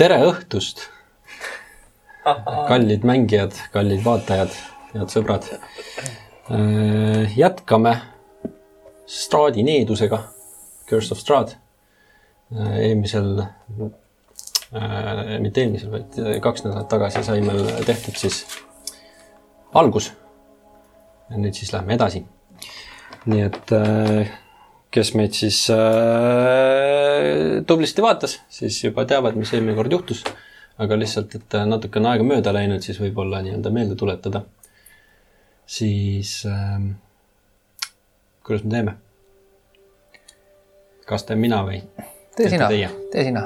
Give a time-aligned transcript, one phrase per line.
[0.00, 0.86] tere õhtust,
[2.70, 4.54] kallid mängijad, kallid vaatajad,
[4.94, 5.44] head sõbrad.
[7.36, 7.92] jätkame
[9.10, 10.22] Stradi needusega,
[10.88, 11.52] Curse of Strad.
[12.80, 13.42] eelmisel,
[15.44, 16.16] mitte eelmisel, vaid
[16.48, 18.46] kaks nädalat tagasi sai meil tehtud siis
[19.74, 20.12] algus.
[21.28, 22.24] ja nüüd siis lähme edasi.
[23.26, 23.76] nii et
[24.90, 25.78] kes meid siis äh,
[27.66, 30.24] tublisti vaatas, siis juba teavad, mis eelmine kord juhtus.
[30.80, 34.42] aga lihtsalt, et natukene aega mööda läinud, siis võib-olla nii-öelda meelde tuletada.
[35.66, 36.80] siis äh,
[38.46, 38.96] kuidas me teeme?
[41.06, 41.82] kas teen mina või?
[42.36, 42.68] tee sina,
[43.12, 43.42] tee sina.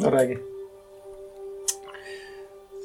[0.00, 0.38] no räägi.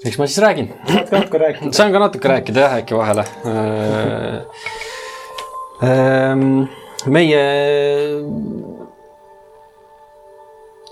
[0.06, 0.74] eks ma siis räägin.
[0.88, 1.72] saad ka natuke rääkida.
[1.76, 4.44] saan ka natuke rääkida jah, äkki vahele äh,
[5.90, 6.68] ähm,
[7.08, 7.44] meie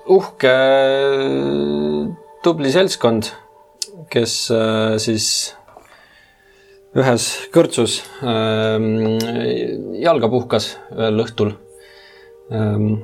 [0.07, 0.53] uhke
[2.43, 3.27] tubli seltskond,
[4.11, 5.27] kes äh, siis
[6.97, 9.17] ühes kõrtsus ähm,
[9.99, 11.53] jalga puhkas ühel õhtul.
[12.55, 13.03] Ähm,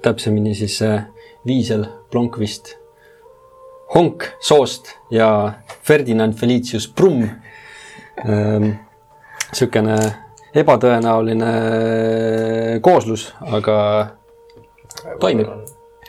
[0.00, 0.80] täpsemini siis
[1.44, 2.78] Viisel Blomqvist,
[3.92, 7.28] Honk Soost ja Ferdinand Felicius Brumm.
[8.24, 10.23] niisugune ähm,
[10.54, 11.50] ebatõenäoline
[12.84, 13.76] kooslus, aga
[15.20, 15.50] toimib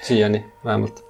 [0.06, 1.02] siiani vähemalt.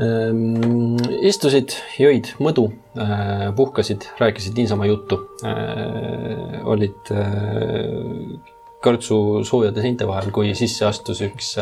[0.00, 5.18] Ehm, istusid, jõid mõdu, äh, puhkasid, rääkisid niisama juttu.
[5.44, 8.38] Äh, olid äh,
[8.82, 11.56] kõrtsu soojade seinte vahel, kui sisse astus üks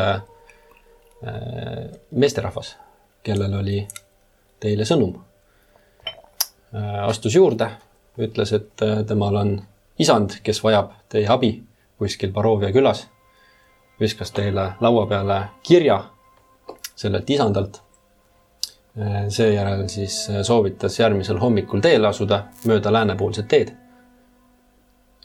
[2.16, 2.70] meesterahvas,
[3.20, 3.82] kellel oli
[4.56, 5.18] teile sõnum.
[6.72, 7.66] astus juurde,
[8.16, 9.50] ütles, et temal on
[10.00, 11.52] isand, kes vajab teie abi
[12.00, 13.04] kuskil Barovia külas,
[14.00, 16.00] viskas teile laua peale kirja
[16.96, 17.82] sellelt isandalt.
[19.28, 23.70] seejärel siis soovitas järgmisel hommikul teele asuda mööda läänepoolset teed.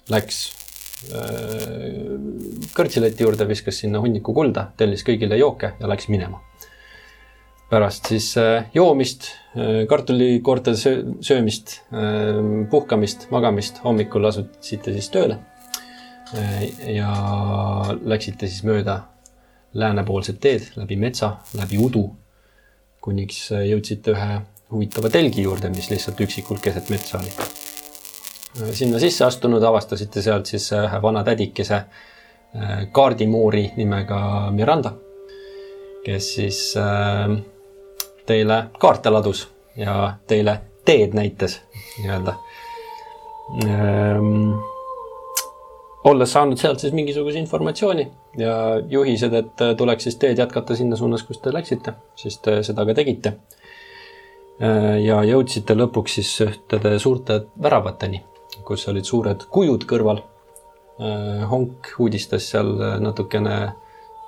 [0.10, 0.38] Läks
[1.10, 1.32] äh,
[2.78, 6.44] kõrtsileti juurde, viskas sinna hunniku kulda, tellis kõigile jooke ja läks minema
[7.70, 12.40] pärast siis äh, joomist, äh, kartulikoorte söömist, äh,
[12.70, 15.42] puhkamist, magamist, hommikul asusite siis tööle.
[16.90, 17.10] ja
[18.02, 18.96] läksite siis mööda
[19.78, 22.02] läänepoolset teed läbi metsa, läbi udu,
[23.00, 24.40] kuniks jõudsite ühe
[24.74, 27.32] huvitava telgi juurde, mis lihtsalt üksikult keset metsa oli.
[28.74, 31.84] sinna sisse astunud avastasite sealt siis ühe vana tädikese
[32.92, 34.96] kaardimoori nimega Miranda,
[36.04, 37.38] kes siis äh,
[38.26, 39.48] teile kaarte ladus
[39.78, 41.60] ja teile teed näitas
[42.00, 42.36] nii-öelda
[43.66, 44.54] ehm,.
[46.04, 48.56] olles saanud sealt siis mingisuguse informatsiooni ja
[48.90, 52.94] juhised, et tuleks siis teed jätkata sinna suunas, kus te läksite, siis te seda ka
[52.94, 53.34] tegite
[54.60, 55.02] ehm,.
[55.06, 58.24] ja jõudsite lõpuks siis ühtede suurte väravateni,
[58.64, 60.22] kus olid suured kujud kõrval
[61.00, 61.46] ehm,.
[61.52, 63.58] Honk uudistas seal natukene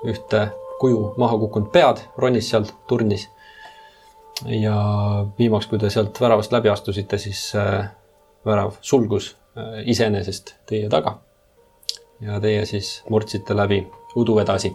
[0.05, 0.47] ühte
[0.79, 3.29] kuju maha kukkunud pead, ronis sealt, turnis
[4.45, 4.75] ja
[5.39, 7.87] viimaks, kui te sealt väravast läbi astusite, siis äh,
[8.45, 11.17] värav sulgus äh, iseenesest teie taga.
[12.21, 13.83] ja teie siis murdsite läbi
[14.17, 14.73] udu edasi,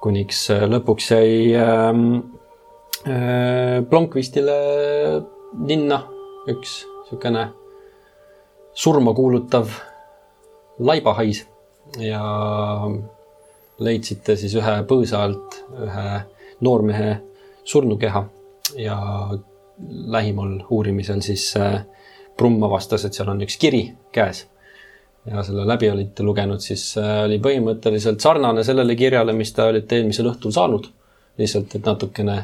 [0.00, 2.08] kuniks äh, lõpuks jäi ähm,
[3.86, 4.54] Blomqvistile
[5.68, 6.00] linna
[6.50, 7.44] üks niisugune
[8.74, 9.70] surma kuulutav
[10.82, 11.44] laibahais.
[12.02, 12.22] Ja
[13.78, 16.08] leidsite siis ühe põõsa alt ühe
[16.66, 17.12] noormehe
[17.62, 18.24] surnukeha
[18.74, 18.96] ja
[19.88, 21.80] lähimal uurimisel siis äh,
[22.36, 23.82] Brumm avastas, et seal on üks kiri
[24.12, 24.46] käes.
[25.26, 29.98] ja selle läbi olite lugenud, siis äh, oli põhimõtteliselt sarnane sellele kirjale, mis te olite
[29.98, 30.90] eelmisel õhtul saanud.
[31.38, 32.36] lihtsalt, et natukene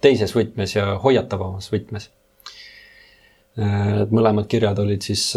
[0.00, 2.10] teises võtmes ja hoiatavamas võtmes.
[3.58, 5.30] Äh, mõlemad kirjad olid siis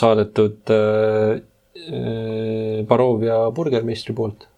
[0.00, 0.74] saadetud
[2.88, 4.48] Barovia burgermeistri poolt.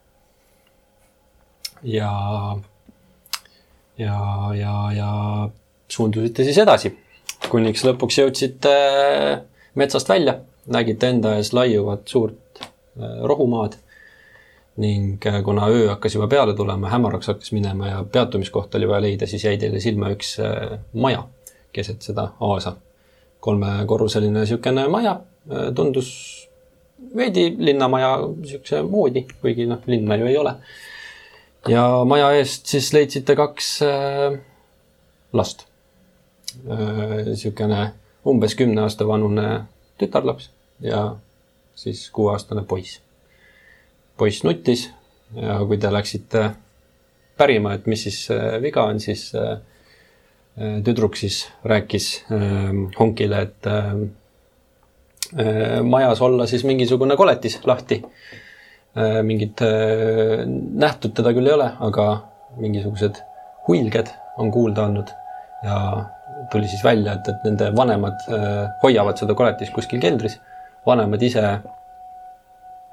[1.83, 2.11] ja
[4.01, 5.11] ja, ja, ja
[5.89, 6.93] suundusite siis edasi,
[7.51, 8.75] kuniks lõpuks jõudsite
[9.79, 10.39] metsast välja,
[10.71, 13.77] nägite enda ees laiuvat suurt äh, rohumaad
[14.81, 19.05] ning äh, kuna öö hakkas juba peale tulema, hämaraks hakkas minema ja peatumiskoht oli vaja
[19.07, 21.27] leida, siis jäi teile silma üks äh, maja
[21.73, 22.77] keset seda aasa.
[23.41, 25.15] kolmekorruseline niisugune maja,
[25.75, 26.09] tundus
[27.17, 30.53] veidi linnamaja niisuguse moodi, kuigi noh, linna ju ei ole
[31.69, 34.39] ja maja eest siis leidsite kaks äh,
[35.33, 35.67] last
[36.69, 37.25] äh,.
[37.27, 37.93] niisugune
[38.27, 39.65] umbes kümne aasta vanune
[39.99, 41.17] tütarlaps ja
[41.75, 43.01] siis kuueaastane poiss.
[44.17, 44.91] poiss nuttis
[45.37, 46.51] ja kui te läksite
[47.39, 48.29] pärima, et mis siis
[48.61, 49.31] viga on, siis
[50.85, 52.25] tüdruk siis rääkis
[52.99, 53.69] Honkile, et
[55.85, 58.03] majas olla siis mingisugune koletis lahti.
[59.23, 59.61] Mingit
[60.83, 62.07] nähtud teda küll ei ole, aga
[62.59, 63.21] mingisugused
[63.69, 64.09] huilged
[64.43, 65.13] on kuulda olnud
[65.63, 65.77] ja
[66.51, 68.25] tuli siis välja, et, et nende vanemad
[68.83, 70.41] hoiavad seda koletist kuskil keldris.
[70.87, 71.45] vanemad ise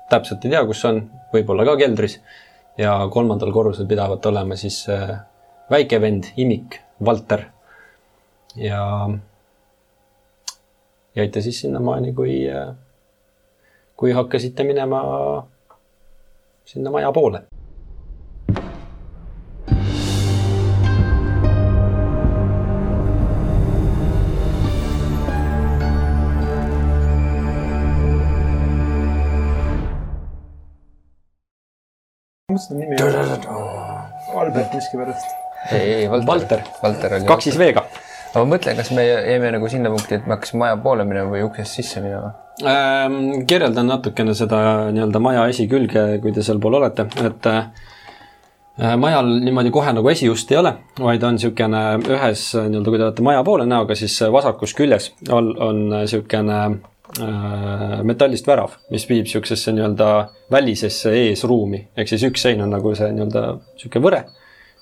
[0.09, 1.01] täpselt ei tea, kus on,
[1.33, 2.19] võib-olla ka keldris.
[2.77, 5.15] ja kolmandal korrusel pidavat olema siis äh,
[5.71, 7.47] väike vend, imik, Valter.
[8.55, 9.09] ja
[11.15, 12.75] jäite siis sinnamaani, kui, äh,
[13.97, 15.01] kui hakkasite minema
[16.67, 17.47] sinna maja poole
[32.57, 32.95] mis ta nimi?
[34.35, 35.25] Albert miskipärast.
[35.71, 36.25] ei, ei Valter.
[36.25, 37.25] Valter, Valter oli.
[37.25, 37.85] kaks siis V-ga.
[38.37, 41.33] Aga ma mõtlen, kas me jäime nagu sinna punkti, et me hakkasime maja poole minema
[41.33, 43.45] või uksest sisse minema ähm,?
[43.49, 44.59] kirjeldan natukene seda
[44.93, 50.61] nii-öelda maja esikülge, kui te sealpool olete, et äh, majal niimoodi kohe nagu esiust ei
[50.61, 55.11] ole, vaid on niisugune ühes nii-öelda, kui te olete maja poole näoga, siis vasakus küljes
[55.33, 56.61] all on niisugune
[57.21, 60.07] Äh, metallist värav, mis viib niisugusesse nii-öelda
[60.51, 64.19] välisesse eesruumi, ehk siis üks sein on nagu see nii-öelda niisugune võre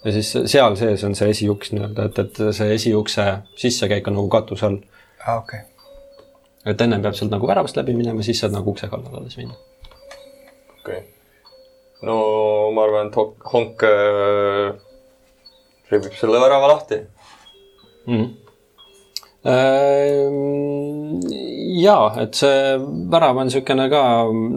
[0.06, 3.26] ja siis seal sees on see esiuks nii-öelda, et, et see esiukse
[3.60, 4.78] sissekäik on nagu katuse all.
[5.26, 6.72] aa, okei okay..
[6.72, 9.58] et ennem peab sealt nagu väravast läbi minema, siis saad nagu ukse kallale alles minna.
[10.80, 11.04] okei okay..
[12.06, 12.18] no
[12.76, 14.72] ma arvan, et honk, honk äh,
[15.92, 18.18] rivib selle värava lahti mm.
[18.18, 18.45] -hmm
[21.86, 22.78] jaa, et see
[23.14, 24.04] värav on niisugune ka,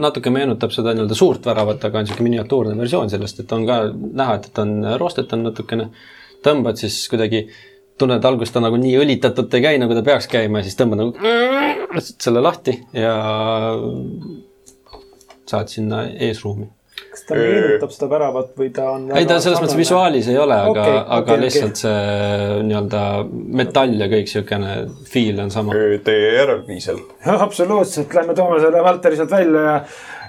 [0.05, 3.81] natuke meenutab seda nii-öelda suurt väravat, aga on niisugune miniatuurne versioon sellest, et on ka
[3.93, 4.71] näha, et, et on
[5.01, 5.91] roostet on natukene.
[6.45, 7.49] tõmbad siis kuidagi,
[7.99, 11.13] tunned algust ta nagu nii õlitatult ei käi, nagu ta peaks käima siis tõmbad nagu
[12.07, 13.15] selle lahti ja
[15.49, 16.78] saad sinna eesruumi
[17.11, 19.07] kas ta meenutab seda väravat või ta on?
[19.17, 21.83] ei, ta selles mõttes visuaalis ei ole, aga okay,, aga okay, lihtsalt okay.
[21.83, 23.03] see nii-öelda
[23.61, 24.75] metall ja kõik siukene
[25.09, 25.77] feel on sama.
[26.05, 27.01] Teie järelviisel.
[27.27, 29.77] jah, absoluutselt, lähme toome selle Valteri sealt välja ja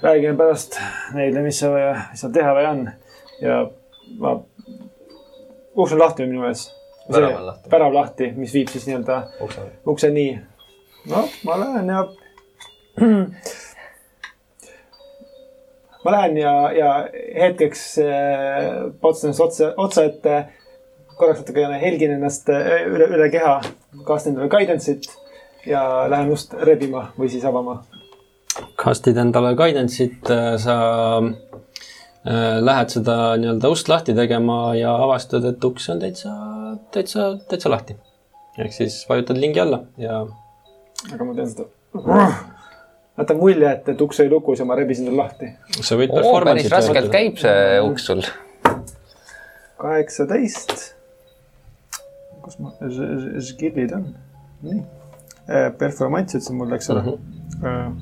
[0.04, 0.80] räägime pärast
[1.18, 2.84] neile, mis see, mis seal teha vaja on.
[3.44, 3.62] ja
[4.20, 4.36] ma,
[5.76, 6.70] uks on lahti minu ees.
[7.12, 7.72] värav on lahti.
[7.72, 9.22] värav lahti, mis viib siis nii-öelda
[9.94, 10.30] ukseni.
[11.10, 12.06] noh, ma lähen ja
[16.06, 16.94] ma lähen ja, ja
[17.36, 17.84] hetkeks
[19.02, 20.40] potsan ennast otsa, otsa ette.
[21.20, 23.58] korraks natukene helgin ennast äh, üle, üle keha,
[24.08, 25.10] kaastan endale guidance'it
[25.68, 27.82] ja lähen ust rebima või siis avama.
[28.80, 30.78] kastid endale guidance'it, äh, sa
[31.20, 36.32] äh, lähed seda nii-öelda ust lahti tegema ja avastad, et uks on täitsa,
[36.96, 37.98] täitsa, täitsa lahti.
[38.60, 40.24] ehk siis vajutad lingi alla ja.
[41.14, 41.68] aga ma teen seda
[43.20, 45.52] jätan mulje, et, et uks oli lukus ja ma rebisin selle lahti.
[45.82, 48.24] sa võid oh, päris raskelt käib see uks sul.
[49.82, 50.76] kaheksateist.
[52.46, 52.74] kus ma,
[53.52, 54.12] skill'id on?
[54.66, 54.84] nii.
[55.50, 57.08] Äh, performance ütlesin mul, eks ole mm.
[57.64, 57.96] -hmm.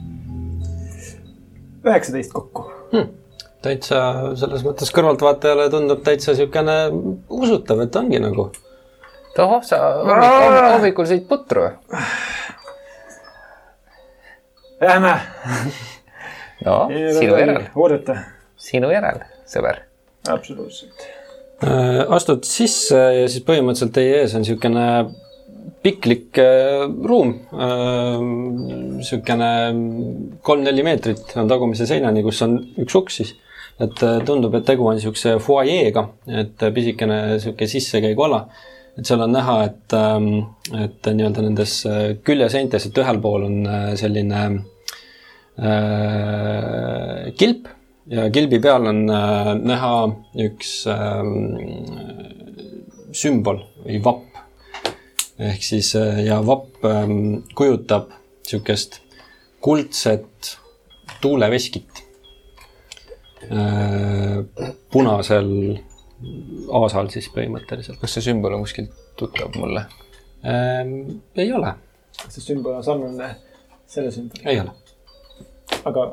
[1.87, 3.15] üheksateist kokku hmm
[3.67, 3.99] täitsa
[4.37, 6.77] selles mõttes kõrvaltvaatajale tundub täitsa niisugune
[7.33, 8.49] usutav, et ongi nagu.
[9.35, 9.79] tohoh, sa
[10.75, 12.03] hommikul sõid putru või?
[14.81, 15.13] Lähme.
[16.65, 16.73] no
[17.19, 17.63] sinu järel.
[17.75, 18.17] oodata.
[18.61, 19.79] sinu järel, sõber.
[20.29, 21.07] absoluutselt
[21.65, 22.03] äh,.
[22.13, 24.85] astud sisse ja siis põhimõtteliselt teie ees on niisugune
[25.81, 28.21] piklik äh, ruum äh,.
[28.99, 29.51] niisugune
[30.45, 33.33] kolm-neli meetrit on tagumise seinani, kus on üks uks siis.
[33.81, 36.05] et äh, tundub, et tegu on niisuguse fuajeega,
[36.43, 38.45] et pisikene niisugune sissekäiguala
[38.97, 40.29] et seal on näha, et, ähm,
[40.73, 44.43] et nii-öelda nendes äh, küljeseintes, et ühel pool on äh, selline
[45.61, 47.69] äh, kilp
[48.09, 49.93] ja kilbi peal on äh, näha
[50.47, 51.21] üks äh,
[53.13, 54.23] sümbol või vapp.
[55.37, 57.05] ehk siis äh, ja vapp äh,
[57.55, 58.09] kujutab
[58.47, 59.01] niisugust
[59.61, 60.57] kuldset
[61.21, 62.03] tuuleveskit
[64.91, 65.49] punasel
[66.79, 67.99] aasal siis põhimõtteliselt.
[68.01, 69.85] kas see sümbol on kuskilt tuttav mulle
[70.45, 71.19] ähm,?
[71.37, 71.73] ei ole.
[72.23, 73.35] kas see sümbol on sarnane
[73.85, 74.49] selle sümboliga?
[74.49, 74.73] ei ole.
[75.83, 76.07] aga,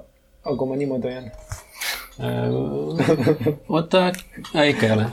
[0.44, 1.30] aga kui ma niimoodi hoian
[2.20, 3.54] ähm,?
[3.68, 5.08] oota ikka ei ole.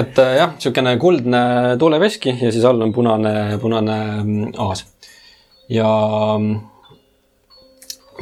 [0.00, 1.42] et äh, jah, niisugune kuldne
[1.78, 4.84] tuuleveski ja siis all on punane, punane mm, aas.
[5.70, 5.90] ja
[6.38, 6.56] mm,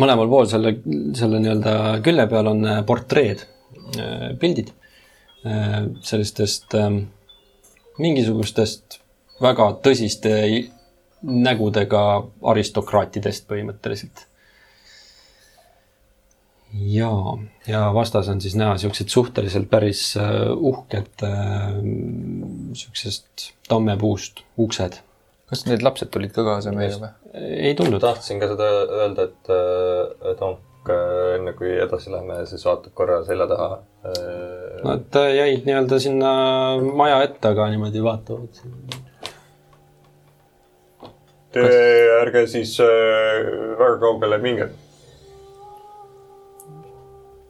[0.00, 0.78] mõlemal pool selle,
[1.18, 3.44] selle nii-öelda külje peal on äh, portreed,
[4.00, 4.72] äh, pildid
[6.02, 7.02] sellistest ähm,
[7.98, 8.98] mingisugustest
[9.42, 10.32] väga tõsiste
[11.22, 12.02] nägudega
[12.52, 14.24] aristokraatidest põhimõtteliselt.
[16.74, 17.10] ja,
[17.66, 21.70] ja vastas on siis näha siuksed suhteliselt päris äh, uhked äh,
[22.76, 25.00] siuksest tammepuust uksed.
[25.48, 27.12] kas need lapsed tulid ka kaasa meiega või?
[27.68, 28.00] ei tulnud.
[28.04, 28.68] tahtsin ka seda
[29.00, 30.58] öelda, et, et äh,
[31.36, 33.78] enne kui edasi lähme, siis vaatab korra selja taha.
[34.06, 36.32] äh, Nad äh, jäid nii-öelda sinna
[36.96, 38.62] maja ette, aga niimoodi vaatavad.
[41.52, 41.62] Te
[42.20, 42.88] ärge siis äh,
[43.80, 44.68] väga kaugele minge.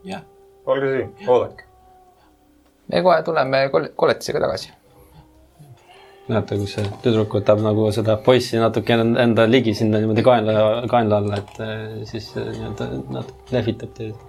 [0.06, 0.22] jah.
[0.66, 1.64] olge siin, oodake.
[2.92, 4.70] me kohe tuleme kol- koletisega tagasi.
[6.28, 10.64] näete, kus see tüdruk võtab nagu seda poissi natuke en- enda ligi sinna niimoodi kaenla,
[10.90, 14.26] kaenla alla, et äh, siis äh, nii-öelda natuke lehvitab teid.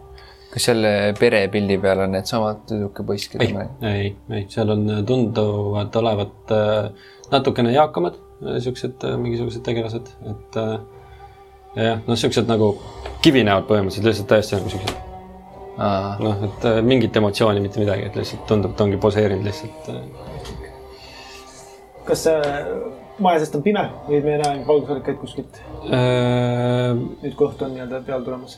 [0.53, 4.71] kas selle perepildi peal on needsamad tüdruk ja poiss, keda ei me, ei, ei, seal
[4.73, 6.55] on tunduvad olevat
[7.31, 10.57] natukene eakamad, äh, mingisugused tegelased, et
[11.75, 12.73] ja jah, noh, siuksed nagu
[13.21, 14.97] kivinevad põhimõtteliselt lihtsalt täiesti nagu
[15.79, 19.91] aa, noh, et mingit emotsiooni, mitte midagi, et lihtsalt tundub, et ongi poseerinud lihtsalt
[22.09, 22.39] kas see
[23.23, 25.59] maja seest on pime või me näeme valgusallikaid kuskilt?
[25.89, 28.57] äh, nüüd, kui õhtu on nii-öelda peale tulemas.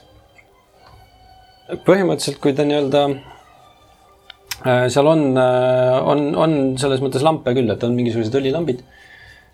[1.87, 7.97] põhimõtteliselt, kui ta nii-öelda äh, seal on, on, on selles mõttes lampe küll, et on
[7.97, 8.85] mingisugused õlilambid.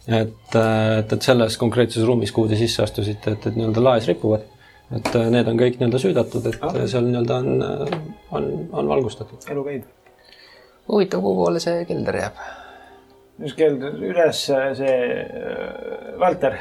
[0.08, 4.46] et, et, et selles konkreetses ruumis, kuhu te sisse astusite, et, et nii-öelda laes ripuvad.
[4.96, 6.80] et äh, need on kõik nii-öelda süüdatud, et ah.
[6.86, 8.00] seal nii-öelda on,
[8.38, 9.50] on, on valgustatud.
[9.52, 9.92] elu käib.
[10.92, 12.48] huvitav, kuhu poole see kelder jääb?
[13.58, 16.58] Kell üles see äh, Valter.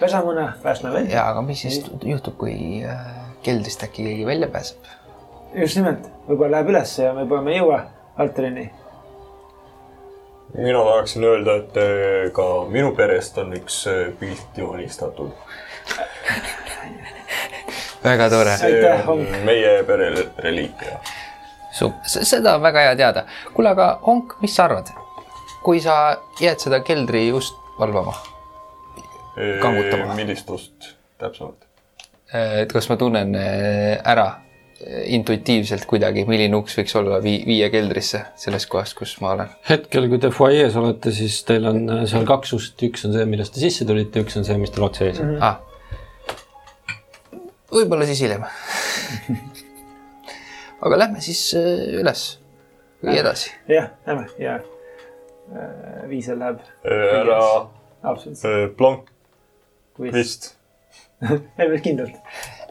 [0.00, 1.18] pesa mõne, päästme välja.
[1.18, 2.98] jaa, aga mis siis juhtub, kui äh,
[3.42, 4.90] keldrist äkki keegi välja pääseb?
[5.54, 7.80] just nimelt, võib-olla läheb ülesse ja võib-olla me ei jõua
[8.18, 8.66] Valterini.
[10.56, 15.30] mina tahaksin öelda, et äh, ka minu perest on üks äh, pilt joonistatud.
[18.04, 18.58] väga tore.
[18.58, 20.10] see on meie pere
[20.42, 20.98] reliikvia.
[22.02, 23.26] seda on väga hea teada.
[23.54, 24.97] kuule, aga Honk, mis sa arvad?
[25.68, 28.14] Kui sa jääd seda keldri ust valvama,
[29.60, 30.14] Kangutama.
[30.16, 31.66] millist ust täpsemalt?
[32.32, 37.68] et kas ma tunnen äh, ära äh, intuitiivselt kuidagi, milline uks võiks olla vii-, viia
[37.72, 39.52] keldrisse sellest kohast, kus ma olen?
[39.68, 43.28] hetkel, kui te fuajees olete, siis teil on äh, seal kaks ust, üks on see,
[43.28, 45.36] millest te sisse tulite, üks on see, mis teil otse ees on.
[45.44, 45.60] ah..
[47.76, 48.48] võib-olla siis hiljem.
[50.88, 52.26] aga lähme siis äh, üles
[53.04, 53.52] või edasi.
[53.68, 54.74] jah, lähme ja äh,
[56.08, 57.38] Viisel läheb härra
[58.02, 59.08] absoluutselt, äh, Blanc
[59.98, 60.56] vist.
[61.30, 62.14] ei, päris kindlalt.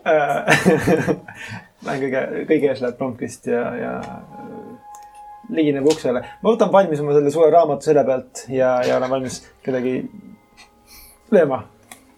[1.85, 4.21] Lähen kõige, kõige ees läheb Blomqvist ja, ja äh,
[5.53, 6.23] ligineb uksele.
[6.41, 9.99] ma võtan valmis oma selle suure raamatu selja pealt ja, ja olen valmis kedagi
[11.31, 11.63] lööma.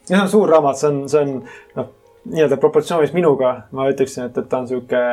[0.08, 1.34] ja see on suur raamat, see on, see on
[1.80, 1.92] noh,
[2.30, 5.04] nii-öelda proportsioonis minuga ma ütleksin, et, et ta on sihuke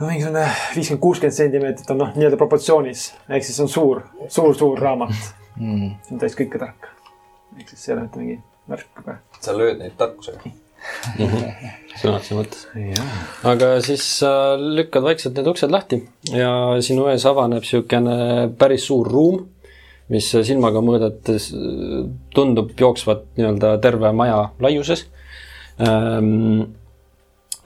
[0.00, 4.80] no mingisugune viiskümmend, kuuskümmend sentimeetrit on noh, nii-öelda proportsioonis ehk siis on suur, suur, suur
[4.80, 5.14] raamat.
[5.54, 5.94] Mm.
[6.02, 6.90] see on täis kõike tarka.
[7.58, 8.38] ehk siis see ei ole mitte mingi
[8.70, 9.18] märk, aga.
[9.40, 10.52] sa lööd neid tarkusega.
[12.00, 12.66] sõna otseses mõttes.
[13.46, 16.02] aga siis sa lükkad vaikselt need uksed lahti
[16.34, 16.50] ja
[16.84, 18.16] sinu ees avaneb niisugune
[18.60, 19.44] päris suur ruum,
[20.12, 22.00] mis silmaga mõõdetes äh,
[22.36, 25.06] tundub jooksvat nii-öelda terve maja laiuses
[25.80, 26.64] ähm,.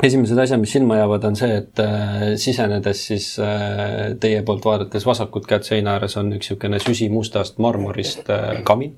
[0.03, 5.07] Esimesed asjad, mis silma jäävad, on see, et äh, sisenedes siis äh, teie poolt vaadates
[5.07, 8.95] vasakut kätt seina ääres on üks niisugune süsimustast marmorist äh, kamin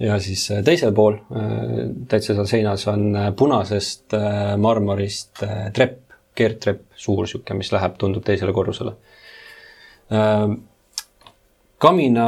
[0.00, 5.70] ja siis äh, teisel pool äh, täitsa seal seinas on äh, punasest äh, marmorist äh,
[5.74, 6.02] trepp,
[6.38, 8.92] keerdtrepp, suur sihuke, mis läheb, tundub teisele korrusele.
[11.78, 12.26] kamina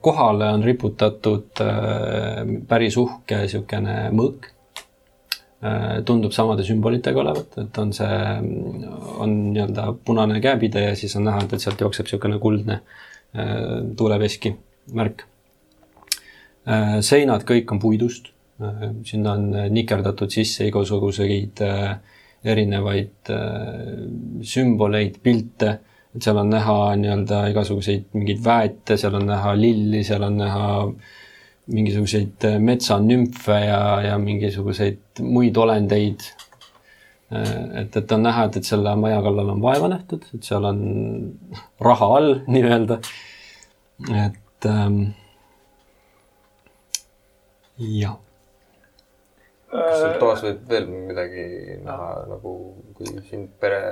[0.00, 4.50] kohale on riputatud äh, päris uhke siukene mõõk.
[6.06, 8.18] Tundub samade sümbolitega olevat, et on see,
[9.18, 13.64] on nii-öelda punane käepide ja siis on näha, et sealt jookseb niisugune kuldne äh,
[13.98, 14.54] tuuleveski
[14.94, 15.26] märk
[16.68, 18.32] Äh, seinad kõik on puidust,
[19.06, 21.92] sinna on nikerdatud sisse igasuguseid äh,
[22.44, 24.02] erinevaid äh,
[24.44, 25.70] sümboleid, pilte,
[26.12, 30.68] et seal on näha nii-öelda igasuguseid mingeid väete, seal on näha lilli, seal on näha
[31.68, 36.24] mingisuguseid metsanümfe ja, ja mingisuguseid muid olendeid.
[37.30, 40.78] et, et on näha, et, et selle maja kallal on vaeva nähtud, et seal on
[41.84, 43.00] raha all nii-öelda.
[44.26, 45.02] et ähm,
[47.78, 48.16] jah,
[49.70, 51.44] kas seal toas võib veel midagi
[51.84, 52.54] näha nagu,
[52.96, 53.82] kui siin pere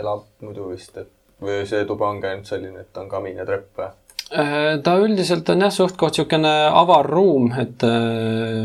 [0.00, 1.12] elab muidu vist, et
[1.44, 3.92] või see tuba ongi ainult selline, et on kamin ja trepp või?
[4.32, 8.64] Äh, ta üldiselt on jah, suht-koht niisugune avar ruum, et äh,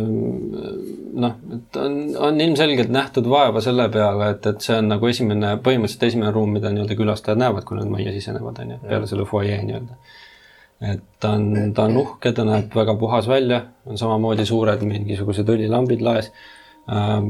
[1.20, 1.98] noh, et on,
[2.30, 6.56] on ilmselgelt nähtud vaeva selle peale, et, et see on nagu esimene, põhimõtteliselt esimene ruum,
[6.56, 10.00] mida nii-öelda külastajad näevad, kui nad majja sisenevad, on ju, peale selle fuajee nii-öelda.
[10.94, 15.56] et ta on, ta on uhke, ta näeb väga puhas välja, on samamoodi suured mingisugused
[15.58, 16.32] õlilambid laes.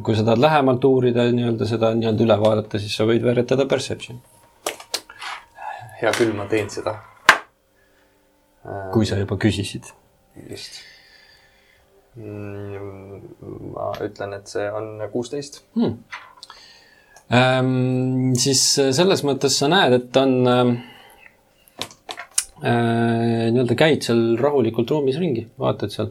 [0.05, 4.21] kui sa tahad lähemalt uurida nii-öelda seda nii-öelda üle vaadata, siis sa võid veeretada perception,
[5.99, 6.99] hea küll, ma teen seda.
[8.93, 9.89] Kui sa juba küsisid
[10.49, 10.81] just.
[12.19, 15.61] ma ütlen, et see on kuusteist.
[15.77, 15.99] hmm..
[17.29, 20.71] Ähm, siis äh, selles mõttes sa näed, et on ähm,
[22.63, 26.09] äh, nii-öelda käid seal rahulikult ruumis ringi, vaatad seal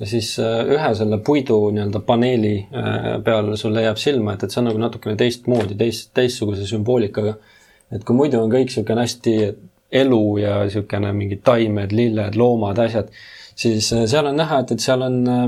[0.00, 4.52] ja siis äh, ühe selle puidu nii-öelda paneeli äh, peal sulle jääb silma, et, et
[4.52, 7.36] see on nagu natukene teistmoodi, teist, teistsuguse sümboolikaga.
[7.90, 9.34] et kui muidu on kõik niisugune hästi
[9.92, 13.10] elu ja niisugune mingid taimed, lilled, loomad, asjad,
[13.58, 15.46] siis äh, seal on näha, et, et seal on äh,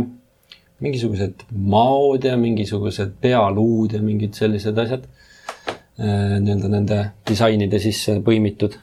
[0.83, 8.79] mingisugused maod ja mingisugused pealuud ja mingid sellised asjad äh, nii-öelda nende disainide sisse põimitud.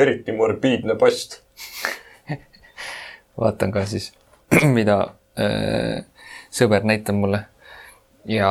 [0.00, 1.40] eriti morbiidne post.
[3.40, 4.12] vaatan ka siis,
[4.78, 4.98] mida
[5.38, 6.02] äh,
[6.50, 7.44] sõber näitab mulle
[8.28, 8.50] ja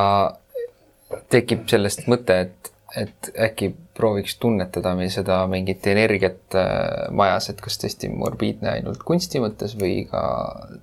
[1.30, 7.60] tekib sellest mõte, et, et äkki prooviks tunnetada meil seda mingit energiat äh, majas, et
[7.60, 10.22] kas tõesti morbiidne ainult kunsti mõttes või ka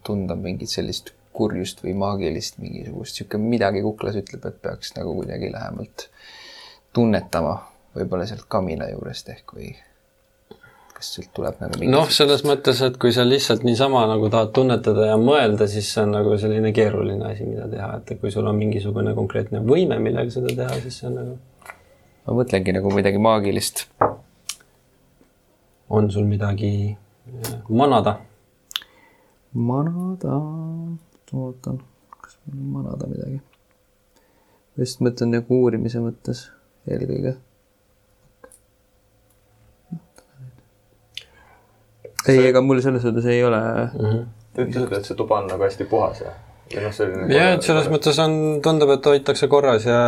[0.06, 5.52] tunda mingit sellist kurjust või maagilist mingisugust sihuke midagi kuklas ütleb, et peaks nagu kuidagi
[5.54, 6.08] lähemalt
[6.98, 7.58] tunnetama,
[7.98, 9.76] võib-olla sealt kamina juurest ehk või
[10.98, 14.54] kas sealt tuleb nagu mingi noh, selles mõttes, et kui sa lihtsalt niisama nagu tahad
[14.56, 18.50] tunnetada ja mõelda, siis see on nagu selline keeruline asi, mida teha, et kui sul
[18.50, 21.38] on mingisugune konkreetne võime, millega seda teha, siis see on nagu,
[22.28, 23.86] ma mõtlengi nagu midagi maagilist.
[25.90, 28.18] on sul midagi äh, manada.
[29.54, 30.36] manada,
[31.34, 31.80] ootan,
[32.12, 33.40] kas mul on manada midagi?
[34.78, 36.50] just mõtlen nagu uurimise mõttes
[36.88, 37.38] eelkõige.
[42.28, 43.62] ei, ega mul selles suhtes ei ole.
[44.52, 46.34] Te ütlesite, et see tuba on nagu hästi puhas ja,
[46.74, 47.28] ja noh, selline.
[47.34, 47.90] ja, et selles.
[47.92, 50.00] mõttes on, tundub, et hoitakse korras ja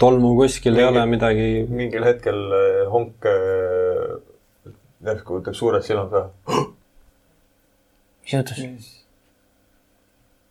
[0.00, 1.50] tolmu kuskil ei ole midagi.
[1.68, 4.16] mingil hetkel eh, honk eh,
[5.06, 6.30] järsku võtab suured silmad peale.
[8.24, 8.92] mis juhtus?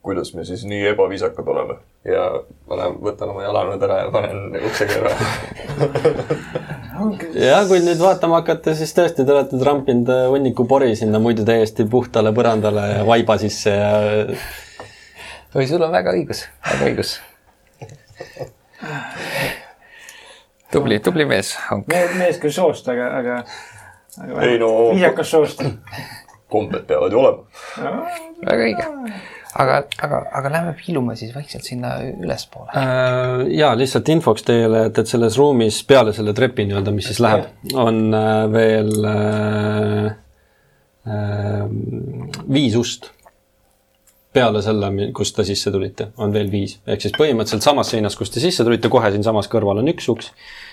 [0.06, 1.80] kuidas me siis nii ebaviisakad oleme?
[2.06, 2.28] ja
[2.69, 5.15] lähen, võtan oma jalanõud ära ja panen ukse kõrva.
[7.47, 11.88] ja kui nüüd vaatama hakata, siis tõesti, te olete trampinud hunniku pori sinna muidu täiesti
[11.89, 13.89] puhtale põrandale ja vaiba sisse ja
[15.56, 17.15] oi, sul on väga õigus, väga õigus.
[20.72, 21.88] tubli, tubli mees, Hank.
[22.20, 23.38] mees, küll soost, aga, aga,
[24.26, 25.63] aga Ei no- viisakas soost.
[26.52, 28.04] kombed peavad ju olema.
[28.46, 28.86] väga õige.
[29.56, 32.70] aga, aga, aga lähme piilume siis vaikselt sinna ülespoole.
[32.76, 37.22] Äh, ja lihtsalt infoks teile, et, et selles ruumis peale selle trepi nii-öelda, mis siis
[37.24, 40.06] läheb, on äh, veel äh,
[41.08, 41.68] äh,
[42.52, 43.12] viis ust.
[44.36, 48.36] Peale selle, kust te sisse tulite, on veel viis, ehk siis põhimõtteliselt samas seinas, kust
[48.36, 50.32] te sisse tulite, kohe siinsamas kõrval on üks uks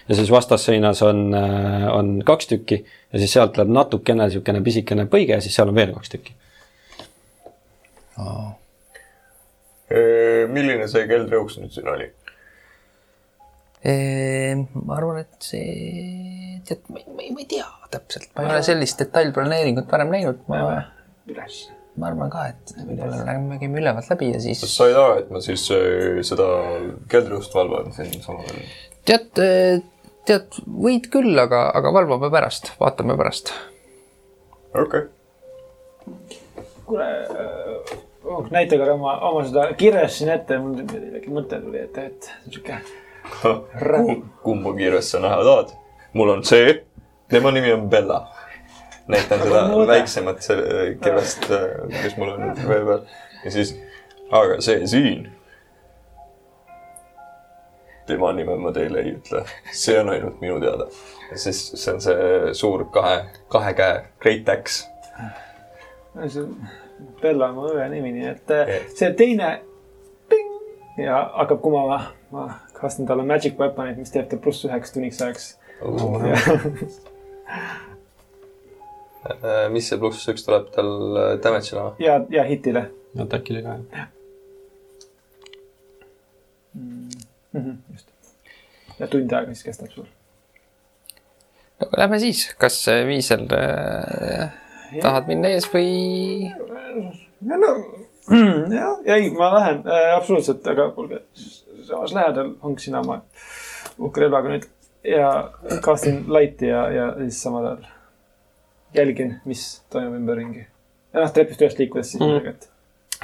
[0.09, 1.29] ja siis vastasseinas on,
[1.93, 5.79] on kaks tükki ja siis sealt läheb natukene niisugune pisikene põige ja siis seal on
[5.79, 6.35] veel kaks tükki.
[10.53, 12.09] milline see keldriuks nüüd siin oli?
[13.83, 19.03] ma arvan, et see, tead, ma ei, ma ei tea täpselt, ma ei ole sellist
[19.03, 20.63] detailplaneeringut varem näinud, ma,
[21.31, 21.65] üles.
[22.01, 22.75] Ma arvan ka, et
[23.61, 26.49] käime ülevalt läbi ja siis kas sa ei taha, et ma siis eh, seda
[27.13, 28.71] keldriust valvan siin samal ajal?
[29.09, 29.43] tead,
[30.29, 33.53] tead, võid küll, aga, aga valvame pärast, vaatame pärast.
[34.73, 35.11] okei
[36.93, 37.05] kuule,
[38.51, 42.79] näita korra oma, oma seda kirjast siin ette, mul mingi mõte tuli ette, et sihuke
[43.49, 44.19] okay..
[44.45, 45.75] kumba kirjast sa näha tahad?
[46.13, 46.75] mul on see,
[47.33, 48.27] tema nimi on Bella.
[49.13, 51.47] Näitan seda väiksemat selle kirjast,
[51.93, 53.07] mis mul on vee peal
[53.45, 53.75] ja siis,
[54.31, 55.31] aga see siin.
[58.07, 60.87] tema nime ma teile ei ütle, see on ainult minu teada.
[61.35, 64.89] siis see on see suur kahe, kahe käe Great Axe.
[66.29, 66.47] see
[67.23, 69.49] Bella on mu õe nimi, nii et eh, see teine
[70.31, 70.51] ping,
[71.03, 72.03] ja hakkab kumama.
[72.33, 75.59] ma kasutan talle magic weapon'it, mis teeb ta pluss üheks tunniks ajaks.
[79.23, 80.91] Äh, mis see pluss üks tuleb tal
[81.45, 82.03] damage'ile või?
[82.03, 82.89] ja, ja hitile.
[83.23, 83.77] atakile ka.
[87.93, 88.09] just.
[88.99, 90.09] ja tund aega siis kestab sul.
[91.81, 94.51] no lähme siis, kas äh, Viisel äh,
[95.01, 96.51] tahad minna ees või?
[97.47, 97.73] ja no,
[98.79, 101.23] jah, ei, ma lähen äh, absoluutselt, aga kuulge,
[101.87, 103.23] samas lähedal honksin oma
[103.99, 104.69] uhke relvaga nüüd
[105.07, 105.33] ja
[105.83, 107.91] castin light'i ja, ja siis samal ajal
[108.95, 110.67] jälgin, mis toimub ümberringi.
[111.13, 112.31] ja noh, trepist üles liikudes siis Mhm.
[112.31, 112.69] midagi, et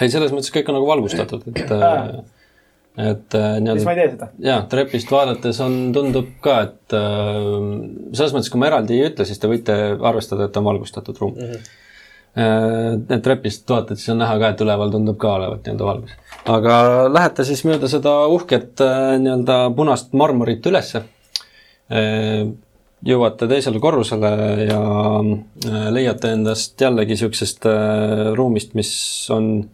[0.00, 1.58] ei, selles mõttes kõik on nagu valgustatud, et,
[3.10, 4.28] et äh, siis ma nii-öelda ei tee seda.
[4.38, 7.42] ja trepist vaadates on, tundub ka, et äh,
[8.12, 11.34] selles mõttes, kui ma eraldi ei ütle, siis te võite arvestada, et on valgustatud ruum
[11.34, 11.52] mm.
[11.52, 11.84] -hmm.
[12.38, 16.10] Et trepist vaatad, siis on näha ka, et üleval tundub ka olevat nii-öelda valgus.
[16.46, 16.74] aga
[17.10, 21.02] lähete siis mööda seda uhket äh, nii-öelda punast marmorit ülesse.
[23.06, 24.30] Jõuate teisele korrusele
[24.66, 24.82] ja
[25.20, 28.92] äh, leiate endast jällegi niisugusest äh, ruumist, mis
[29.34, 29.68] on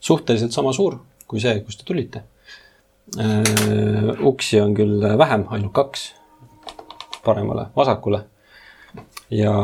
[0.00, 2.24] suhteliselt sama suur kui see, kust te tulite.
[4.28, 6.10] uksi on küll vähem, ainult kaks
[7.24, 8.24] paremale, vasakule.
[9.30, 9.54] ja,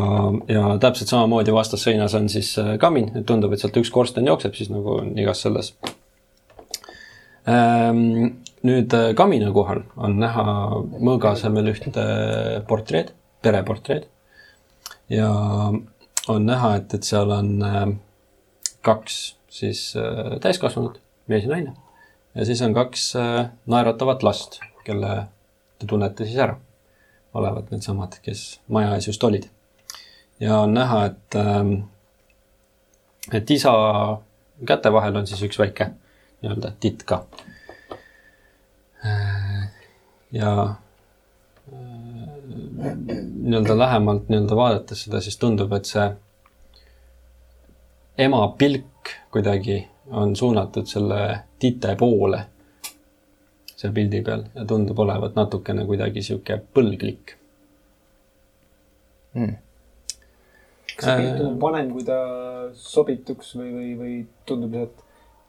[0.48, 4.56] ja täpselt samamoodi vastasseinas on siis äh, kamin, et tundub, et sealt üks korsten jookseb
[4.56, 5.72] siis nagu on igas selles.
[8.64, 10.44] Nüüd äh, kamina kohal on näha
[10.96, 12.04] mõõga asemel ühte
[12.68, 13.12] portreed,
[13.44, 14.08] pereportreed.
[15.12, 15.30] ja
[16.28, 17.80] on näha, et, et seal on äh,
[18.84, 21.74] kaks siis äh, täiskasvanut, mees ja naine.
[22.34, 23.12] ja siis on kaks
[23.66, 25.26] naeratavat last, kelle
[25.78, 26.56] te tunnete siis ära.
[27.34, 29.50] olevat needsamad, kes maja ees just olid.
[30.40, 31.74] ja on näha, et ähm,
[33.32, 33.72] et isa
[34.66, 35.90] käte vahel on siis üks väike
[36.42, 37.24] nii-öelda titt ka.
[40.34, 40.52] Ja
[41.72, 42.96] äh,
[43.44, 46.08] nii-öelda lähemalt nii-öelda vaadates seda, siis tundub, et see
[48.26, 49.78] ema pilk kuidagi
[50.10, 51.20] on suunatud selle
[51.58, 52.44] tite poole
[53.84, 57.34] seal pildi peal ja tundub olevat natukene kuidagi sihuke põlglik.
[60.94, 62.18] kas see pilt tundub vanem, kui ta
[62.78, 64.14] sobituks või, või, või
[64.48, 65.02] tundub lihtsalt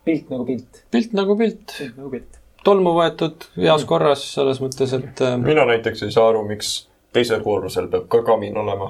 [0.06, 2.42] pilt nagu pilt, pilt nagu pilt, pilt nagu pilt?
[2.66, 6.76] Tolmu võetud, heas korras selles mõttes, et äh, mina näiteks ei saa aru, miks
[7.16, 8.90] teisel korrusel peab ka kamin olema,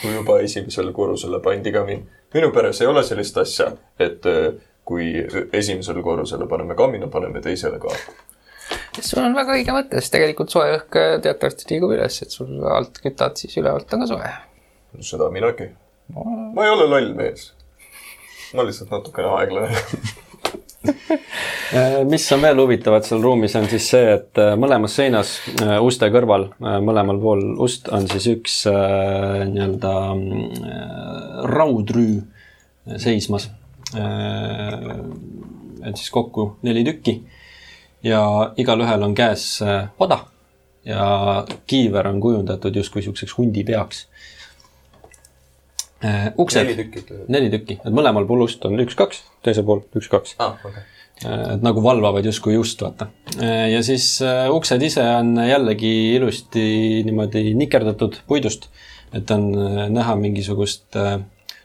[0.00, 2.06] kui juba esimesele korrusele pandi kamin.
[2.34, 4.54] minu peres ei ole sellist asja, et äh,
[4.86, 5.10] kui
[5.52, 7.94] esimesele korrusele paneme kamina, paneme teisele ka.
[9.00, 12.62] sul on väga õige mõte, sest tegelikult soe õhk äh, teatavasti liigub üles, et sul
[12.70, 14.32] alt kütad, siis ülevalt on ka soe.
[15.02, 15.72] seda minagi.
[16.14, 17.50] ma ei ole loll mees.
[18.54, 19.82] ma lihtsalt natukene aeglane.
[20.86, 25.76] Äh, mis on veel huvitavat seal ruumis, on siis see, et äh, mõlemas seinas äh,
[25.82, 33.50] uste kõrval, mõlemal pool ust on siis üks äh, nii-öelda äh, raudrüü äh, seismas.
[35.86, 37.20] et siis kokku neli tükki
[38.06, 40.18] ja igalühel on käes äh, oda
[40.84, 44.06] ja kiiver on kujundatud justkui niisuguseks hundi peaks.
[46.36, 50.34] Uksed neli, tükki neli tükki, et mõlemal pool ust on üks-kaks, teisel pool üks-kaks.
[50.42, 50.82] aa, okei.
[51.54, 53.08] et nagu valvavad justkui just vaata.
[53.40, 56.66] ja siis äh, uksed ise on jällegi ilusti
[57.06, 58.68] niimoodi nikerdatud puidust,
[59.16, 61.16] et on äh, näha mingisugust äh,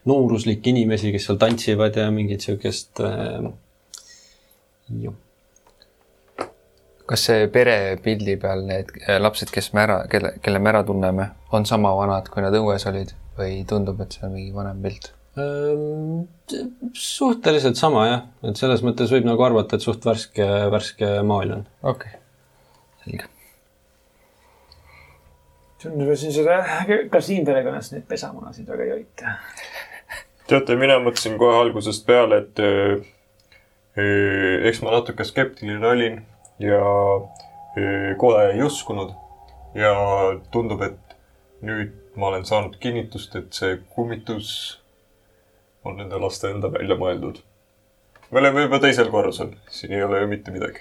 [0.08, 3.52] nooruslikke inimesi, kes seal tantsivad ja mingit siukest äh,.
[5.02, 5.12] ju,
[7.06, 11.34] kas see perepildi peal need äh, lapsed, kes me ära, kelle, kelle me ära tunneme,
[11.52, 15.12] on sama vanad, kui nad õues olid või tundub, et see on mingi vanem pilt?
[15.40, 16.24] Ehm,
[16.92, 21.62] suhteliselt sama jah, et selles mõttes võib nagu arvata, et suht värske, värske maal on.
[21.80, 22.20] okei okay.,
[23.04, 23.30] selge.
[25.80, 26.58] tundub, et siin seda
[27.14, 29.32] kasiin perekonnas neid pesamunasid väga ei hoita.
[30.52, 33.00] teate, mina mõtlesin kohe algusest peale, et öö,
[33.96, 36.20] öö, eks ma natuke skeptiline olin
[36.60, 39.16] ja öö, kohe ei uskunud.
[39.80, 39.96] ja
[40.52, 41.16] tundub, et
[41.64, 44.52] nüüd ma olen saanud kinnitust, et see kummitus
[45.84, 47.40] on nende laste enda välja mõeldud.
[48.30, 50.80] me oleme juba teisel korrusel, siin ei ole ju mitte midagi.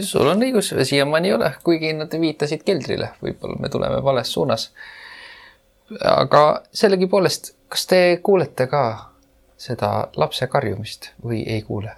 [0.00, 4.70] sul on õigus, siiamaani ei ole, kuigi nad viitasid keldrile, võib-olla me tuleme vales suunas.
[6.04, 8.84] aga sellegipoolest, kas te kuulete ka
[9.56, 11.96] seda lapse karjumist või ei kuule?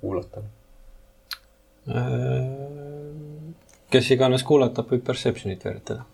[0.00, 0.44] kuulatan.
[3.90, 6.04] Kes iganes kuulatab, võib perception'it veeretada.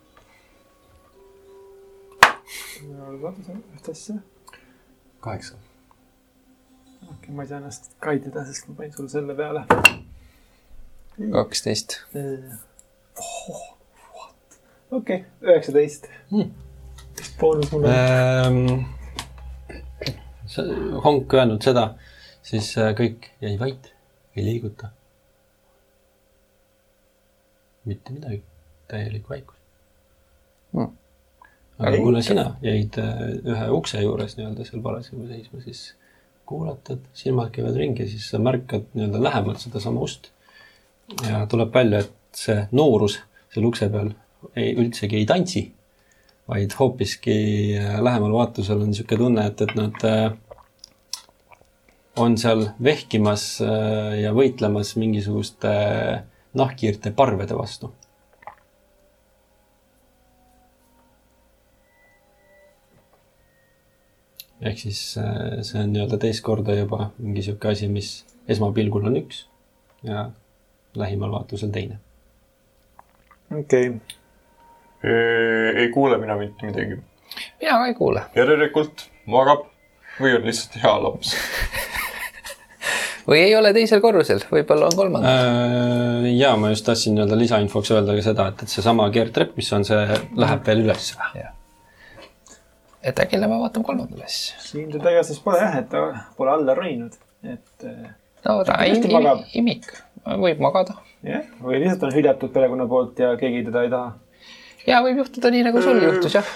[2.83, 4.15] ühte asja.
[5.21, 5.55] kaheksa.
[7.11, 9.65] okei, ma ei saa ennast kaitida, sest ma panin sulle selle peale.
[11.33, 11.99] kaksteist.
[14.91, 16.51] okei, üheksateist Hmm..
[17.41, 17.89] boonus mulle.
[17.89, 18.85] Ehm,
[21.05, 21.95] Honk öelnud seda,
[22.45, 23.95] siis äh, kõik jäi vait,
[24.37, 24.91] ei liiguta.
[27.85, 28.43] Mitte midagi,
[28.89, 29.63] täielik vaikus
[30.73, 30.89] Hmm.
[31.79, 32.29] aga Ei kuna ikka.
[32.29, 35.83] sina jäid äh, ühe ukse juures nii-öelda seal parasjagu seisma, siis
[36.49, 40.31] kuulatad, silmad käivad ringi, siis sa märkad nii-öelda lähemalt sedasama ust.
[41.29, 43.19] ja tuleb välja, et see noorus
[43.53, 44.15] seal ukse peal
[44.57, 45.67] ei, üldsegi ei tantsi,
[46.49, 47.37] vaid hoopiski
[47.77, 50.33] äh, lähemal vaatusel on niisugune tunne, et, et nad äh,
[52.17, 53.45] on seal vehkimas
[54.21, 56.23] ja võitlemas mingisuguste äh,
[56.55, 57.95] nahkhiirte parvede vastu.
[64.63, 68.11] ehk siis äh, see on nii-öelda teist korda juba mingi niisugune asi, mis
[68.49, 69.41] esmapilgul on üks
[70.07, 70.29] ja
[70.95, 71.99] lähimal vaatusel teine.
[73.59, 74.01] okei okay.,
[75.83, 77.01] ei kuule mina mitte midagi.
[77.61, 78.23] mina ka ei kuule.
[78.37, 79.67] järelikult magab
[80.21, 81.35] või on lihtsalt hea laps.
[83.29, 85.33] või ei ole teisel korrusel, võib-olla on kolmandal.
[85.33, 89.71] Äh, ja ma just tahtsin nii-öelda lisainfoks öelda ka seda, et, et seesama keerdtrepp, mis
[89.77, 90.01] on see,
[90.39, 91.13] läheb veel üles.
[93.03, 94.71] et äkki lähme vaatame kolmandale siis.
[94.71, 96.03] siin teda igatahes pole jah, et ta
[96.37, 98.11] pole alla roninud, et eh,
[98.47, 99.43] no ta im, magab.
[99.53, 99.91] im, imik,
[100.45, 100.99] võib magada.
[101.27, 104.15] jah, või lihtsalt on hüljatud perekonna poolt ja keegi teda ei taha.
[104.87, 106.55] ja võib juhtuda nii, nagu sul juhtus jah.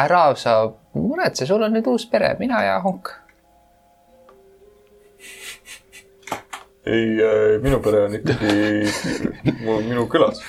[0.00, 0.60] ära sa
[0.94, 3.12] muretse, sul on nüüd uus pere, mina ja Honk.
[6.86, 7.06] ei,
[7.62, 8.54] minu pere on ikkagi
[9.86, 10.40] minu külas.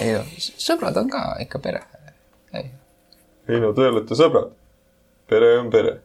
[0.00, 1.82] ei no, sõbrad on ka ikka pere.
[2.56, 2.70] ei,
[3.48, 4.52] ei no te olete sõbrad.
[5.28, 5.98] pere on pere.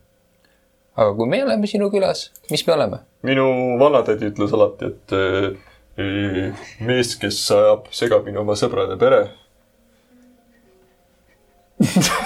[0.95, 3.03] aga kui me oleme sinu külas, mis me oleme?
[3.23, 3.47] minu
[3.81, 9.25] vanatädi ütles alati, et eh, mees, kes ajab segamini oma sõbrade pere,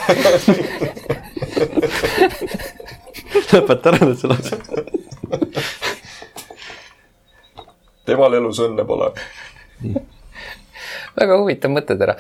[3.52, 4.58] lõpeta ära nüüd selle asja.
[8.08, 9.08] temal elus õnne pole.
[11.18, 12.14] väga huvitav mõttetera.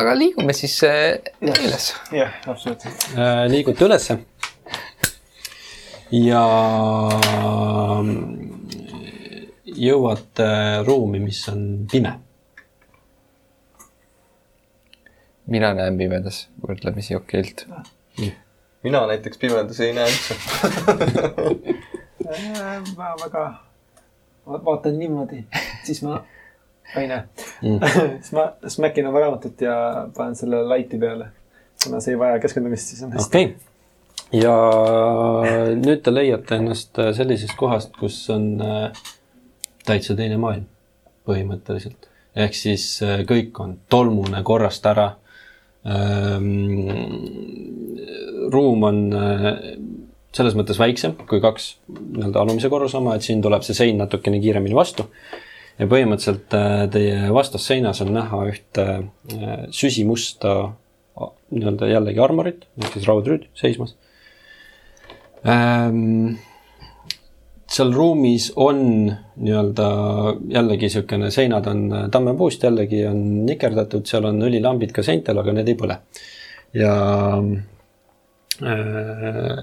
[0.00, 1.84] aga liigume siis äh, üles.
[2.14, 2.98] jah, absoluutselt.
[3.14, 4.14] Äh, liigute ülesse.
[6.10, 6.44] ja
[9.78, 10.48] jõuate
[10.86, 12.12] ruumi, mis on pime.
[15.48, 17.66] Mina näen pimedas võrdlemisi okeilt.
[18.82, 20.36] mina näiteks pimedas ei näe üldse.
[22.98, 23.44] ma väga,
[24.46, 25.44] ma vaatan niimoodi,
[25.84, 26.22] siis ma,
[26.96, 27.24] ei näe
[27.62, 27.80] Mm.
[28.20, 31.26] siis ma smäkin oma raamatut ja panen selle laiti peale.
[31.84, 33.28] kuna see ei vaja keskendumist, siis on hästi.
[33.28, 34.40] okei okay..
[34.40, 34.54] ja
[35.78, 39.02] nüüd te leiate ennast sellisest kohast, kus on äh,
[39.86, 40.66] täitsa teine maailm
[41.26, 42.08] põhimõtteliselt.
[42.36, 45.10] ehk siis äh, kõik on tolmune korrast ära.
[48.52, 49.46] Ruum on äh,
[50.36, 54.40] selles mõttes väiksem kui kaks nii-öelda alumise korruse oma, et siin tuleb see sein natukene
[54.42, 55.08] kiiremini vastu
[55.78, 60.58] ja põhimõtteliselt äh, teie vastasseinas on näha ühte äh, süsimusta
[61.48, 63.96] nii-öelda jällegi armorit, ehk siis raudrüüd seismas
[65.46, 66.36] ähm,.
[67.68, 68.78] Seal ruumis on
[69.36, 69.88] nii-öelda
[70.54, 75.68] jällegi niisugune, seinad on tammepuust, jällegi on nikerdatud, seal on õlilambid ka seintel, aga need
[75.68, 75.98] ei põle.
[76.76, 76.92] ja
[78.64, 79.58] äh,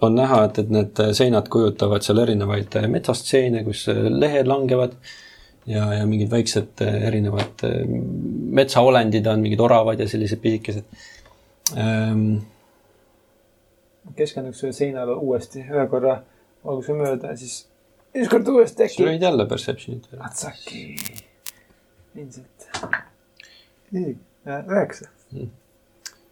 [0.00, 4.94] on näha, et, et need seinad kujutavad seal erinevaid metsastseene, kus lehed langevad
[5.68, 7.64] ja, ja mingid väiksed erinevad
[8.58, 10.84] metsaolendid on, mingid oravad ja sellised pisikesed
[11.76, 12.38] ähm,.
[14.16, 16.20] keskenduks seinale uuesti ühe korra
[16.64, 17.60] valguse mööda ja siis
[18.16, 19.04] ükskord uuesti äkki.
[19.06, 20.22] olid jälle perception'id veel.
[20.26, 20.82] Atsaki.
[22.16, 22.68] ilmselt.
[23.94, 25.08] üheksa.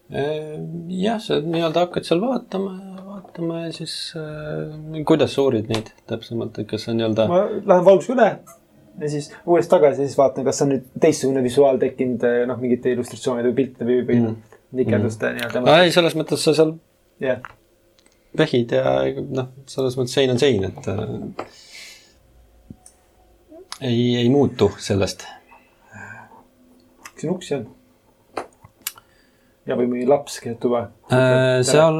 [0.07, 2.75] Ehm, jah, sa nii-öelda hakkad seal vaatama,
[3.07, 7.41] vaatama ja siis äh, kuidas sa uurid neid täpsemalt, et kas see on nii-öelda ma
[7.51, 8.29] lähen valguse üle
[9.01, 12.95] ja siis uuesti tagasi ja siis vaatan, kas on nüüd teistsugune visuaal tekkinud, noh, mingite
[12.95, 14.37] illustratsioonide või piltide või, või Mm.
[14.79, 15.41] nikelduste no,?
[15.41, 15.75] nii-öelda.
[15.83, 16.73] ei, selles mõttes sa seal
[17.23, 17.43] jah,
[18.37, 18.99] vehid ja
[19.31, 21.47] noh, selles mõttes sein on sein, et äh,
[23.81, 25.25] ei, ei muutu sellest.
[25.91, 27.67] kas siin uksi on?
[29.67, 30.87] ja, või mõni laps keset tuba.
[31.11, 31.99] Äh, seal,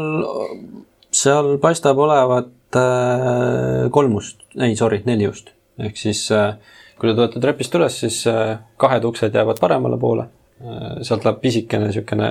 [1.11, 5.53] seal paistab olevat äh, kolmust, ei sorry, neli ust.
[5.77, 6.55] ehk siis äh,
[6.97, 10.29] kui te tulete trepist üles, siis äh, kahed uksed jäävad paremale poole.
[11.05, 12.27] sealt läheb pisikene niisugune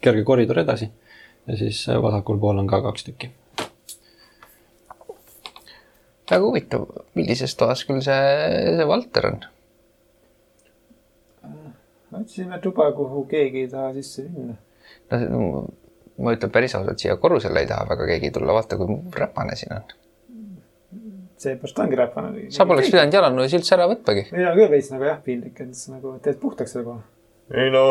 [0.00, 0.86] kerge koridor edasi
[1.46, 3.30] ja siis äh, vasakul pool on ka kaks tükki.
[6.30, 8.22] väga huvitav, millises toas küll see,
[8.78, 9.44] see Valter on?
[12.20, 14.56] otsisime tuba, kuhu keegi ei taha sisse minna.
[15.30, 15.66] no
[16.18, 19.74] ma ütlen päris ausalt, siia korrusele ei taha väga keegi tulla, vaata kui räpane siin
[19.76, 19.92] on.
[21.36, 22.46] seepärast ongi räpane.
[22.50, 22.90] sa poleks.
[22.90, 24.26] pidanud jalanõudes üldse ära võtmagi.
[24.32, 27.02] on küll veits nagu jah, piinlik, et nagu teed puhtaks selle koha.
[27.54, 27.84] ei no,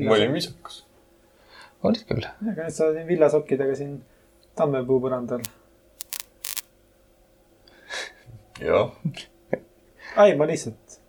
[0.00, 0.82] ma olin viisakas.
[1.82, 2.24] Olid küll.
[2.24, 3.96] aga nüüd sa siin villasokkidega siin
[4.58, 5.42] tammepuu põrandal.
[8.62, 8.92] jah,
[10.16, 11.00] ai, ma lihtsalt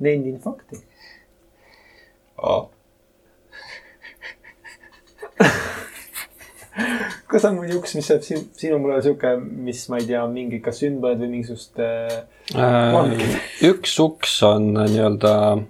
[0.00, 0.78] nendin fakti.
[7.30, 10.62] kas on mõni uks, mis jääb sinu, sinu mulle sihuke, mis ma ei tea, mingi
[10.64, 15.60] kas sündmused või mingisugust äh, Äh, üks uks on äh, nii-öelda äh,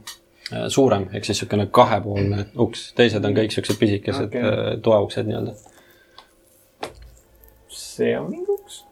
[0.68, 4.78] suurem, ehk siis niisugune kahepoolne uks, teised on kõik siuksed pisikesed okay.
[4.84, 5.54] toauksed nii-öelda.
[7.80, 8.82] see on mingi uks.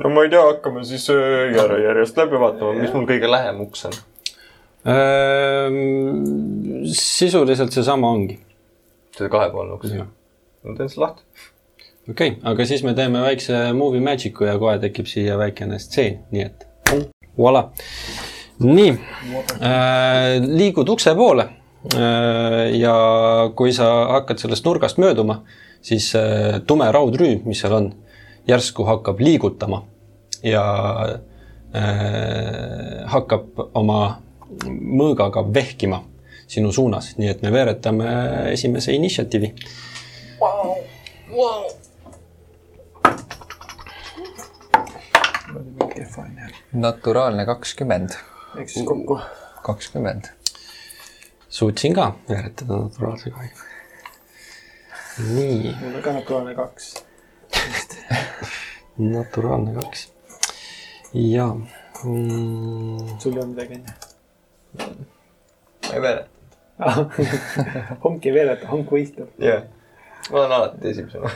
[0.00, 3.86] no ma ei tea, hakkame siis äh, järjest läbi vaatama, mis mul kõige lähem uks
[3.90, 4.00] on.
[4.92, 8.40] Ehm, sisuliselt seesama ongi.
[9.16, 9.94] see kahepoolne uks.
[10.62, 11.22] Ma teen selle lahti.
[12.10, 16.22] okei okay,, aga siis me teeme väikse movie magic'u ja kohe tekib siia väikene stseen,
[16.32, 16.68] nii et
[17.38, 17.68] voila.
[18.60, 21.48] Nii äh,, liigud ukse poole
[21.94, 22.94] äh, ja
[23.56, 25.42] kui sa hakkad sellest nurgast mööduma,
[25.82, 27.92] siis äh, tume raudrüüm, mis seal on,
[28.48, 29.82] järsku hakkab liigutama
[30.42, 30.64] ja
[31.74, 34.00] äh, hakkab oma
[34.68, 36.02] mõõgaga vehkima
[36.52, 38.08] sinu suunas, nii et me veeretame
[38.52, 39.54] esimese initsiatiivi.
[46.18, 46.50] on jah.
[46.72, 48.16] naturaalne kakskümmend,
[48.58, 49.20] ehk siis kokku.
[49.62, 50.24] kakskümmend.
[51.48, 53.50] suutsin ka veeretada naturaalse kahju.
[55.34, 56.94] nii, mul on ka naturaalne kaks.
[59.16, 60.08] naturaalne kaks.
[61.14, 61.48] ja
[62.04, 63.92] mm, sul ei olnud midagi onju?
[65.88, 66.28] ma ei veereta.
[68.04, 69.32] honk ei veereta, honk võistleb.
[69.40, 69.64] jah,
[70.30, 71.28] ma olen alati esimesena.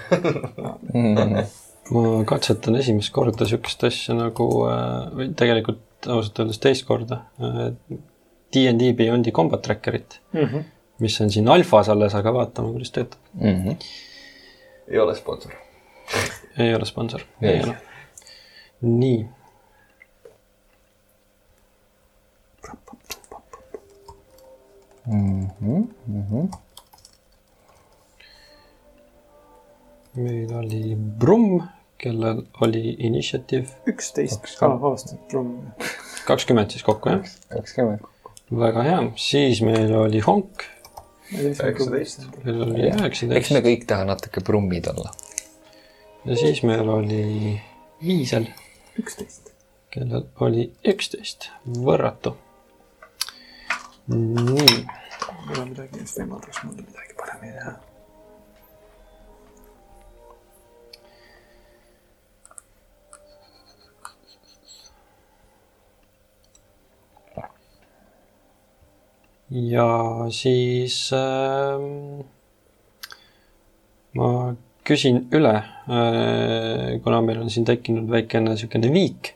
[1.96, 7.70] ma katsetan esimest korda siukest asja nagu äh, või tegelikult ausalt öeldes teist korda äh,
[8.54, 10.20] DnD Beyondi combat tracker'it,
[11.02, 13.20] mis on siin alfas alles, aga vaatame, kuidas töötab.
[13.34, 13.76] Mhm.
[14.88, 15.52] ei ole sponsor.
[16.62, 17.60] ei ole sponsor, Ei.
[17.64, 17.76] ole.
[18.80, 19.26] nii.
[30.16, 31.60] meil oli Brumm,
[32.06, 34.46] kellel oli initsiatiiv üksteist.
[34.60, 35.72] aa, vabandust, trumm.
[36.28, 38.06] kakskümmend siis kokku jah, kakskümmend.
[38.50, 40.66] väga hea, siis meil oli Honk,
[41.34, 42.28] Üheksateist.
[42.36, 45.10] kellel oli eks me üheksateist kõik taha natuke brummid olla.
[46.24, 47.56] ja siis meil oli
[48.04, 48.46] Viisel,
[49.00, 49.50] üksteist.
[49.90, 52.36] kellel oli üksteist, võrratu.
[54.12, 54.78] nii,
[55.48, 57.76] mul on midagi, mis võimaldaks mul midagi paremini teha.
[69.50, 69.88] Ja
[70.34, 71.78] siis äh,
[74.18, 74.30] ma
[74.86, 79.34] küsin üle äh,, kuna meil on siin tekkinud väikene niisugune viik,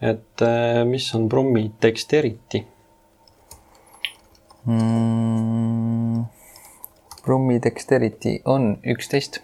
[0.00, 2.64] et äh, mis on Brummi dexterity
[4.64, 6.24] mm,.
[7.28, 9.42] Brummi dexterity on üksteist.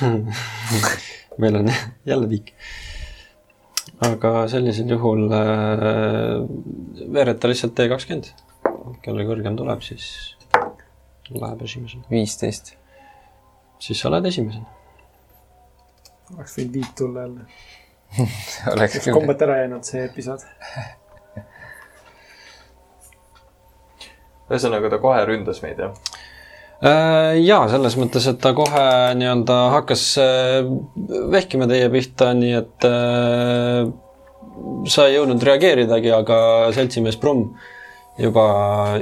[1.38, 1.72] meil on
[2.06, 2.54] jälle viik.
[4.02, 6.42] Aga sellisel juhul äh,
[7.14, 8.32] veereta lihtsalt T kakskümmend.
[9.04, 10.34] kelle kõrgem tuleb, siis
[11.30, 12.04] läheb esimesena.
[12.10, 12.74] viisteist.
[13.78, 14.66] siis sa oled esimesena.
[16.34, 17.46] oleks võinud viit tulla jälle.
[18.74, 19.14] oleks küll.
[19.14, 20.44] kombet ära jäänud see episood.
[24.50, 26.13] ühesõnaga, ta kohe ründas meid, jah?
[26.84, 30.66] Äh, ja selles mõttes, et ta kohe nii-öelda hakkas äh,
[31.32, 33.86] vehkima teie pihta, nii et äh,
[34.92, 36.36] sa ei jõudnud reageeridagi, aga
[36.76, 37.54] seltsimees Brumm
[38.20, 38.44] juba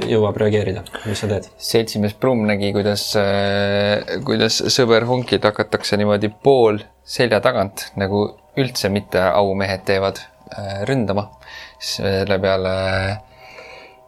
[0.09, 0.85] jõuab reageerida.
[1.05, 1.49] mis sa teed?
[1.61, 3.03] seltsimees Brumm nägi, kuidas,
[4.25, 8.25] kuidas sõber Honkit hakatakse niimoodi pool selja tagant nagu
[8.59, 11.29] üldse mitte aumehed teevad äh, ründama.
[11.83, 12.73] selle peale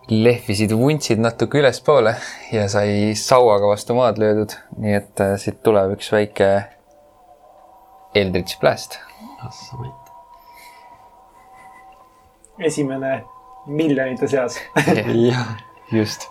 [0.10, 2.16] lehvisid vuntsid natuke ülespoole
[2.54, 6.50] ja sai sauaga vastu maad löödud, nii et äh, siit tuleb üks väike
[8.16, 9.00] Eldritch Blast.
[12.60, 13.24] esimene
[13.66, 14.60] miljonite seas.
[15.30, 15.58] jah,
[15.92, 16.30] just.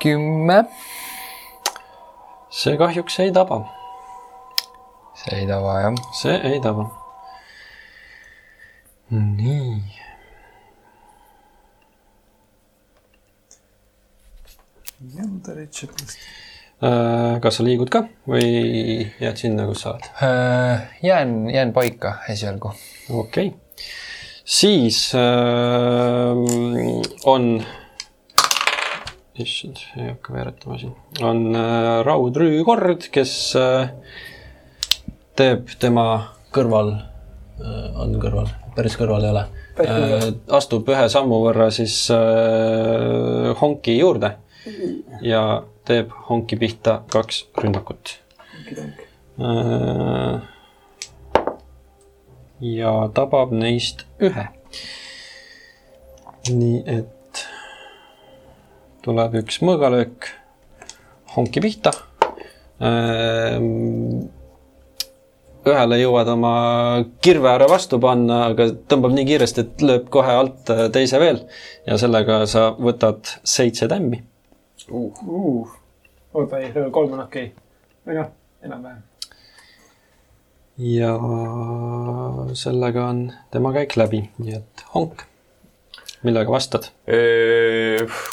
[0.00, 0.58] kümme,
[2.48, 3.60] see kahjuks ei taba,
[5.20, 6.04] see ei taba jah.
[6.16, 7.03] see ei taba.
[9.14, 9.82] nii.
[16.84, 20.08] Äh, kas sa liigud ka või jääd sinna, kus sa oled?
[20.24, 22.72] Äh, jään, jään paika esialgu.
[23.10, 23.58] okei okay.,
[24.44, 26.36] siis äh,
[27.24, 27.64] on,
[29.34, 33.88] issand, ei hakka veeretama siin, on äh, raudrüükord, kes äh,
[35.38, 36.06] teeb tema
[36.54, 39.44] kõrval äh,, on kõrval, päris kõrval ei ole.
[39.84, 44.34] Äh,, astub ühe sammu võrra siis äh, honki juurde
[45.24, 48.16] ja teeb honki pihta kaks rünnakut.
[49.40, 50.42] Äh,
[52.64, 54.46] ja tabab neist ühe.
[56.44, 57.44] nii et
[59.04, 60.28] tuleb üks mõõgalöök
[61.34, 61.92] honki pihta.
[65.68, 66.54] Ühele jõuad oma
[67.24, 71.42] kirve ära vastu panna, aga tõmbab nii kiiresti, et lööb kohe alt äh, teise veel
[71.86, 74.22] ja sellega sa võtad seitse tämmi.
[74.90, 75.74] uh..
[76.34, 78.16] oota, ei, kolm on okei okay..
[78.18, 78.32] noh,
[78.64, 79.02] enam-vähem.
[80.90, 81.14] ja
[82.64, 85.26] sellega on tema käik läbi, nii et honk.
[86.24, 86.92] millega vastad?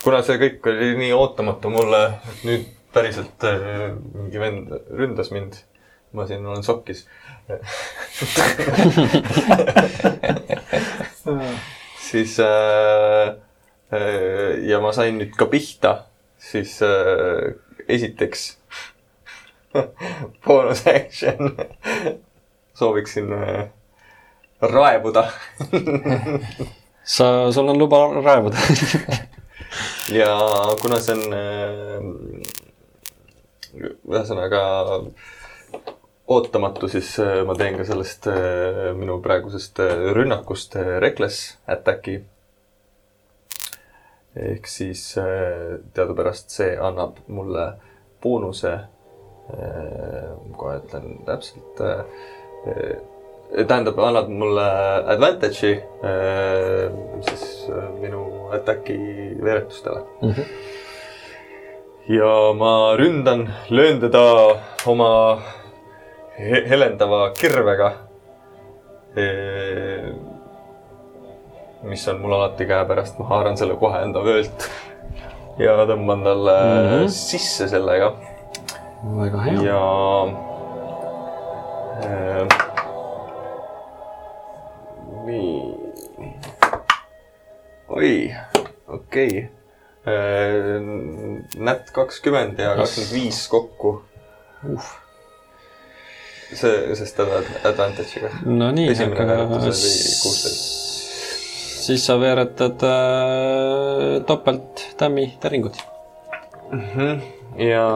[0.03, 5.59] kuna see kõik oli nii ootamatu mulle, et nüüd päriselt eh, mingi vend ründas mind.
[6.14, 7.07] Ma siin olen šokis.
[12.12, 13.36] siis äh,
[13.93, 16.05] äh, ja ma sain nüüd ka pihta,
[16.39, 17.53] siis äh,
[17.88, 18.57] esiteks
[20.45, 21.55] bonus action
[22.74, 23.70] sooviksin äh,
[24.62, 25.32] raevuda
[27.03, 28.57] sa, sul on luba raevuda.
[30.09, 30.38] ja
[30.82, 31.99] kuna see on äh,
[34.12, 34.62] ühesõnaga
[36.32, 42.21] ootamatu, siis äh, ma teen ka sellest äh, minu praegusest äh, rünnakust reckless attack'i.
[44.32, 45.01] ehk siis
[45.93, 47.65] teadupärast see annab mulle
[48.23, 48.77] boonuse
[50.57, 52.03] kohe ütlen täpselt äh,
[52.67, 54.65] äh, tähendab, annab mulle
[55.11, 55.73] advantage'i
[57.27, 57.45] siis
[57.99, 58.21] minu
[58.55, 58.97] attack'i
[59.43, 60.29] veeretustele mm.
[60.32, 60.45] -hmm.
[62.15, 64.55] ja ma ründan, löön teda
[64.86, 65.41] oma
[66.42, 67.92] he helendava kirvega.
[71.84, 74.70] mis on mul alati käepärast, ma haaran selle kohe enda vöölt
[75.60, 76.86] ja tõmban talle mm.
[76.89, 77.10] -hmm.
[77.12, 78.14] sisse sellega
[79.18, 79.64] väga hea.
[79.66, 79.82] ja
[82.04, 82.48] äh,
[85.26, 85.76] nii.
[87.89, 88.36] oi,
[88.88, 89.50] okei
[90.08, 90.80] äh,.
[91.58, 94.02] nätt kakskümmend ja kakskümmend viis kokku.
[96.54, 98.30] see, sest ta on advantage'iga.
[98.45, 99.60] no nii, esimene aga
[101.82, 105.78] siis sa veeretad äh, topelt tämmi täringut.
[107.58, 107.88] ja.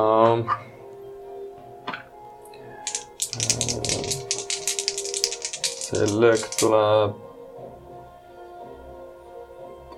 [5.86, 7.14] see löök tuleb.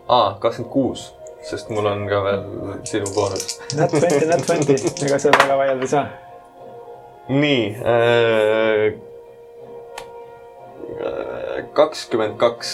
[0.07, 1.13] aa, kakskümmend kuus,
[1.49, 2.45] sest mul on ka veel
[2.83, 3.59] sinu boonus.
[3.75, 4.77] Nat twenty, nat twenty,
[5.07, 6.26] ega seal väga vaielda ei saa.
[7.29, 8.93] Nii äh,.
[11.77, 12.69] kakskümmend kaks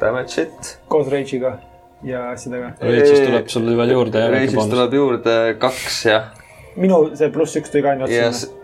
[0.00, 0.76] damage'it.
[0.88, 1.58] koos Rage'iga
[2.02, 2.72] ja asjadega.
[2.80, 6.30] Rage'ist tuleb sul veel juurde Rage'ist tuleb juurde kaks jah
[6.80, 8.46] minu see pluss üks tuli ka ainult ja otsa.
[8.46, 8.56] s-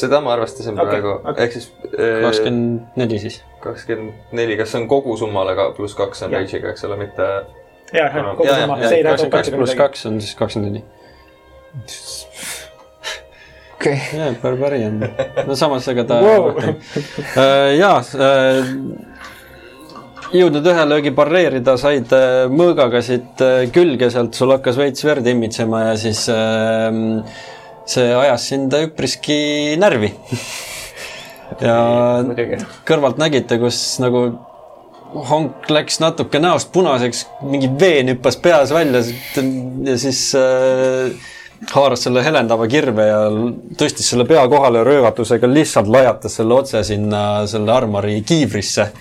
[0.00, 1.44] seda ma arvestasin Okei, praegu okei.
[1.44, 3.42] ehk siis äh, kakskümmend neli siis.
[3.62, 6.32] kakskümmend neli, kas see on kogu summale ka pluss kaks on.
[6.32, 7.26] Rage'iga, eks ole, mitte
[7.92, 10.20] ja, jah, kogu Ja, ja, sama, ja, see ei lähe kakskümmend kaks pluss kaks on
[10.24, 10.84] siis kakskümmend neli.
[13.78, 14.98] okei, jaa, barbari on.
[15.46, 16.50] no samas, ega ta Wow.
[16.50, 16.74] rohkem.
[17.78, 18.02] jaa,
[20.34, 25.26] jõudnud ühe löögi pareerida, said äh, mõõgaga siit äh, külge, sealt sul hakkas veits verd
[25.30, 26.98] imitsema ja siis äh,
[27.88, 29.38] see ajas sind üpriski
[29.80, 30.12] närvi.
[31.64, 31.78] ja
[32.88, 34.26] kõrvalt nägite, kus nagu
[35.30, 41.08] honk läks natuke näost punaseks, mingi veen hüppas peas välja ja siis äh,
[41.72, 43.22] haaras selle helendava kirve ja
[43.78, 48.92] tõstis selle pea kohale röögatusega, lihtsalt lajatas selle otse sinna selle armori kiivrisse.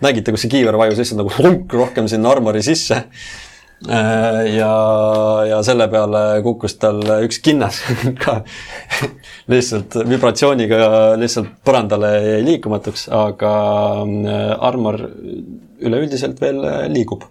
[0.00, 3.04] nägite, kus see kiiver vajus lihtsalt nagu honk rohkem sinna armori sisse.
[4.56, 4.72] ja,
[5.48, 7.78] ja selle peale kukkus tal üks kinnas
[8.24, 8.42] ka
[9.48, 13.54] lihtsalt vibratsiooniga lihtsalt põrandale jäi liikumatuks, aga
[14.04, 15.00] äh, armor
[15.80, 17.24] üleüldiselt veel äh, liigub.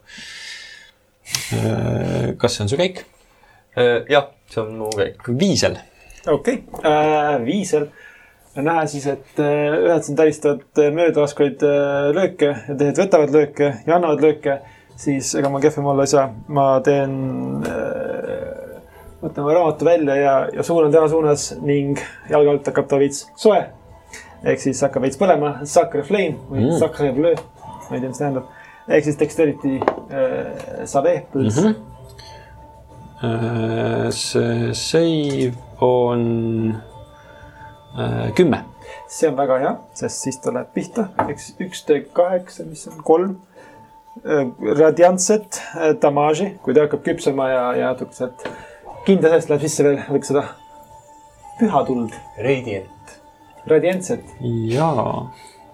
[2.37, 3.05] kas see on su käik?
[3.79, 5.23] Äh, jah, see on mu käik.
[5.39, 5.77] viisel.
[6.27, 7.87] okei okay., viisel.
[8.57, 13.31] on näha siis, et äh, ühed siin talistavad äh, möödalaskvaid äh, lööke ja teised võtavad
[13.35, 14.57] lööke ja annavad lööke,
[14.99, 16.25] siis ega ma kehvem olla ei saa.
[16.47, 17.13] ma teen,
[19.21, 22.01] võtan oma raamatu välja ja, ja suunan tema suunas ning
[22.31, 23.61] jalge alt hakkab ta veits soe.
[24.43, 26.79] ehk siis hakkab veits põlema, sacre flame või Mm.
[26.79, 27.35] sacre bleu,
[27.89, 28.51] ma ei tea, mis tähendab.
[28.89, 31.69] ehk siis dexterity äh, save pluss mm.
[31.69, 31.88] -hmm.
[33.21, 36.77] Äh, see save on
[37.97, 38.63] äh, kümme.
[39.07, 43.01] see on väga hea, sest siis ta läheb pihta, eks üks D kaheksa, mis on
[43.03, 43.35] kolm.
[44.79, 48.47] Radiantset äh, damaaži, kui ta hakkab küpsema ja, ja natuke sealt
[49.07, 50.45] kinda seest läheb sisse veel, võiks seda
[51.59, 53.15] püha tuld, Radiant.
[53.67, 54.35] radiantset.
[54.71, 55.27] jaa,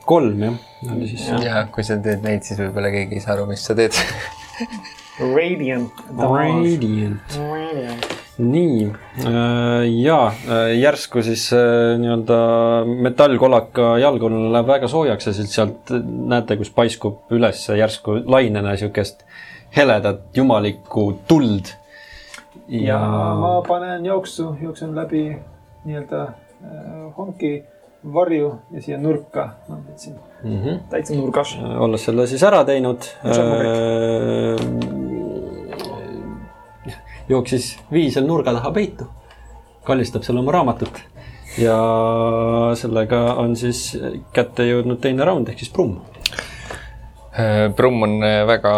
[0.09, 0.59] kolm jah,
[0.95, 1.45] oli siis see.
[1.45, 3.93] ja kui sa teed neid, siis võib-olla keegi ei saa aru, mis sa teed.
[5.19, 6.75] Radiant damaaž.
[6.75, 8.15] Radiant.
[8.37, 8.91] nii,
[10.03, 12.39] ja äh, järsku siis äh, nii-öelda
[12.85, 19.23] metallkolaka jalgkonnal läheb väga soojaks ja siis sealt näete, kus paiskub üles järsku lainena niisugust
[19.75, 21.71] heledat jumalikku tuld.
[22.67, 22.99] ja
[23.39, 25.29] ma panen jooksu, jooksen läbi
[25.85, 27.55] nii-öelda äh, honki
[28.13, 30.79] varju ja siia nurka, ma võtsin mm -hmm.
[30.89, 31.57] täitsa nurgas.
[31.79, 34.55] olles selle siis ära teinud äh,,
[37.29, 39.07] jooksis viisel nurga taha peitu,
[39.83, 41.01] kallistab seal oma raamatut
[41.57, 41.77] ja
[42.75, 43.97] sellega on siis
[44.33, 45.97] kätte jõudnud teine raund ehk siis Brumm.
[47.75, 48.73] Brumm on äh, väga,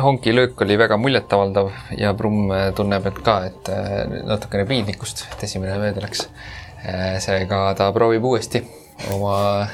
[0.00, 1.68] honki löök oli väga muljetavaldav
[1.98, 6.30] ja Brumm äh, tunneb, et ka, et äh, natukene piinlikkust, et esimene mööda läks.
[7.20, 8.62] Seega ta proovib uuesti
[9.14, 9.66] oma,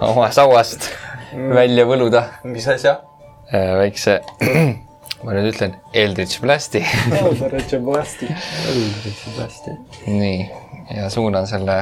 [0.00, 0.88] oma sauast
[1.32, 2.98] välja võluda mis asja?
[3.52, 4.18] äh, väikse,
[5.24, 6.80] ma nüüd ütlen, Eldritch Blasti.
[6.82, 8.30] hästi.
[9.38, 9.76] hästi.
[10.08, 10.50] nii,
[10.96, 11.78] ja suunan selle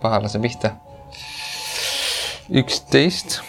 [0.00, 0.74] pahalase pihta.
[2.50, 3.40] üksteist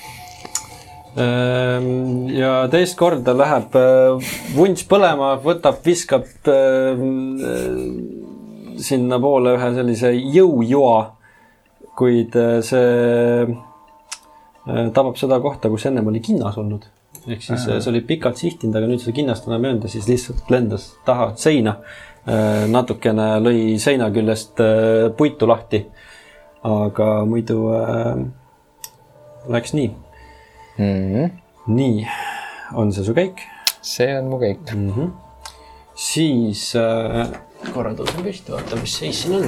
[1.12, 7.02] Ehm, ja teist korda läheb äh, vunš põlema, võtab, viskab äh,
[8.80, 11.02] sinnapoole ühe sellise jõujoa,
[12.00, 16.88] kuid äh, see äh, tabab seda kohta, kus ennem oli kinnas olnud.
[17.28, 17.80] ehk siis äh.
[17.80, 20.92] see oli pikalt sihtinud, aga nüüd seda kinnast enam ei olnud ja siis lihtsalt lendas
[21.06, 21.78] taha seina.
[22.70, 24.60] natukene lõi seina küljest
[25.18, 25.86] puitu lahti.
[26.64, 28.20] aga muidu äh,
[29.50, 29.88] läks nii
[30.78, 31.16] mm.
[31.16, 31.32] -hmm.
[31.68, 32.08] nii,
[32.78, 33.42] on see su käik
[33.82, 34.74] see on mu kõik.
[34.74, 34.90] mm?
[34.90, 35.10] -hmm.
[35.96, 37.28] siis äh,
[37.70, 39.46] korra tõusen püsti, vaata, mis seis siin on,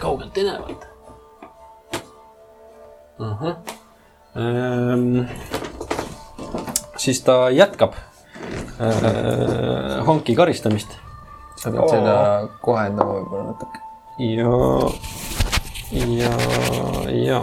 [0.00, 0.86] kaugelt ei näe, vaata.
[3.28, 3.56] ahah
[4.36, 5.24] ähm,.
[6.96, 7.94] siis ta jätkab
[8.80, 10.98] äh, honki karistamist
[11.64, 12.16] sa pead seda
[12.64, 13.80] kohendama võib-olla natuke.
[14.20, 14.50] ja,
[16.20, 16.34] ja,
[17.14, 17.40] ja.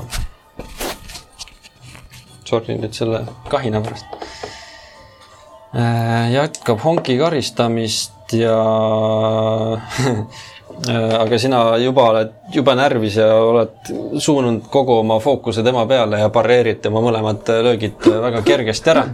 [2.45, 4.05] Sorry nüüd selle kahina pärast.
[6.35, 8.57] jätkab honki karistamist ja
[11.21, 16.29] aga sina juba oled jube närvis ja oled suunanud kogu oma fookuse tema peale ja
[16.33, 19.05] pareerid tema mõlemad löögid väga kergesti ära.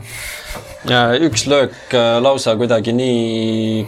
[1.27, 3.85] üks löök lausa kuidagi nii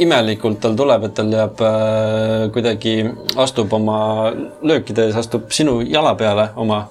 [0.00, 2.96] imelikult tal tuleb, et tal jääb äh, kuidagi,
[3.40, 3.98] astub oma
[4.64, 6.84] löökide ees, astub sinu jala peale oma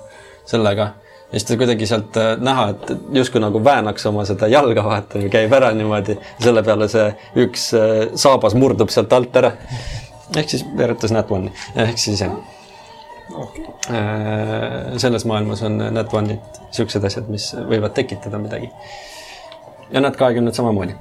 [0.48, 0.92] sellega.
[1.32, 5.22] Ja siis ta kuidagi sealt äh, näha, et justkui nagu väänaks oma seda jalga, vaata,
[5.32, 6.18] käib ära niimoodi.
[6.44, 7.08] selle peale see
[7.46, 9.54] üks äh, saabas murdub sealt alt ära.
[10.36, 12.36] ehk siis veeretas Nat One'i, ehk siis jah
[13.32, 18.70] okei, Äh, selles maailmas on Nat One'id siuksed asjad, mis võivad tekitada midagi.
[19.92, 20.96] ja Nat kahekümned samamoodi.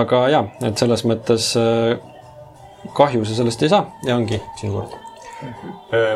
[0.00, 1.52] aga ja, et selles mõttes
[2.96, 5.11] kahju sa sellest ei saa ja ongi sinu kord.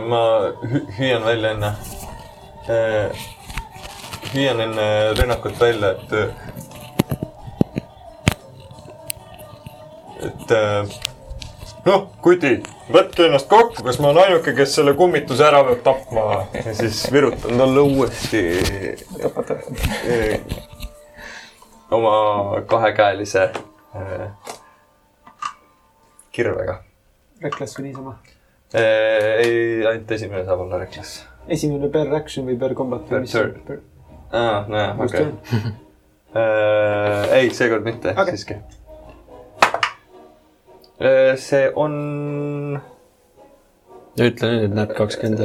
[0.08, 0.20] Ma
[0.62, 1.70] hü- hüüan välja enne,
[4.34, 4.86] hüüan enne
[5.18, 6.12] rünnakut välja, et,
[10.28, 10.86] et äh,
[11.86, 12.52] noh, kuti,
[12.92, 17.02] võtke ennast kokku, kas ma olen ainuke, kes selle kummituse ära peab tapma ja siis
[17.12, 18.44] virutan talle uuesti
[21.90, 22.14] oma
[22.66, 23.50] kahekäelise
[26.36, 26.80] kirvega.
[27.42, 28.16] Reckless või niisama.
[28.74, 31.20] ei, ainult esimene saab olla reklas.
[31.48, 33.80] esimene per action või per combat või mis per...?
[34.32, 35.72] aa, nojah, Just okei okay.
[37.38, 38.34] ei, seekord mitte okay.
[38.34, 38.58] siiski.
[41.38, 41.94] see on
[44.16, 45.42] ja ütle nüüd, et Nat kakskümmend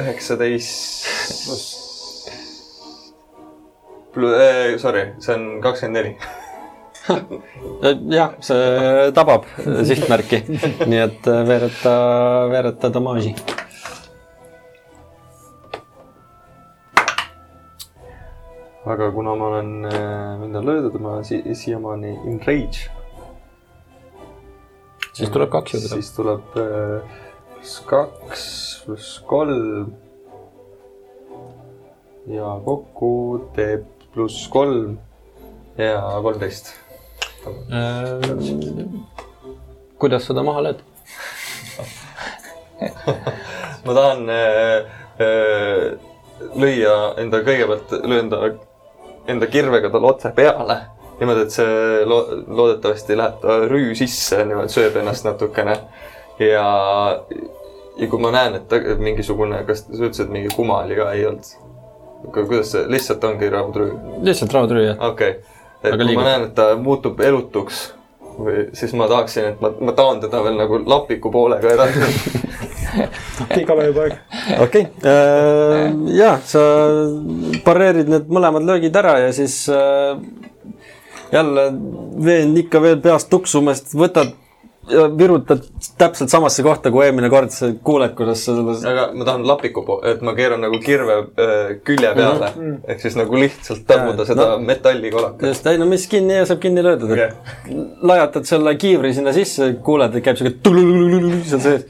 [0.00, 1.10] üheksateist.
[4.80, 6.16] Sorry, see on kakskümmend neli.
[8.16, 10.40] jah, see tabab sihtmärki,
[10.88, 11.94] nii et äh, veereta,
[12.52, 13.34] veereta damaaži.
[18.84, 19.68] aga kuna ma olen,
[20.42, 22.90] mind on löödud, ma olen si siiamaani in rage,
[25.12, 25.88] siis tuleb kaks juurde.
[25.94, 28.44] siis tuleb pluss kaks,
[28.84, 29.94] pluss kolm.
[32.28, 33.10] ja kokku
[33.56, 34.98] teeb pluss kolm
[35.78, 36.83] ja kolmteist.
[37.46, 38.20] Äh,
[40.00, 40.82] kuidas seda maha lööd?
[43.84, 44.86] ma tahan äh,
[45.20, 45.84] äh,
[46.56, 48.40] lüüa enda, kõigepealt löön ta
[49.30, 50.78] enda kirvega talle otse peale.
[51.20, 55.76] niimoodi, et see lo loodetavasti läheb ta rüü sisse, niimoodi sööb ennast natukene.
[56.40, 56.64] ja,
[57.98, 61.12] ja kui ma näen, et ta mingisugune, kas sa ütlesid, et mingi kuma oli ka,
[61.12, 61.52] ei olnud?
[62.32, 63.90] kuidas see, lihtsalt ongi raudrüü?
[64.24, 65.10] lihtsalt raudrüü, jah.
[65.12, 65.53] okei okay.,
[65.84, 67.84] et Aga kui ma näen, et ta muutub elutuks
[68.34, 72.32] või siis ma tahaksin, et ma, ma taon teda veel nagu lapiku poolega edasi.
[73.68, 74.16] kalajupoeg.
[74.64, 76.62] okei okay., ja sa
[77.66, 80.16] pareerid need mõlemad löögid ära ja siis äh,
[81.34, 81.68] jälle
[82.24, 84.34] veen ikka veel peast tuksumast, võtad
[85.18, 85.62] virutad
[85.98, 89.84] täpselt samasse kohta kui eelmine kord, sa kuuled, kuidas sa selles aga ma tahan lapiku
[90.10, 92.64] et ma keeran nagu kirve äh, külje peale mm.
[92.64, 92.80] -hmm.
[92.92, 94.58] ehk siis nagu lihtsalt Jaa, seda no.
[94.58, 95.46] metallikolakat.
[95.48, 97.30] just, ei no mis kinni saab kinni löödud okay..
[98.02, 101.86] lajatad selle kiivri sinna sisse, kuuled, et käib siuke tulululululu seal sees.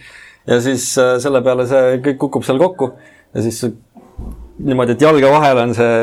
[0.47, 2.93] ja siis äh, selle peale see kõik kukub seal kokku
[3.35, 3.65] ja siis
[4.59, 5.95] niimoodi, et jalge vahel on see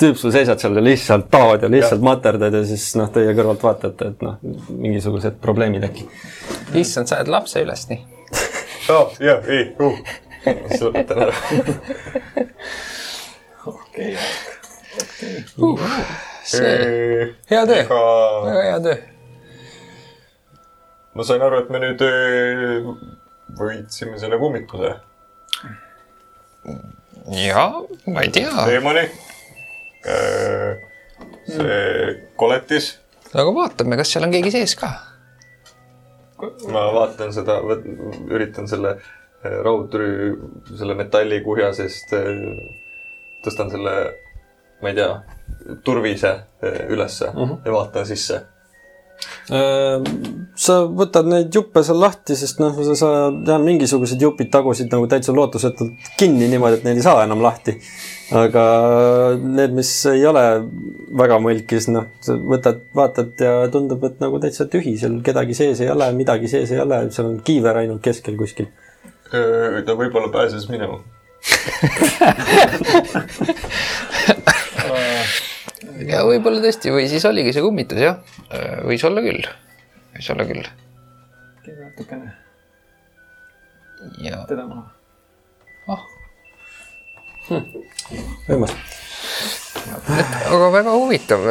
[0.00, 3.62] tüüp, sul seisad seal ja lihtsalt taod ja lihtsalt materdad ja siis noh, teie kõrvalt
[3.62, 4.40] vaatate, et noh,
[4.70, 6.08] mingisugused probleemid äkki.
[6.80, 8.02] issand, sa ajad lapse üles nii.
[8.96, 10.02] oh, jah, ei uh.,
[10.42, 11.36] siis lõpetan ära.
[13.70, 14.12] okei,
[16.50, 19.00] see, hea töö, väga hea töö.
[21.14, 22.96] ma sain aru, et me nüüd öö,
[23.60, 24.96] võitsime selle kummituse.
[27.28, 27.66] Ja
[28.06, 29.04] ma ei tea, teemani.
[31.50, 31.78] see
[32.40, 32.92] koletis,
[33.34, 34.90] aga vaatame, kas seal on keegi sees ka.
[36.72, 37.58] ma vaatan seda,
[38.32, 40.30] üritan selle äh, raudrüü,
[40.78, 42.30] selle metallikuhja seest äh,
[43.44, 43.94] tõstan selle,
[44.80, 45.10] ma ei tea,
[45.84, 46.32] turvise
[46.64, 47.58] äh, ülesse uh -huh.
[47.64, 48.42] ja vaatan sisse.
[49.50, 49.98] Äh,
[50.54, 55.08] sa võtad neid juppe seal lahti, sest noh, sa saad jah, mingisugused jupid tagusid nagu
[55.10, 57.74] täitsa lootusetult kinni niimoodi, et neid ei saa enam lahti.
[58.30, 58.64] aga
[59.42, 60.44] need, mis ei ole
[61.18, 65.82] väga mõlkis, noh, sa võtad, vaatad ja tundub, et nagu täitsa tühi, seal kedagi sees
[65.82, 68.70] ei ole, midagi sees ei ole, seal on kiiver ainult keskel kuskil.
[69.30, 71.02] ta võib-olla pääses minema.
[76.08, 78.20] ja võib-olla tõesti või siis oligi see kummitus jah,
[78.86, 79.42] võis olla küll,
[80.16, 80.64] võis olla küll
[81.70, 82.32] natukene
[84.24, 84.84] ja teda maha.
[85.88, 86.02] ah,
[88.48, 88.72] võimas.
[90.54, 91.46] aga väga huvitav.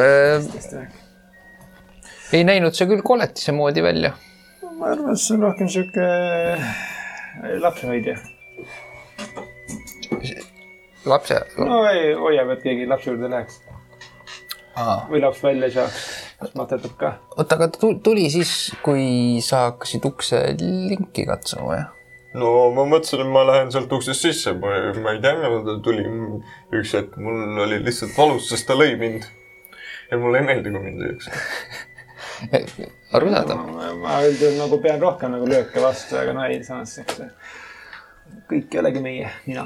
[2.33, 4.15] ei näinud see küll koletise moodi välja.
[4.79, 6.09] ma arvan, et see on rohkem sihuke
[7.61, 8.17] lapsehoidja.
[11.05, 13.61] lapse no ei hoiab, et keegi lapse juurde läheks.
[15.09, 16.01] Või laps välja ei saaks,
[16.39, 17.13] kas materdab ka.
[17.37, 21.89] oota, aga ta tu- tuli siis, kui sa hakkasid ukse linki katsuma jah?
[22.33, 25.77] no ma mõtlesin, et ma lähen sealt uksest sisse, ma ma ei tea, millal ta
[25.83, 26.05] tuli.
[26.79, 29.25] üks hetk mul oli lihtsalt valus, sest ta lõi mind.
[30.11, 31.31] ja mulle ei meeldi, kui mind lüüakse.
[33.17, 33.65] arusaadav.
[34.03, 37.19] ma üldjuhul nagu pean rohkem nagu lööke vastu, aga no ei, samas eks
[38.49, 39.65] kõik ei olegi meie, mina.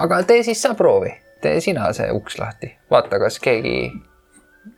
[0.00, 1.12] aga tee siis sa proovi,
[1.42, 3.76] tee sina see uks lahti, vaata, kas keegi,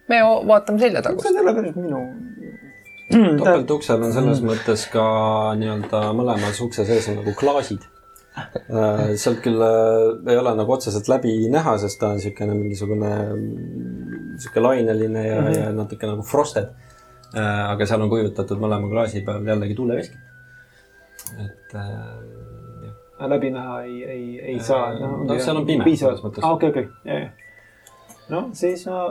[0.08, 1.28] me o- vaatame selja tagust.
[1.28, 2.02] see ei ole päris minu.
[3.12, 5.06] topeltuksel on selles mõttes ka
[5.60, 7.88] nii-öelda mõlemas ukse sees on nagu klaasid.
[9.20, 13.10] sealt küll äh, ei ole nagu otseselt läbi näha, sest ta on niisugune mingisugune
[14.40, 15.58] sihuke laineline ja mm, -hmm.
[15.58, 16.70] ja natuke nagu frosted.
[17.34, 20.20] aga seal on kujutatud mõlema klaasi peal jällegi tuuleveskid.
[21.44, 22.31] et äh.
[23.28, 24.94] Läbi näha ei, ei, ei saa.
[24.98, 26.42] no seal on pime mõttes.
[26.42, 27.20] aa, okei, okei, ja.
[28.30, 29.06] noh, siis ma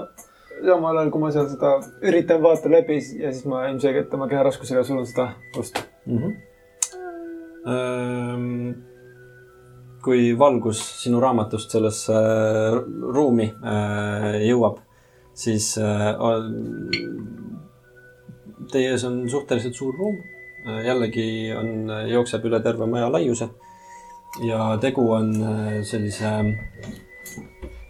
[0.66, 1.74] samal ajal, kui ma seal seda
[2.07, 5.82] üritan vaata läbi ja siis ma ilmselgelt oma keharaskusega sulun seda ust.
[6.05, 6.18] mm.
[6.18, 6.34] -hmm.
[10.03, 12.74] kui valgus sinu raamatust sellesse äh,
[13.16, 14.78] ruumi äh, jõuab,
[15.34, 16.16] siis äh,
[18.72, 20.18] teie ees on suhteliselt suur ruum.
[20.86, 23.49] jällegi on, jookseb üle terve maja laiuse
[24.40, 26.32] ja tegu on äh, sellise,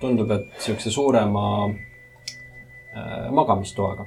[0.02, 4.06] tundub, et niisuguse suurema äh, magamistoaga.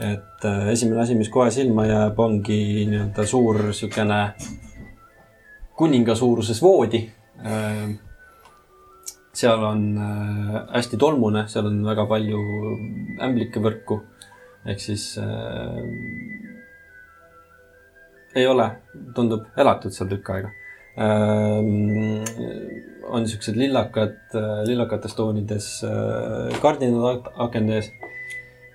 [0.00, 4.20] et äh, esimene asi, mis kohe silma jääb, ongi nii-öelda suur niisugune
[5.76, 7.08] kuninga suuruses voodi.
[9.32, 9.84] seal on
[10.74, 12.40] hästi tolmune, seal on väga palju
[13.24, 14.00] ämblikevõrku
[14.64, 15.80] ehk siis äh,
[18.34, 18.66] ei ole,
[19.14, 20.52] tundub elatud seal tükk aega.
[23.10, 24.16] On niisugused lillakad,
[24.66, 27.92] lillakates toonides äh, kardinad akende ees.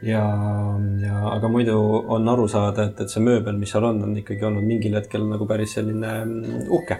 [0.03, 0.23] ja,
[1.01, 4.45] ja aga muidu on aru saada, et, et see mööbel, mis seal on, on ikkagi
[4.45, 6.99] olnud mingil hetkel nagu päris selline mm, uhke.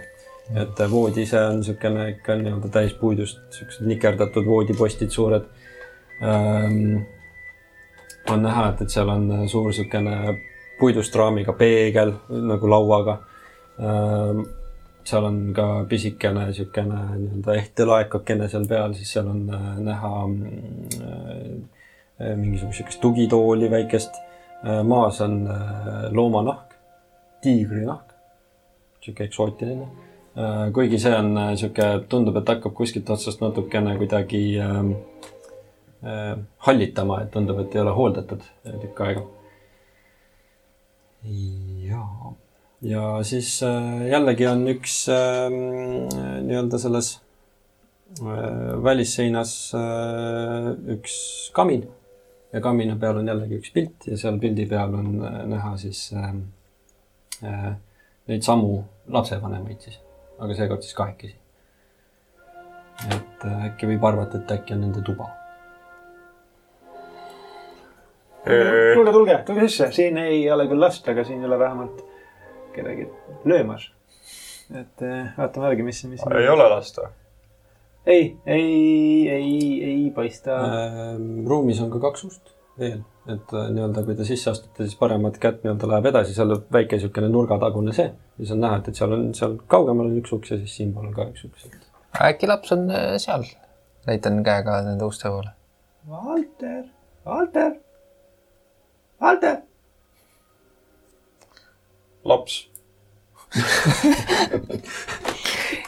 [0.56, 5.48] et voodi ise on niisugune ikka nii-öelda täis puidust, niisugused nikerdatud voodipostid suured
[6.22, 7.04] ähm,.
[8.30, 10.38] on näha, et, et seal on suur niisugune
[10.80, 12.14] puidust raamiga peegel
[12.52, 13.20] nagu lauaga
[13.80, 14.46] ähm,.
[15.06, 20.26] Seal on ka pisikene niisugune nii-öelda ehtelaekakene seal peal, siis seal on äh, näha äh,
[22.36, 24.22] mingisugust niisugust tugitooli väikest äh,.
[24.84, 25.48] maas on
[26.10, 26.74] loomanahk,
[27.44, 28.08] tiigrinahk,
[28.98, 29.86] niisugune eksootiline
[30.72, 34.74] kuigi see on niisugune, tundub, et hakkab kuskilt otsast natukene kuidagi äh,
[36.04, 36.34] äh,
[36.68, 38.44] hallitama, et tundub, et ei ole hooldatud
[38.82, 39.24] tükk aega.
[41.88, 42.02] ja,
[42.82, 45.46] ja siis äh, jällegi on üks äh,
[46.44, 47.14] nii-öelda selles
[48.20, 51.16] äh, välisseinas äh, üks
[51.56, 51.86] kamin.
[52.52, 56.10] Ja kamina peal on jällegi üks pilt ja seal pildi peal on äh, näha siis
[56.16, 56.34] äh,
[57.44, 57.72] äh,
[58.28, 59.98] neid samu lapsevanemaid siis,
[60.38, 61.36] aga seekord siis kahekesi.
[63.12, 65.26] et äkki võib arvata, et äkki on nende tuba.
[68.46, 72.00] Tulge, tulge, tulge sisse, siin ei ole küll last, aga siin ei ole vähemalt
[72.76, 73.08] kedagi
[73.44, 73.90] löömas.
[74.74, 76.26] et eh, vaatame järgi, mis, mis.
[76.26, 77.12] ei ole last või?
[78.06, 80.58] ei, ei, ei, ei paista.
[80.62, 84.96] Ähm, ruumis on ka kaks ust veel, et äh, nii-öelda kui te sisse astute, siis
[85.00, 88.10] paremat kätt nii-öelda läheb edasi, seal on väike niisugune nurgatagune see.
[88.36, 91.08] siis on näha, et, et seal on, seal kaugemal on üks uks ja siis siinpool
[91.08, 91.68] on ka üks uks.
[92.28, 93.46] äkki laps on äh, seal?
[94.06, 95.50] näitan käega nende uste poole.
[96.06, 96.84] Valter,
[97.26, 97.72] Valter,
[99.20, 99.56] Valter.
[102.28, 102.64] laps.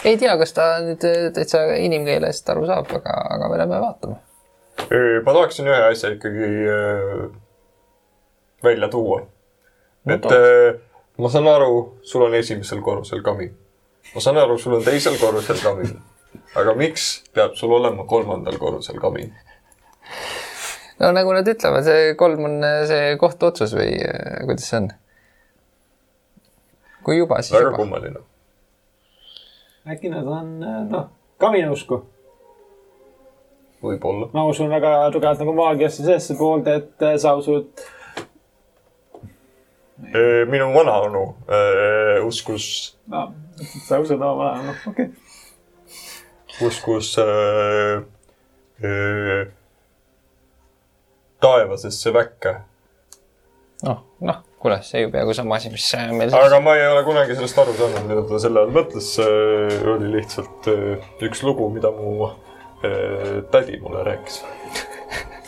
[0.04, 4.16] ei tea, kas ta nüüd äh, täitsa inimkeelest aru saab, aga, aga me lähme vaatame.
[5.24, 7.24] ma tahaksin ühe asja ikkagi äh,
[8.64, 9.22] välja tuua.
[10.06, 10.78] et äh,
[11.18, 13.52] ma saan aru, sul on esimesel korrusel kamin.
[14.14, 15.98] ma saan aru, sul on teisel korrusel kamin.
[16.56, 19.34] aga miks peab sul olema kolmandal korrusel kamin?
[20.98, 23.92] no nagu nad ütlevad, see kolm on see kohtuotsus või
[24.46, 24.90] kuidas see on?
[27.04, 27.76] Kui juba, siis väga juba.
[27.76, 28.24] kummaline.
[29.88, 30.54] äkki nad on,
[30.90, 32.02] noh, kamineusku.
[33.82, 34.30] võib-olla.
[34.32, 37.86] ma usun väga tugevalt nagu maagiasse sellesse poolde, et eh, sa usud,
[40.46, 43.32] minu vanaonu äh, uskus, no
[43.86, 46.66] sa usud oma vana, noh okei okay..
[46.66, 48.02] uskus äh,
[48.84, 49.48] äh,
[51.40, 52.54] taevasesse väkke.
[53.82, 57.04] noh, noh, kuule, see ju peaaegu sama asi, mis äh, meil aga ma ei ole
[57.06, 59.10] kunagi sellest aru saanud, mida ta selle all mõtles.
[59.94, 64.40] oli lihtsalt äh, üks lugu, mida mu äh, tädi mulle rääkis.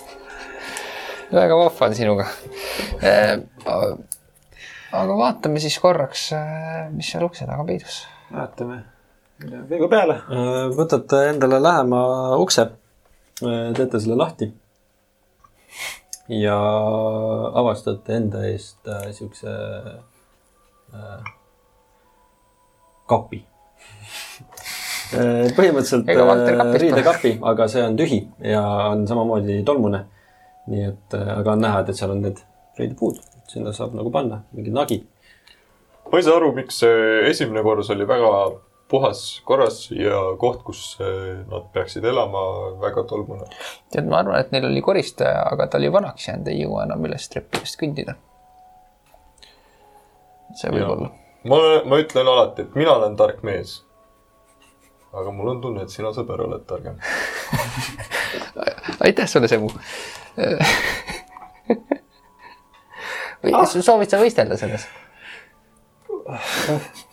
[1.41, 2.29] väga vahva on sinuga.
[5.01, 6.31] aga vaatame siis korraks,
[6.95, 8.05] mis seal ukse taga peidus.
[8.31, 8.83] vaatame,
[9.43, 10.21] pilgu peale.
[10.79, 12.01] Võtate endale lähema
[12.39, 12.71] ukse,
[13.43, 14.53] teete selle lahti
[16.31, 16.57] ja
[17.55, 19.51] avastate enda eest äh, siukse
[20.95, 21.31] äh,
[23.11, 23.41] kapi.
[25.11, 26.79] põhimõtteliselt äh, kapist pole.
[26.85, 28.63] riidekapi, aga see on tühi ja
[28.93, 30.05] on samamoodi tolmune.
[30.71, 32.39] nii et, aga on näha, et, et seal on need
[32.79, 33.17] riidepuud,
[33.51, 35.07] sinna saab nagu panna mingid nagid.
[36.13, 38.31] ma ei saa aru, miks see esimene korrus oli väga
[38.91, 42.41] puhas korras ja koht, kus äh, nad peaksid elama,
[42.83, 43.47] väga tolmune.
[43.93, 47.05] tead, ma arvan, et neil oli koristaja, aga ta oli vanaks jäänud, ei jõua enam
[47.07, 48.17] üles treppidest kõndida.
[50.59, 50.95] see võib Jaa.
[50.97, 51.09] olla.
[51.53, 51.57] ma,
[51.93, 53.71] ma ütlen alati, et mina olen tark mees.
[55.13, 56.97] aga mul on tunne, et sina, sõber, oled targem.
[59.07, 59.71] aitäh sulle, Semu.
[63.43, 63.67] või ah.
[63.71, 64.85] soovid sa võistelda selles?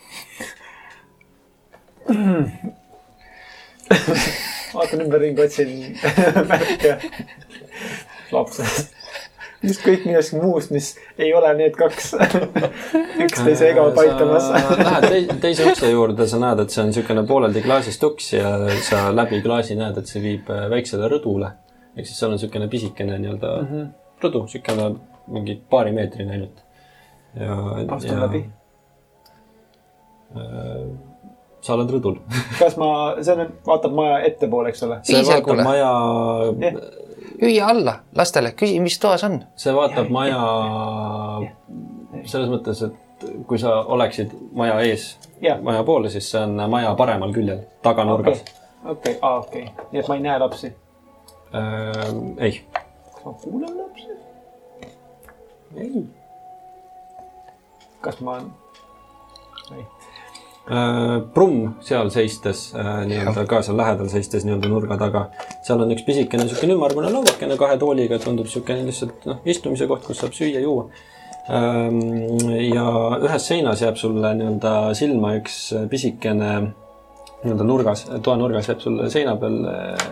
[4.74, 5.96] vaatan ümberringi, otsin
[6.48, 6.98] märke
[8.32, 8.94] lapsest.
[9.64, 12.12] ükskõik millestki muust, mis ei ole need kaks
[13.24, 14.50] üksteisega paitamas.
[14.78, 18.52] Lähed tei- teise ukse juurde, sa näed, et see on niisugune pooleldi klaasist uks ja
[18.86, 21.50] sa läbi klaasi näed, et see viib äh, väiksele rõdule.
[21.96, 23.68] ehk siis seal on niisugune pisikene nii-öelda mm.
[23.72, 23.90] -hmm.
[24.22, 24.88] rõdu, niisugune
[25.34, 26.64] mingi paarimeetrine ainult.
[27.34, 27.58] ja,
[27.96, 28.44] astun läbi.
[31.68, 32.16] Sa oled rõdul.
[32.58, 32.90] kas ma,
[33.20, 35.00] see on, vaatab maja ettepoole, eks ole?
[35.08, 35.66] see vaatab kuule.
[35.66, 35.90] maja,
[36.64, 36.80] Jah.
[37.42, 39.42] hüüa alla lastele, küsi, mis toas on.
[39.56, 40.40] see vaatab maja
[42.28, 45.10] selles mõttes, et kui sa oleksid maja ees,
[45.42, 48.44] maja poole, siis see on maja paremal küljel, taganurgas
[48.84, 50.72] okei, okei, nii et ma ei näe lapsi.
[51.54, 52.14] äh,.
[52.38, 52.64] ei,
[53.12, 54.08] kas ma kuulen lapsi?
[55.76, 56.06] ei
[58.00, 58.38] kas ma,
[59.72, 59.97] äh,.
[60.68, 65.22] Brumm seal seistes äh, nii-öelda ka seal lähedal seistes nii-öelda nurga taga,
[65.64, 70.04] seal on üks pisikene niisugune ümmargune lauakene kahe tooliga, tundub niisugune lihtsalt noh, istumise koht,
[70.04, 70.90] kus saab süüa-juua.
[71.48, 72.84] ja
[73.24, 75.56] ühes seinas jääb sulle nii-öelda silma üks
[75.88, 76.50] pisikene
[77.44, 80.02] nii-öelda nurgas, toanurgas jääb sulle seina peal äh,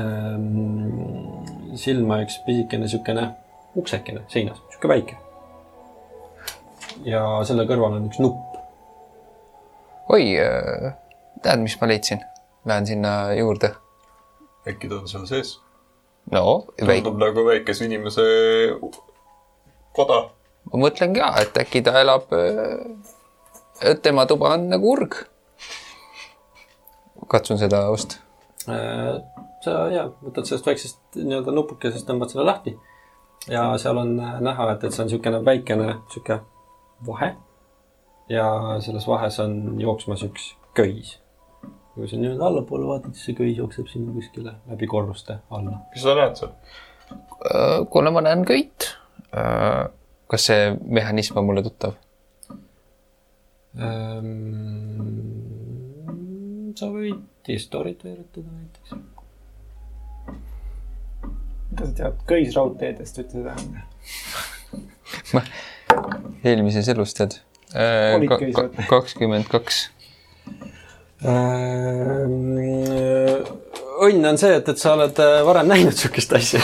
[0.00, 3.28] ähm, silma üks pisikene niisugune
[3.76, 5.16] uksekene seinas, niisugune väike.
[7.04, 8.53] ja selle kõrval on üks nupp.
[10.08, 10.24] oi,
[11.42, 12.22] tead, mis ma leidsin?
[12.64, 13.74] Lähen sinna juurde.
[14.68, 15.58] äkki ta on seal sees?
[16.32, 18.24] no, tundub nagu väikese inimese
[19.96, 20.20] koda.
[20.72, 22.32] ma mõtlen ka, et äkki ta elab,
[23.82, 25.20] et tema tuba on nagu urg.
[27.28, 28.20] katsun seda osta.
[28.68, 29.20] Äh,
[29.64, 32.74] sa ja võtad sellest väiksest nii-öelda nupukesest, tõmbad selle lahti
[33.48, 36.40] ja seal on äh, näha, et, et see on niisugune väikene sihuke
[37.06, 37.34] vahe.
[38.28, 41.20] Ja selles vahes on jooksmas üks köis.
[41.94, 45.78] kui sa nii-öelda allapoole vaatad, siis see köis jookseb sinna kuskile läbi korruste alla.
[45.92, 46.52] mis sa näed seal?
[47.90, 48.96] kuna ma näen köit,
[50.30, 51.92] kas see mehhanism on mulle tuttav?
[53.74, 54.30] Ehm,
[56.78, 58.90] sa võid Distorit veeretada näiteks.
[61.70, 63.54] mida sa tead köisraudteedest, ütle seda.
[66.44, 67.32] eelmises elus tead?
[67.72, 68.78] Köised?
[68.90, 69.88] kakskümmend kaks.
[71.24, 72.58] Ehm,
[74.04, 76.60] õnn on see, et, et sa oled äh, varem näinud sihukest asja.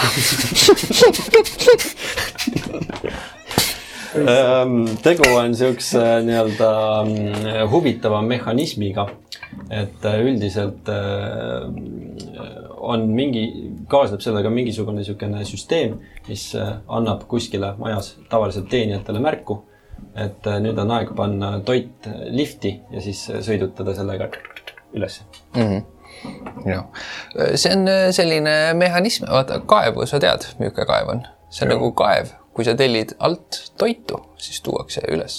[4.10, 6.70] Ehm, tegu on siukse nii-öelda
[7.06, 9.06] mm, huvitava mehhanismiga,
[9.70, 11.70] et äh, üldiselt äh,
[12.80, 13.44] on mingi,
[13.90, 19.60] kaasneb sellega mingisugune niisugune süsteem, mis äh, annab kuskile majas tavaliselt teenijatele märku,
[20.18, 24.30] et äh, nüüd on aeg panna toit lifti ja siis äh, sõidutada sellega
[24.96, 25.20] üles.
[26.66, 26.86] jah,
[27.54, 31.92] see on äh, selline mehhanism, vaata kaevu sa tead, milline kaev on, see on nagu
[31.98, 35.38] kaev, kui sa tellid alt toitu, siis tuuakse üles.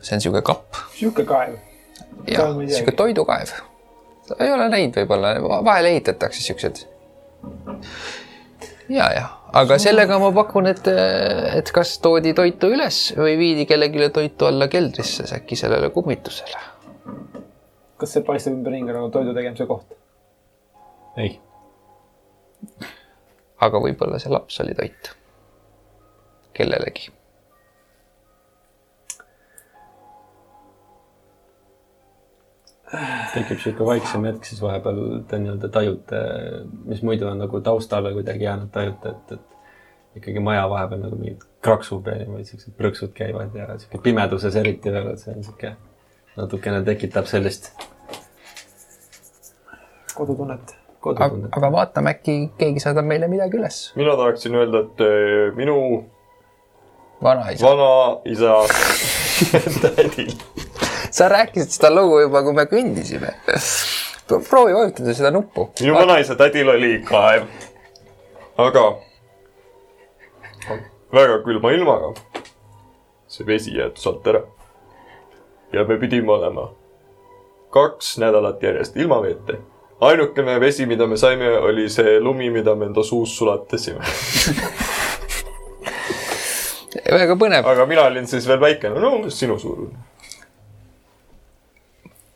[0.00, 1.58] see on sihuke kapp sihuke kaev.
[2.28, 2.76] ja Kaev ma ei teagi.
[2.78, 3.56] sihuke toidukaev.
[4.38, 5.34] ei ole näinud võib-olla,
[5.64, 6.84] vahel ehitatakse siuksed.
[8.88, 10.88] ja, ja, aga sellega ma pakun, et,
[11.56, 16.64] et kas toodi toitu üles või viidi kellelegi toitu alla keldrisse, äkki sellele kummitusele.
[17.98, 19.94] kas see paistab ümberringi nagu toidu tegemise koht?
[21.18, 21.38] ei,
[23.64, 25.14] aga võib-olla see laps oli toit
[26.58, 27.10] kellelegi.
[33.34, 36.22] Tekib sihuke vaiksem hetk, siis vahepeal te nii-öelda tajute,
[36.88, 41.44] mis muidu on nagu taustale kuidagi jäänud, tajute, et, et ikkagi maja vahepeal nagu mingid
[41.64, 45.74] kraksub ja niimoodi siuksed prõksud käivad ja sihuke pimeduses eriti veel, et see on sihuke
[46.38, 47.72] natukene tekitab sellist
[50.14, 50.76] kodutunnet.
[51.00, 51.50] kodutunnet.
[51.56, 53.82] aga vaatame, äkki keegi saadab meile midagi üles.
[53.96, 55.76] mina tahaksin öelda, et eh, minu
[57.22, 58.56] vanaisa, vanaisa
[59.82, 60.28] tädi
[61.10, 63.34] sa rääkisid seda lugu juba, kui me kõndisime.
[64.48, 65.70] proovi vajutada seda nuppu.
[65.80, 67.46] minu vanaisa tädil oli kaev,
[68.56, 68.84] aga
[71.12, 72.12] väga külma ilmaga
[73.28, 74.42] see vesi jäetus alt ära.
[75.72, 76.70] ja me pidime olema
[77.70, 79.52] kaks nädalat järjest ilma veeta.
[80.00, 84.04] ainukene vesi, mida me saime, oli see lumi, mida me enda suus sulatasime.
[87.10, 87.66] väga põnev.
[87.66, 89.98] aga mina olin siis veel väikene, no umbes sinu suurune.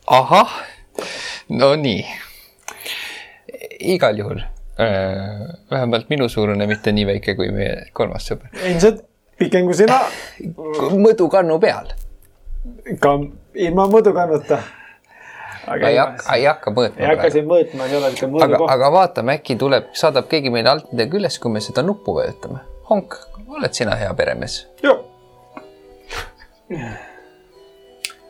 [0.07, 0.49] ahah,
[1.49, 2.05] no nii.
[3.79, 8.51] igal juhul äh, vähemalt minu suurune, mitte nii väike kui meie kolmas sõber.
[8.67, 9.03] ilmselt
[9.39, 9.99] pikem kui sina,
[10.77, 11.93] mõõdukannu peal.
[12.99, 13.17] ka
[13.55, 14.59] ilma mõõdukannuta.
[15.67, 18.75] aga ei hakka, ei hakka mõõtma ei hakka siin mõõtma, ei ole ikka aga, mõõdukoht.
[18.75, 22.59] aga vaatame, äkki tuleb, saadab keegi meile alt midagi üles, kui me seda nuppu vajutame.
[22.89, 23.15] Honk,
[23.47, 24.65] oled sina hea peremees?
[24.83, 24.99] jah,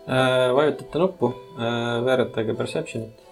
[0.08, 3.24] Äh, vajutate nuppu, äh, veeretage perception'it.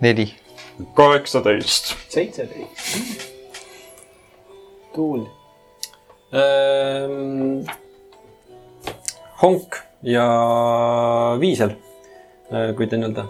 [0.00, 0.34] neli.
[0.94, 1.94] kaheksateist.
[2.08, 3.30] seitseteist.
[4.94, 5.26] tuul.
[6.32, 7.64] Ähm,
[9.42, 10.26] honk ja
[11.40, 11.76] Viisel,
[12.50, 13.28] äh, kui te nii-öelda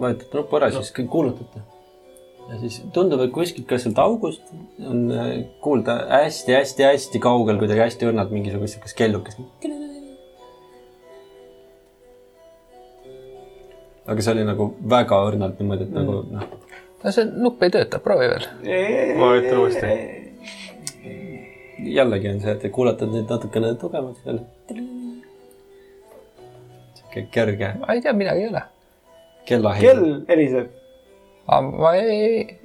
[0.00, 1.73] vajutate nuppu ära, siis kuulutate
[2.48, 4.50] ja siis tundub, et kuskilt ka sealt august
[4.84, 5.30] on äh,
[5.64, 9.40] kuulda hästi-hästi-hästi kaugel kuidagi hästi õrnalt mingisugust siukest kellukest.
[14.04, 16.44] aga see oli nagu väga õrnalt niimoodi, et nagu noh,
[17.04, 18.46] no see nupp ei tööta, proovi veel.
[19.20, 19.94] ma ütlen uuesti.
[21.94, 24.44] jällegi on see, et te kuulete neid natukene tugevamalt jälle.
[27.00, 28.64] sihuke kerge ma ei tea, midagi ei ole.
[29.48, 29.84] kellaheis.
[29.88, 30.83] kell heliseb.
[31.46, 32.58] Ma ei,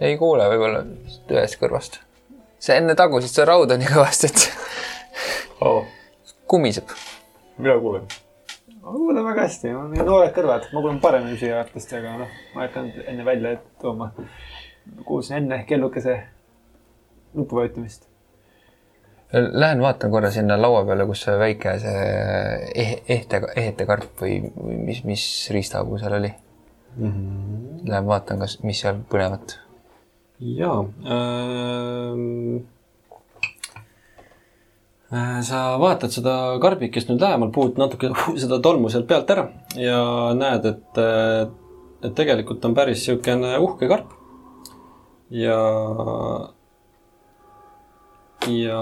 [0.00, 0.82] ei kuule võib-olla
[1.32, 2.00] ühest kõrvast.
[2.60, 4.50] sa enne tagusid seda rauda nii kõvasti, et
[6.46, 6.92] kumiseb.
[7.58, 8.04] mina kuulen.
[8.82, 12.36] ma kuulen väga hästi, mul on nii noored kõrvad, ma kuulen paremini püsijaatest, aga noh,
[12.54, 14.12] ma ei hakanud enne välja tooma.
[15.04, 16.20] kuulsin enne kellukese
[17.34, 18.08] nupu vajutamist.
[19.32, 22.06] Lähen vaatan korra sinna laua peale, kus see väike see
[22.84, 24.40] eh- ehte, ehetekarp või,
[24.84, 25.24] mis, mis
[25.54, 26.32] riistapuu seal oli
[26.96, 27.12] mm.
[27.12, 27.88] -hmm.
[27.88, 29.58] Lähen vaatan, kas, mis seal põnevat.
[30.40, 32.56] jaa ähm,.
[35.12, 40.00] äh, sa vaatad seda karbikest nüüd lähemalt, puud natuke seda tolmu sealt pealt ära ja
[40.34, 41.02] näed, et,
[42.02, 44.12] et tegelikult on päris niisugune uhke karp.
[45.30, 45.60] ja,
[48.48, 48.80] ja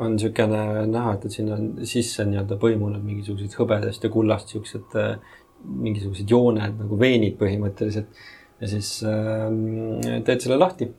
[0.00, 4.96] on niisugune näha, et, et siin on sisse nii-öelda põimunud mingisugused hõbedast ja kullast siuksed
[5.00, 8.12] äh, mingisugused jooned nagu veenid põhimõtteliselt.
[8.60, 9.48] Ja siis äh,
[10.26, 10.90] teed selle lahti,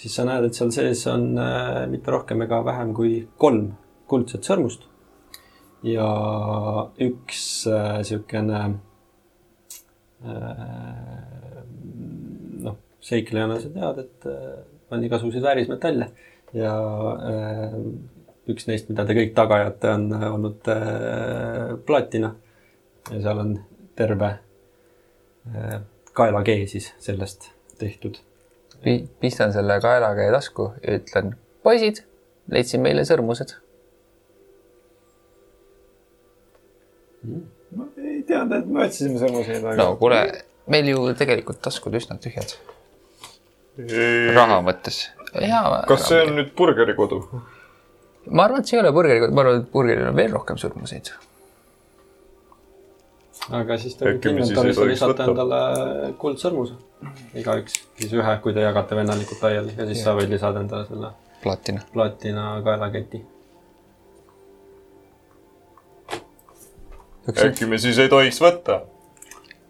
[0.00, 3.74] siis sa näed, et seal sees on äh, mitte rohkem ega vähem kui kolm
[4.08, 4.88] kuldset sõrmust.
[5.84, 6.08] Ja
[7.04, 8.60] üks äh, niisugune
[10.24, 11.58] äh,
[12.64, 14.62] noh, seiklejana sa tead, et äh,
[14.94, 16.08] on igasuguseid väärismetalle.
[16.56, 16.72] Ja
[17.18, 17.76] äh,
[18.48, 22.34] üks neist, mida te kõik taga ajate, on olnud äh, platina.
[23.10, 23.54] Ja seal on
[23.96, 24.30] terve
[25.54, 25.80] äh,
[26.12, 28.18] kaelakee siis sellest tehtud.
[29.20, 32.02] pistan selle kaelakäe tasku ja ütlen, poisid,
[32.50, 33.56] leidsin meile sõrmused.
[37.74, 40.20] ma ei teadnud, et me otsisime sõrmuseid, aga no kuule,
[40.70, 42.52] meil ju tegelikult taskud üsna tühjad,
[44.36, 45.06] raha mõttes.
[45.88, 47.22] kas see on nüüd burgerikodu?
[48.30, 51.10] ma arvan, et see ei ole burgeri, ma arvan, et burgeril on veel rohkem sõrmuseid.
[53.52, 55.60] Aga siis te võite ei inventarisse lisata endale
[56.20, 56.78] kuldsõrmuse.
[57.36, 61.12] igaüks siis ühe, kui te jagate vennalikult laiali ja siis sa võid lisada endale selle
[61.42, 61.84] platina.
[61.92, 63.24] platina kaelaketi.
[67.44, 68.80] äkki me siis ei tohiks võtta?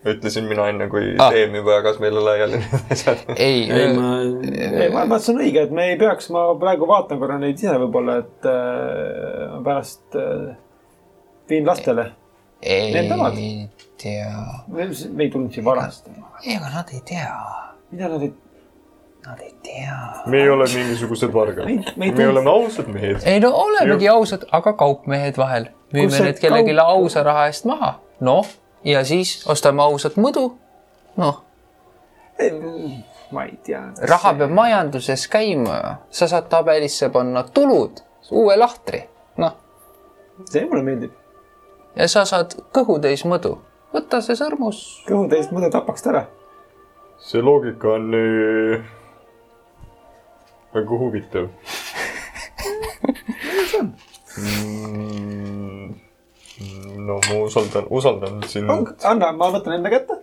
[0.04, 1.30] ütlesin mina enne, kui Ah.
[1.32, 3.22] Teem juba jagas meile laiali need asjad.
[3.36, 6.42] ei, ei, ma, ei, ma arvan, et see on õige, et me ei peaks, ma
[6.60, 10.52] praegu vaatan korra neid ise võib-olla, et äh, pärast äh,
[11.48, 12.04] viin lastele.
[12.04, 12.23] Omad.
[12.62, 13.68] Ei
[14.02, 14.44] tea.
[15.12, 16.30] me ei tulnud siia varastama.
[16.46, 17.36] ega nad ei tea,
[17.90, 18.32] mida nad ei,
[19.26, 19.96] nad ei tea.
[20.26, 21.64] me ei ole mingisugused vargad.
[21.64, 23.22] me ei, me ei oleme ausad mehed.
[23.24, 25.70] ei no olemegi ausad, aga kaupmehed vahel.
[25.94, 27.94] Müüme need kellelegi kaup- ausa raha eest maha.
[28.20, 28.46] noh,
[28.84, 30.50] ja siis ostame ausat mõdu.
[31.16, 31.42] noh,
[33.30, 33.82] ma ei tea.
[34.10, 35.98] raha peab majanduses käima.
[36.10, 38.00] sa saad tabelisse panna tulud,
[38.30, 39.04] uue lahtri,
[39.36, 39.56] noh,
[40.50, 41.23] see mulle meeldib.
[41.96, 43.58] Ja sa saad kõhutäis mõdu.
[43.94, 45.04] võta see sõrmus.
[45.08, 46.24] kõhutäis mõne tapaks ta ära.
[47.18, 48.78] see loogika on nii...
[50.74, 51.48] väga huvitav
[54.36, 55.94] mm,.
[57.06, 58.70] no ma usaldan, usaldan sind.
[59.04, 60.20] anna, ma võtan enda kätte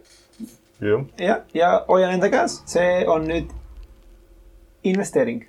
[0.81, 3.51] jah, ja, ja hoian enda käes, see on nüüd
[4.83, 5.45] investeering.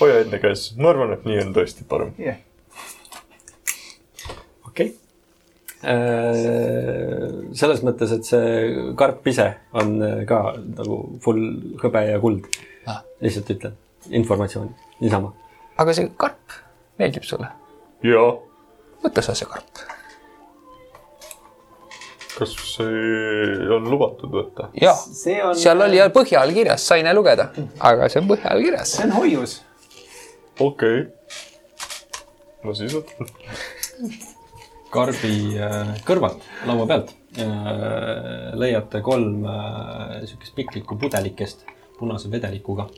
[0.00, 2.12] hoia enda käes, ma arvan, et nii on tõesti parem.
[2.20, 2.40] jah,
[4.68, 4.96] okei okay..
[5.80, 8.48] Selles mõttes, et see
[9.00, 9.46] karp ise
[9.80, 11.40] on äh, ka nagu full
[11.80, 12.44] hõbe ja kuld
[12.86, 13.02] Ah..
[13.20, 13.76] lihtsalt ütlen
[14.10, 14.70] informatsiooni,
[15.00, 15.32] niisama.
[15.78, 16.54] aga see karp
[17.00, 17.48] meeldib sulle?
[18.04, 18.22] ja
[19.04, 19.82] võta sa see karp.
[22.38, 24.70] kas see on lubatud võtta?
[24.80, 27.50] jah, see on, seal oli põhja all kirjas, sa ei näe lugeda,
[27.92, 28.96] aga see on põhja all kirjas.
[28.96, 29.52] see on hoius.
[30.58, 31.06] okei okay..
[32.64, 33.30] no siis võtan.
[34.90, 37.46] karbi äh, kõrvalt laua pealt äh,
[38.58, 41.64] leiate kolm äh, niisugust piklikku pudelikest
[41.98, 42.88] punase vedelikuga.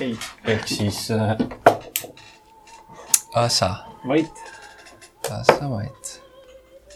[0.00, 0.14] ei,
[0.46, 1.36] ehk siis äh,
[3.34, 3.74] Asa,
[4.08, 4.30] vait.
[5.30, 6.22] asa vait.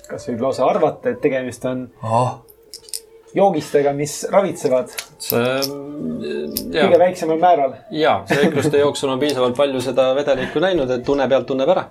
[0.08, 2.40] kas võib lausa arvata, et tegemist on oh,
[3.34, 5.42] joogistega, mis ravitsevad see,
[6.70, 7.74] kõige jaa, väiksemal määral.
[7.90, 11.84] jaa, seikluste jooksul on piisavalt palju seda vedelikku näinud, et tunne pealt tunneb ära.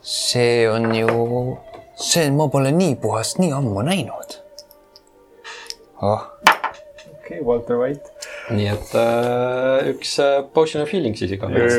[0.00, 1.08] see on ju,
[1.98, 4.38] see, ma pole nii puhast nii ammu näinud.
[6.02, 8.14] oh, okei okay,, Walter White.
[8.54, 11.72] nii et äh, üks äh, potion of healing siis igatahes.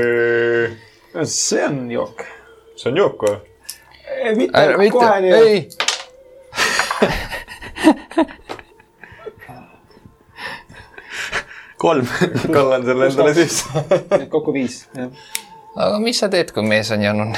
[1.32, 2.28] see on jook.
[2.76, 3.38] see on jook või?
[4.36, 5.32] mitte, kohe nii.
[5.40, 5.70] ei.
[11.78, 12.08] kolm.
[12.54, 13.86] kallan selle endale sisse.
[14.30, 15.12] kokku viis, jah.
[15.76, 17.36] aga mis sa teed, kui mees on janun?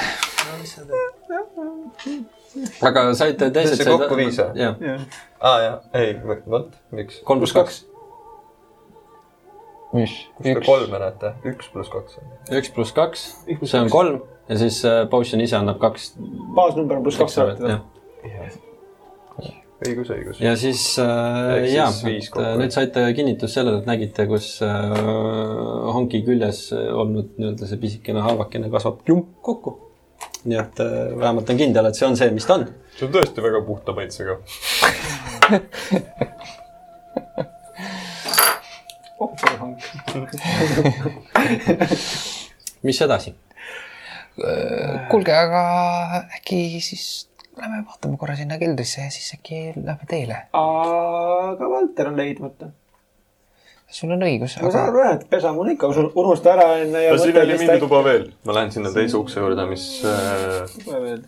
[2.89, 4.63] aga saite teised See kokku viis, või?
[4.63, 5.03] jah,
[5.41, 7.21] aa jah, ei, vot, miks?
[7.27, 7.81] kolm pluss kaks.
[9.97, 10.15] mis?
[10.38, 11.35] kus te kolme näete?
[11.53, 12.33] üks pluss kaks on.
[12.61, 13.27] üks pluss kaks,
[13.63, 16.13] see on kolm ja siis äh, potion ise annab kaks.
[16.55, 18.63] baasnumber on pluss kaks alati.
[19.86, 20.39] õigus, õigus.
[20.41, 24.71] ja siis äh, jaa et äh, nüüd saite kinnitust sellele, et nägite, kus äh,
[25.93, 29.78] honki küljes olnud nii-öelda see pisikene haavakene kasvab jump kokku.
[30.49, 32.67] nii et äh, vähemalt on kindel, et see on see, mis ta on.
[32.97, 34.34] see on tõesti väga puhta maitsega.
[39.21, 39.78] ooperihank.
[42.88, 43.36] mis edasi?
[45.09, 45.61] kuulge, aga
[46.38, 47.26] äkki siis
[47.62, 50.41] lähme vaatame korra sinna keldrisse ja siis äkki lähme teele.
[50.53, 52.70] aga Valter on leidmata.
[53.99, 57.03] sul on õigus, ma saan aga aru jah, et pesa mul ikka unusta ära enne
[57.05, 58.28] ja ja siin oli mingi tuba veel.
[58.45, 61.24] ma lähen sinna teise ukse juurde, mis äh,, tuba veel.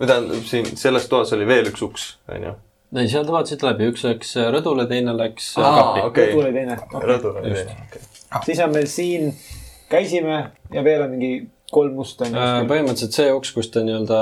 [0.00, 2.54] või tähendab, siin selles toas oli veel üks uks, onju.
[2.96, 6.06] ei, seal te vaatasite läbi, üks läks rõdule, teine läks Aa, kappi.
[6.08, 6.32] okei.
[6.32, 6.80] rõdu oli teine.
[7.12, 7.76] rõdul oli Just.
[7.76, 8.42] veel.
[8.48, 9.30] siis on meil siin,
[9.92, 11.32] käisime ja veel on mingi
[11.70, 14.18] kolm musta on Äh, põhimõtteliselt see uks, kus te nii-öelda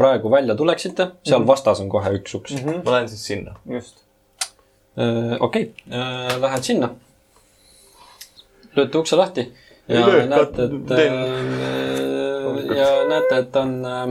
[0.00, 2.58] praegu välja tuleksite, seal vastas on kohe üks uks.
[2.64, 3.54] ma lähen siis sinna.
[3.70, 4.04] just.
[5.40, 5.72] okei,
[6.42, 6.94] lähed sinna.
[8.74, 9.46] lööte ukse lahti
[9.88, 10.98] ja löö, näete, et äh,
[12.76, 14.08] ja näete, et on äh,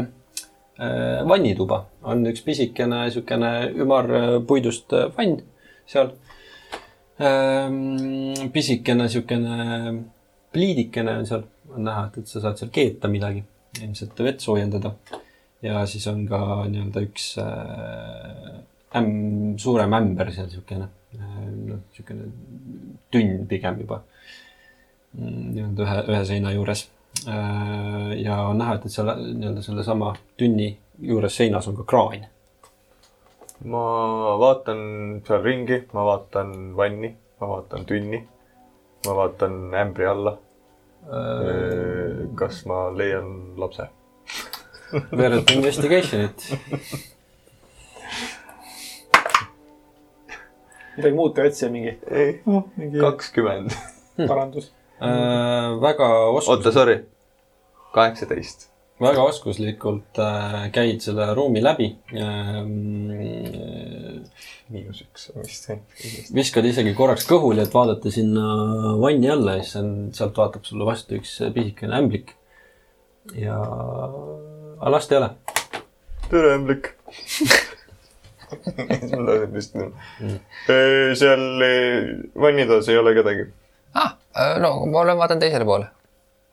[0.80, 5.42] äh, vannituba, on üks pisikene niisugune ümar äh, puidust äh, vann
[5.88, 6.16] seal.
[8.54, 9.94] pisikene niisugune
[10.54, 11.48] pliidikene on seal,
[11.78, 13.44] on näha, et, et sa saad seal keeta midagi,
[13.82, 14.96] ilmselt vett soojendada.
[15.62, 18.60] ja siis on ka nii-öelda üks äh,
[18.98, 22.30] ämm, suurem ämber seal niisugune, noh, niisugune
[23.14, 24.02] tünn pigem juba.
[25.18, 26.88] nii-öelda ühe, ühe seina juures.
[27.26, 32.28] ja on näha, et, et seal nii-öelda sellesama tünni juures seinas on ka kraan.
[33.66, 33.84] ma
[34.40, 34.82] vaatan
[35.28, 38.22] seal ringi, ma vaatan vanni, ma vaatan tünni,
[39.06, 40.38] ma vaatan ämbri alla.
[42.36, 43.88] Kas ma leian lapse?
[45.18, 46.48] veereta investigation'it.
[50.98, 52.40] midagi muud te otsite, mingi ei,
[52.78, 53.76] mingi kakskümmend.
[54.28, 54.72] parandus.
[54.98, 56.98] Äh, väga oskus- oota, sorry.
[57.94, 58.70] kaheksateist.
[59.02, 62.64] Väga oskuslikult äh, käid selle ruumi läbi äh,.
[64.74, 65.78] miinus üks on vist see.
[66.34, 70.88] viskad isegi korraks kõhuli, et vaadata sinna vanni alla ja siis on, sealt vaatab sulle
[70.88, 72.34] vastu üks pisikene ämblik.
[73.38, 75.30] ja, aga last ei ole.
[76.32, 76.92] tere, ämblik.
[79.14, 79.94] mul laseb vist nii.
[81.22, 82.12] seal eh,
[82.48, 83.48] vannitoas ei ole kedagi.
[83.94, 84.18] ah,,
[84.64, 85.90] no ma olen, vaatan teisele poole.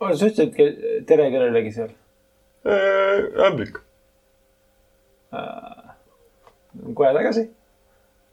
[0.04, 1.94] sa ütlesid tere kellelegi seal?
[3.46, 3.76] ämblik.
[6.94, 7.50] kohe tagasi.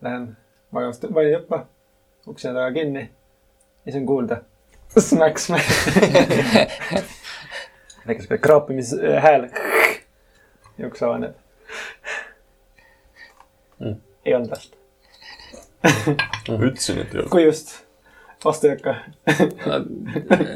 [0.01, 0.37] Lähen
[0.71, 1.65] magamist vanni õppima,
[2.27, 3.01] ukse taga kinni.
[3.85, 4.37] ja siis on kuulda
[5.09, 5.65] smäk, smäk.
[8.07, 9.49] väike sihuke kraapimishääl.
[10.77, 11.35] ja uks avaneb
[13.81, 13.95] Mm.
[14.25, 14.75] ei olnud last.
[16.49, 17.29] ütlesin, et ei ole.
[17.33, 17.71] kui just,
[18.45, 18.95] vastu ei hakka.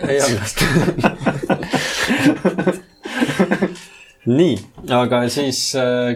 [0.09, 0.61] ei olnud vast.
[4.25, 4.55] nii,
[4.95, 5.59] aga siis,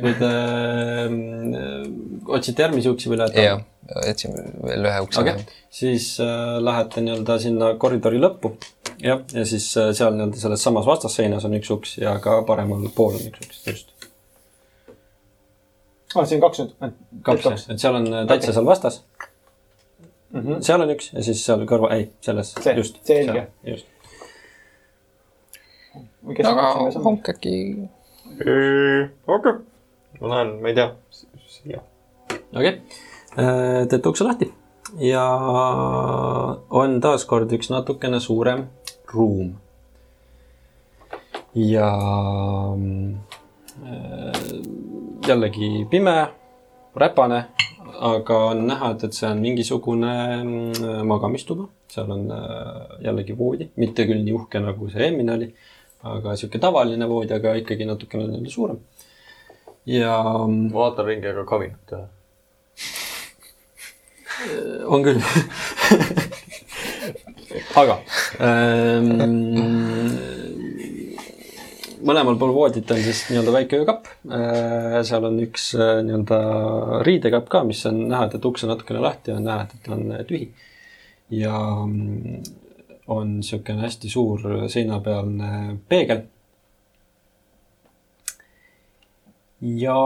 [0.01, 1.83] kui te äh,
[2.29, 3.43] otsite järgmisi uksi või lähete?
[3.45, 3.61] jah,
[4.05, 8.53] jätsime veel ühe ukse okay., siis äh, lähete nii-öelda sinna koridori lõppu.
[9.03, 12.89] jah, ja siis äh, seal nii-öelda selles samas vastasseinas on üks uks ja ka paremal
[12.95, 13.93] pool on üks uks, just.
[16.15, 16.97] aa, siin on kaks nüüd.
[17.25, 19.03] kaks, et seal on äh, täitsa seal vastas.
[20.29, 20.59] Mhm.
[20.65, 22.99] seal on üks ja siis seal kõrval, ei, selles, See- just.
[23.07, 23.47] selge..
[23.65, 23.87] just.
[26.45, 26.67] aga
[27.01, 27.55] honk äkki,
[28.39, 29.53] okei.
[30.21, 30.89] ma lähen, ma ei tea,
[31.47, 31.81] siia.
[32.55, 34.53] okei okay., teete ukse lahti
[34.97, 35.23] ja
[36.69, 38.65] on taaskord üks natukene suurem
[39.13, 39.53] ruum.
[41.55, 41.89] ja
[45.27, 46.15] jällegi pime,
[46.95, 47.43] räpane,
[47.99, 50.13] aga on näha, et, et see on mingisugune
[50.43, 52.29] mm, magamistuba, seal on
[53.03, 55.49] jällegi voodi, mitte küll nii uhke, nagu see eelmine oli,
[56.03, 58.79] aga niisugune tavaline voodi, aga ikkagi natukene nii-öelda suurem.
[59.85, 62.07] ja mm, ma vaatan ringi, aga kabinet ei ole.
[64.93, 65.21] on küll.
[67.81, 67.97] aga
[68.45, 69.09] ähm,
[72.05, 74.07] mõlemal pool voodit on siis nii-öelda väike öökapp.
[75.09, 76.39] seal on üks äh, nii-öelda
[77.07, 80.23] riidekapp ka, mis on näha, et, uks on natukene lahti, on näha, et, on äh,
[80.29, 80.49] tühi.
[81.35, 82.43] ja mm,
[83.09, 86.27] on niisugune hästi suur seinapealne peegel.
[89.61, 90.01] ja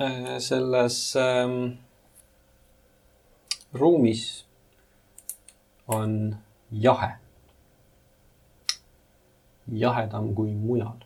[0.00, 1.78] äh, selles ähm,
[3.72, 4.46] ruumis
[5.88, 6.36] on
[6.70, 7.10] jahe.
[9.72, 10.98] jahedam kui mujal.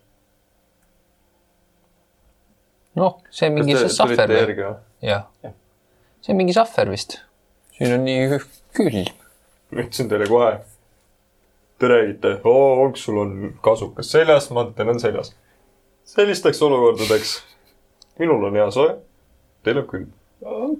[2.96, 4.56] noh, see on mingi see sahver või?
[5.04, 5.28] jah.
[6.24, 7.20] see on mingi sahver vist.
[7.78, 8.28] Siin on nii
[8.76, 9.08] külm.
[9.70, 10.52] ma ütlesin teile kohe.
[11.78, 13.32] Te räägite, oo, onks sul on
[13.62, 15.34] kasukas seljas, mantel on seljas.
[16.04, 17.38] sellisteks olukordadeks
[18.18, 18.94] minul on hea soe,
[19.66, 20.12] teil on külm.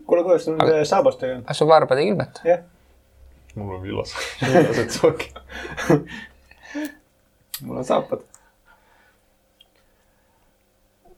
[0.07, 1.45] kuule, kuidas nende saabastega on?
[1.49, 2.45] kas su varbad ei külmeta?
[2.47, 2.63] jah,
[3.57, 5.39] mul on villas, villased sookid.
[7.63, 8.23] mul on saapad.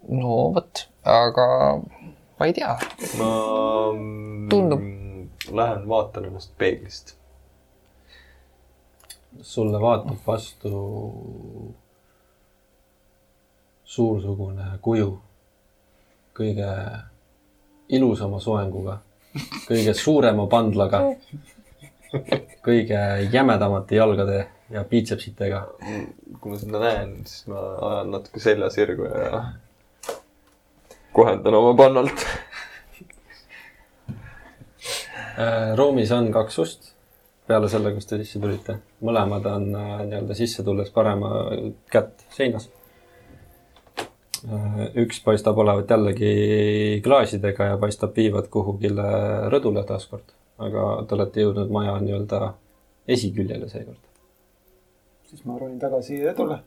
[0.09, 1.49] no vot, aga
[2.39, 2.79] ma ei tea.
[3.21, 3.33] ma
[4.51, 5.06] Tundub.
[5.53, 7.17] Lähen vaatan ennast peeglist.
[9.43, 10.71] sulle vaatab vastu
[13.85, 15.11] suursugune kuju
[16.37, 16.71] kõige
[17.89, 18.99] ilusama soenguga,
[19.69, 21.03] kõige suurema pandlaga,
[22.67, 23.03] kõige
[23.33, 24.41] jämedamate jalgade
[24.71, 25.63] ja piitsepsitega.
[26.41, 29.45] kui ma seda näen, siis ma ajan natuke selja sirgu ja
[31.17, 32.27] kohendan oma pannalt.
[35.37, 36.93] Äh, ruumis on kaks ust
[37.47, 38.79] peale selle, kus te sisse tulite.
[39.05, 41.31] mõlemad on äh, nii-öelda sisse tulles parema
[41.93, 42.71] kätt seinas.
[44.95, 49.07] üks paistab olevat jällegi klaasidega ja paistab viivat kuhugile
[49.51, 52.53] rõdule taaskord, aga te olete jõudnud maja nii-öelda
[53.17, 54.07] esiküljele seekord
[55.31, 56.61] siis ma ronin tagasi rõdule.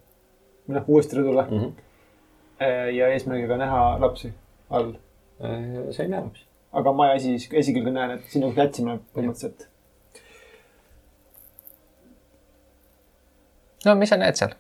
[0.67, 1.59] või noh, uuesti rõdule mm.
[1.59, 2.91] -hmm.
[2.97, 4.33] ja eesmärgiga näha lapsi
[4.69, 4.93] all.
[5.39, 6.45] sa ei näe lapsi.
[6.71, 9.67] Aga maja esi, esikülge näen, et sinna, jätsime põhimõtteliselt.
[13.85, 14.55] no mis sa näed seal?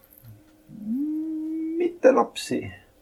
[1.79, 2.61] mitte lapsi,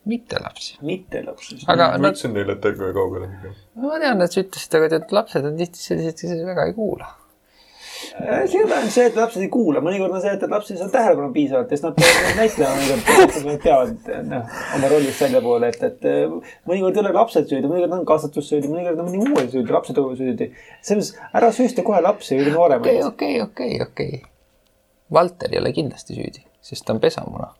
[0.09, 0.77] mitte lapsi.
[0.81, 1.59] mitte lapsi.
[1.67, 3.53] aga ma nad, ütlesin teile, et ärge kaugele minge.
[3.84, 7.11] ma tean, et sa ütlesid, aga tead, lapsed on tihti sellised, kes väga ei kuula.
[7.98, 10.82] See ei ole ainult see, et lapsed ei kuula, mõnikord on see, et lapsed ei
[10.82, 15.86] saa tähelepanu piisavalt siis nad peavad näitlema mõnikord, nad peavad noh, oma rollist väljapoole, et,
[15.90, 19.45] et äh, mõnikord ei ole lapsed süüdi, mõnikord on kasvatus süüdi, mõnikord on mõni muu
[19.45, 20.49] süüdi, lapsed on süüdi.
[20.82, 23.03] selles mõttes ära süüsta kohe lapsi või nooremaid.
[23.11, 24.22] okei, okei, okei.
[25.14, 27.53] Valter ei ole kindlasti süüdi, sest ta on pesamuna.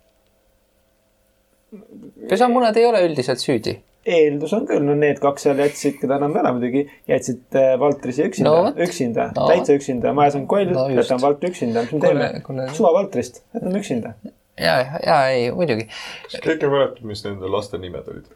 [2.30, 3.78] pesamunad ei ole üldiselt süüdi.
[4.08, 7.74] Eeldus on küll, no need kaks seal jätsid, keda enam ei ole muidugi, jätsid äh,
[7.82, 11.94] Valtrise üksinda No üksinda No täitsa üksinda, majas on koll No jätame Valtri üksinda, mis
[11.96, 14.14] me teeme?, suva Valtrist, jätame üksinda.
[14.58, 14.76] ja,
[15.06, 15.90] ja ei, muidugi.
[16.32, 18.32] kas keegi mäletab, mis nende laste nimed olid?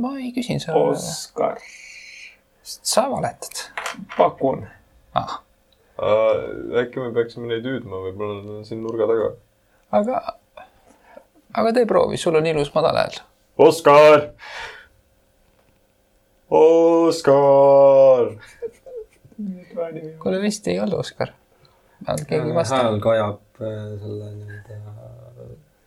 [0.00, 1.58] ma ei küsin, sa, Oskar,
[2.62, 3.66] sa valetad
[4.16, 4.64] pakun.
[5.14, 5.40] ah,.
[6.80, 9.30] äkki me peaksime neid hüüdma, võib-olla nad on siin nurga taga.
[10.00, 10.24] aga,
[11.54, 13.22] aga tee proovi, sul on ilus madal hääl.
[13.58, 14.32] Oskar.
[16.50, 17.34] Oskar.
[20.18, 21.30] kuule, vist ei olnud Oskar.
[22.26, 22.76] keegi ei vasta.
[22.76, 24.94] hääl kajab äh, selle nii-öelda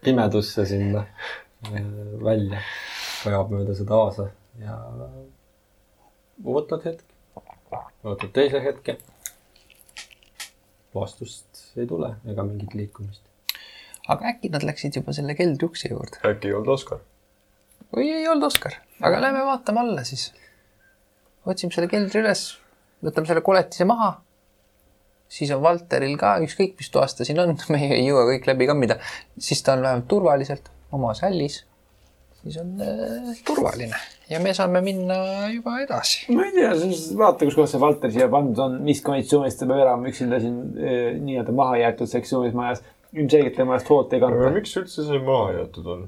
[0.04, 1.04] pimedusse sinna
[1.68, 1.84] äh,
[2.24, 2.62] välja,
[3.24, 4.30] kajab mööda seda aasa
[4.64, 4.78] ja
[6.46, 7.44] ootad hetke,
[8.04, 8.98] ootad teise hetke.
[10.96, 13.22] vastust ei tule ega mingit liikumist.
[14.08, 17.04] aga äkki nad läksid juba selle keldri ukse juurde äkki ei olnud Oskar?
[17.96, 20.32] Või ei olnud Oskar, aga lähme vaatame alla siis.
[21.46, 22.48] otsime selle keldri üles,
[23.04, 24.18] võtame selle koletise maha.
[25.28, 28.68] siis on Valteril ka ükskõik, mis toas ta siin on, me ei jõua kõik läbi
[28.68, 29.00] kammida,
[29.40, 31.64] siis ta on vähemalt turvaliselt oma sällis.
[32.42, 33.98] siis on äh, turvaline
[34.30, 35.18] ja me saame minna
[35.52, 36.28] juba edasi.
[36.36, 39.68] ma ei tea, siis vaata, kus kohas see Valter siia pandud on, mis konditsioonis ta
[39.70, 42.84] peab elama üksinda siin eh, nii-öelda maha jäetud sektsioonis majas.
[43.14, 46.08] ilmselgelt tema eest hoolt ei aga kanta, miks üldse see maha jäetud on?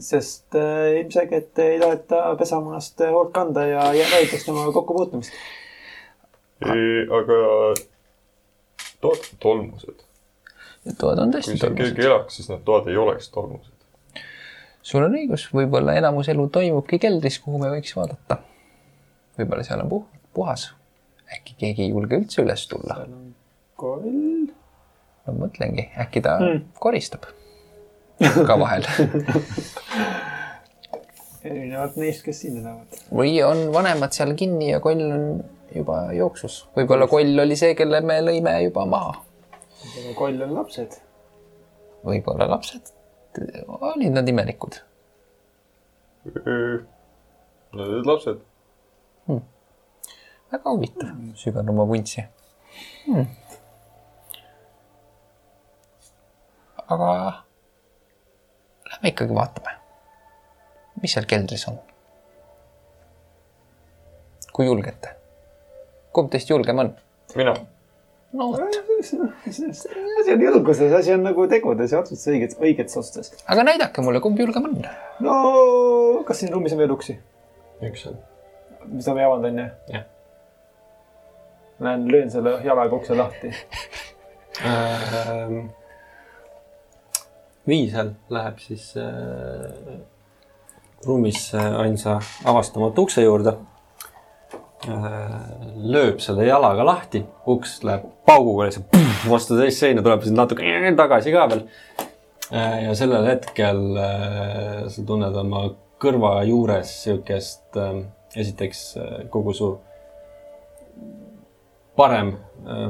[0.00, 5.32] Sest äh, ilmselgelt ei taheta pesamunast eh, hoolt kanda ja, ja välditakse temaga kokkupuutumist.
[6.64, 7.40] aga
[9.00, 10.04] toad on tolmused.
[10.98, 11.94] toad on kui tõesti seal tolmused.
[11.94, 13.74] keegi elaks, siis need toad ei oleks tolmused.
[14.82, 18.40] sul on õigus, võib-olla enamus elu toimubki keldris, kuhu me võiks vaadata.
[19.38, 20.70] võib-olla seal on puh-, puhas.
[21.36, 23.02] äkki keegi ei julge üldse üles tulla.
[23.76, 24.08] koll.
[25.26, 26.64] ma mõtlengi, äkki ta mm.
[26.80, 27.28] koristab
[28.20, 28.84] ka vahel.
[31.44, 33.00] erinevalt neist, kes siin elavad.
[33.14, 35.26] või on vanemad seal kinni ja koll on
[35.74, 36.62] juba jooksus.
[36.76, 39.16] võib-olla koll oli see, kelle me lõime juba maha.
[39.86, 41.00] aga koll on lapsed.
[42.04, 42.92] võib-olla lapsed,
[43.80, 44.80] olid nad imelikud.
[46.24, 48.42] Need olid lapsed.
[50.50, 52.24] väga huvitav, sügan oma vuntsi
[53.06, 53.28] hmm..
[56.90, 57.10] aga
[59.00, 59.70] lähme ikkagi vaatame,
[61.02, 61.78] mis seal keldris on.
[64.52, 65.08] kui julgete?
[66.12, 66.92] kumb teist julgem on?
[67.36, 67.54] mina.
[68.32, 68.60] no vot,
[69.00, 73.44] asi on julguses, asi on nagu tegudes ja otsustes, õigetes, õigetes otsustes.
[73.48, 74.78] aga näidake mulle, kumb julgem on.
[75.20, 77.18] no kas siin ruumis on veel uksi,
[77.88, 78.20] üks on.
[78.86, 79.68] mis ma ei avanud, onju?
[79.94, 80.08] Jah.
[81.80, 83.54] Lähen löön selle jalaga ukse lahti.
[87.68, 90.00] Viisel läheb siis äh,
[91.06, 93.56] ruumis äh, ainsa avastamatu ukse juurde
[94.88, 95.34] äh,.
[95.80, 98.96] lööb selle jalaga lahti, uks läheb pauguga lihtsalt
[99.28, 101.66] vastu teist seina, tuleb siin natuke tagasi ka veel
[102.50, 102.86] äh,.
[102.86, 105.68] ja sellel hetkel äh, sa tunned oma
[106.00, 108.00] kõrva juures siukest äh,,
[108.36, 109.74] esiteks äh, kogu su
[111.96, 112.34] parem
[112.64, 112.88] äh,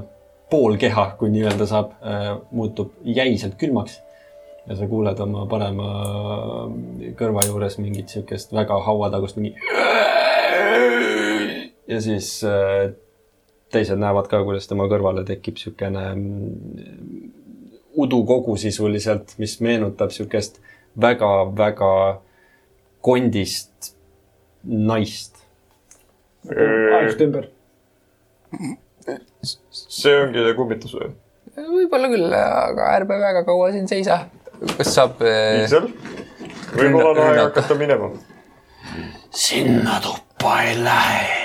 [0.51, 3.99] pool keha, kui nii-öelda saab äh,, muutub jäiselt külmaks
[4.69, 5.91] ja sa kuuled oma parema
[7.19, 9.57] kõrva juures mingit siukest väga hauatagust mingi.
[11.89, 12.93] ja siis äh,
[13.73, 17.31] teised näevad ka, kuidas tema kõrvale tekib siukene mm,
[18.01, 20.61] udukogu sisuliselt, mis meenutab siukest
[21.01, 21.95] väga-väga
[23.01, 23.95] kondist
[24.65, 25.41] naist.
[26.51, 27.49] aeglaselt ümber.
[29.71, 31.11] see ongi see kummitus või?
[31.57, 34.23] võib-olla küll, aga ärme väga kaua siin seisa.
[34.61, 35.87] Kas saab äh, Viisel?
[36.75, 37.45] võib-olla on aeg Rünnata.
[37.49, 38.11] hakata minema.
[39.31, 41.39] sinna tuppa ei lähe.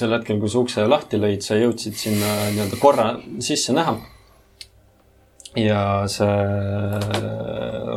[0.00, 3.08] sel hetkel, kui sa ukse lahti lõid, sa jõudsid sinna nii-öelda korra
[3.42, 3.96] sisse näha.
[5.58, 6.36] ja see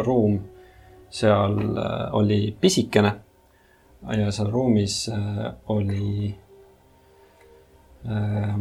[0.07, 0.39] ruum
[1.14, 1.60] seal
[2.18, 3.11] oli pisikene
[4.18, 4.95] ja seal ruumis
[5.69, 6.34] oli
[8.10, 8.55] äh,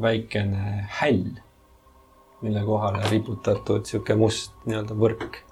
[0.00, 1.26] väikene häll,
[2.40, 5.42] mille kohale riputatud sihuke must nii-öelda võrk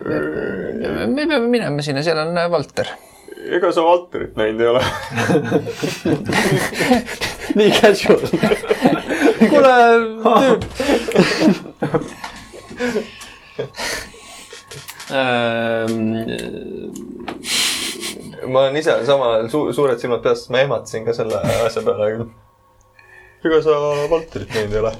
[0.00, 2.88] me peame minema sinna, seal on äh, Valter.
[3.44, 4.82] ega sa Valterit näinud ei ole?
[7.58, 8.20] nii casual.
[9.50, 9.74] kuule,
[10.24, 10.62] tüüp.
[18.48, 22.30] ma olen ise ajal su suured silmad peas, ma ehmatasin ka selle asja peale küll.
[23.44, 23.78] ega sa
[24.10, 24.92] Valterit näinud ei ole?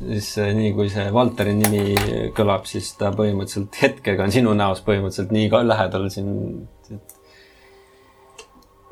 [0.00, 1.82] siis eh, nii kui see Valteri nimi
[2.36, 6.30] kõlab, siis ta põhimõtteliselt hetkega on sinu näos põhimõtteliselt nii ka lähedal siin.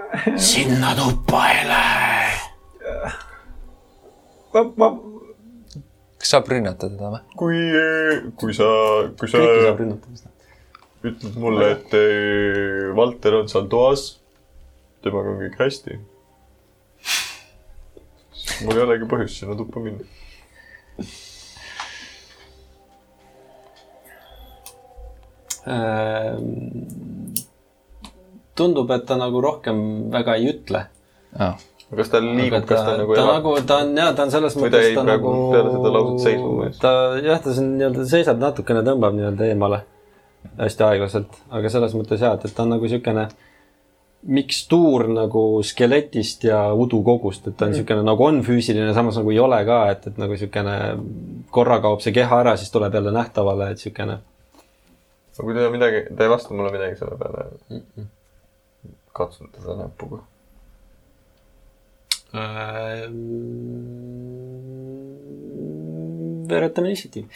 [0.50, 2.32] sinna tuppa ei lähe.
[4.54, 4.90] ma, ma,
[6.18, 7.22] kas saab rünnata teda või?
[7.40, 7.60] kui,
[8.40, 8.68] kui sa,
[9.18, 10.28] kui sa kõike saab rünnata vist.
[11.06, 11.92] Ütled mulle, et
[12.96, 14.08] Valter on seal toas,
[15.04, 15.98] temaga on kõik hästi,
[18.66, 20.06] mul ei olegi põhjust sinna tuppa minna.
[25.68, 27.34] Ehm,
[28.56, 29.80] tundub, et ta nagu rohkem
[30.14, 30.86] väga ei ütle.
[31.98, 34.90] kas ta liigub, kas ta nagu ta nagu, ta on jah, ta on selles mõttes
[34.96, 36.72] ta nagu peale seda lauset seisma või?
[36.82, 36.90] ta
[37.24, 39.78] jah, ta siin nii-öelda seisab natukene, tõmbab nii-öelda eemale
[40.58, 43.28] hästi aeglaselt, aga selles mõttes jah, et, et ta on nagu niisugune
[44.28, 49.38] mikstuur nagu skeletist ja udukogust, et ta on niisugune nagu on füüsiline, samas nagu ei
[49.42, 50.78] ole ka, et, et nagu niisugune
[51.54, 54.18] korra kaob see keha ära, siis tuleb jälle nähtavale, et niisugune
[55.38, 57.44] aga kui ta midagi, ta ei vasta mulle midagi selle peale.
[59.14, 60.18] katsun teda näpuga.
[66.48, 67.28] veeretame initsiatiivi.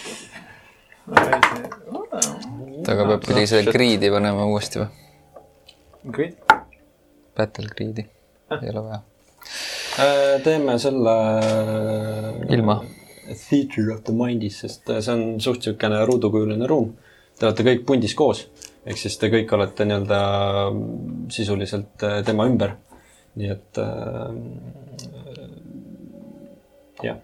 [2.92, 4.88] aga peab kuidagi selle greed'i panema uuesti või?
[6.14, 6.34] kõik.
[7.36, 8.04] Battle greed'i,
[8.60, 9.00] ei ole vaja.
[10.44, 11.16] teeme selle.
[12.54, 12.76] Ilma.
[13.24, 16.90] Theatre of the Mind'is, sest äh, see on suht niisugune ruudukujuline ruum.
[17.38, 18.44] Te olete kõik pundis koos,
[18.84, 20.18] ehk siis te kõik olete nii-öelda
[20.68, 22.76] mm, sisuliselt äh, tema ümber.
[23.34, 23.86] nii et äh,
[27.02, 27.18] jah,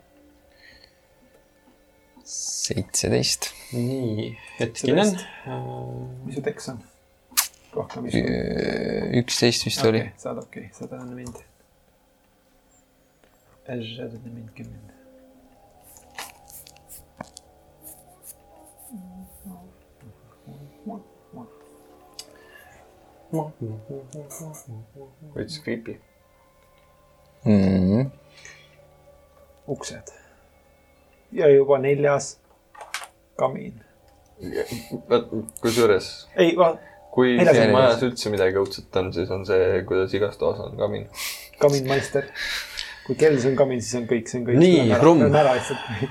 [2.24, 3.52] seitseteist.
[3.72, 5.16] nii, hetkinen.
[6.24, 6.80] mis su teks on?
[7.72, 8.16] rohkem vist.
[9.22, 10.04] üksteist vist oli.
[10.16, 11.42] saad okei okay., sada on mind.
[13.66, 14.90] sada on mind kümme.
[25.34, 26.00] veits creepy.
[27.44, 28.10] Mm.
[29.66, 30.12] uksed.
[31.32, 32.40] ja juba neljas
[33.40, 33.80] kamiin.
[35.60, 36.54] kusjuures, ei,
[37.12, 40.60] kui Neljas siin on majas üldse midagi õudset on, siis on see, kuidas igas toas
[40.64, 41.08] on kamin.
[41.60, 42.30] kamiinmeister.
[43.06, 44.60] kui kells on kamiin, siis on kõik, see on kõik.
[44.62, 45.26] Nii, Rumm.
[45.42, 46.06] ära lihtsalt.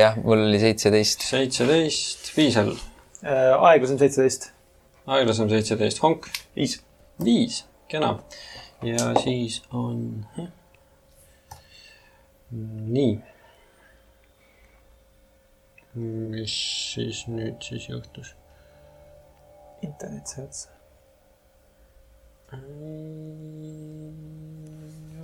[0.00, 1.26] jah, mul oli seitseteist.
[1.30, 2.74] seitseteist, Viisel,
[3.24, 4.50] aeglas on seitseteist.
[5.06, 6.78] aeglasem seitseteist, Honk viis.
[7.24, 8.18] viis, kena.
[8.86, 10.24] ja siis on.
[12.50, 13.18] nii.
[15.94, 16.54] Mis
[16.94, 18.34] siis nüüd siis juhtus?
[19.82, 20.68] internet sai otsa.
[22.52, 22.58] ei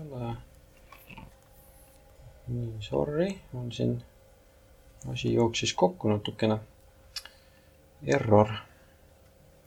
[0.03, 0.37] ole.
[2.47, 4.05] nii, sorry, on siin,
[5.13, 6.59] asi jooksis kokku natukene.
[8.07, 8.49] Error.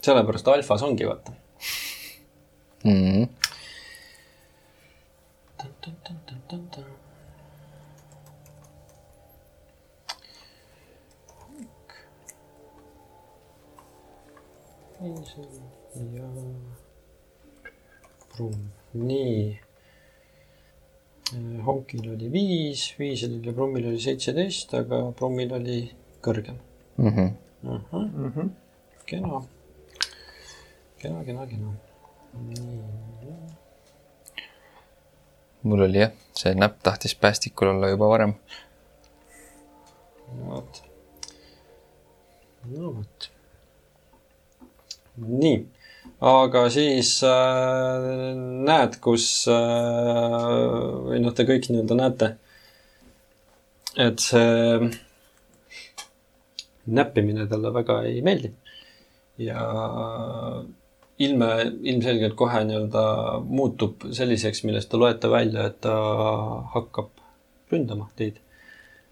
[0.01, 1.31] sellepärast alfas ongi, vaata.
[2.83, 3.27] Mm.
[14.99, 16.27] Ja
[18.35, 19.59] Brumm, nii.
[21.65, 25.79] Honkil oli viis, Viisil ja Brummil oli seitseteist, aga Brummil oli
[26.25, 26.57] kõrgem
[26.99, 27.29] Mm -hmm.
[27.63, 27.81] uh.
[27.91, 28.17] -huh.
[28.17, 28.31] mm.
[28.35, 28.49] -hmm.
[29.05, 29.41] kena,
[30.97, 31.73] kena, kena, kena.
[32.47, 32.81] nii,
[35.63, 38.33] mul oli jah, see näpp tahtis päästikul olla juba varem.
[40.47, 40.83] vot.
[42.65, 43.38] no vot.
[45.19, 45.59] nii,
[46.29, 48.07] aga siis äh,
[48.67, 50.55] näed, kus äh,
[51.09, 52.31] või noh, te kõik nii-öelda näete,
[53.99, 54.89] et see
[56.89, 58.53] näppimine talle väga ei meeldi.
[59.39, 59.61] ja
[61.19, 61.47] ilme
[61.83, 63.05] ilmselgelt kohe nii-öelda
[63.45, 65.95] muutub selliseks, millest te loete välja, et ta
[66.75, 67.11] hakkab
[67.71, 68.39] ründama teid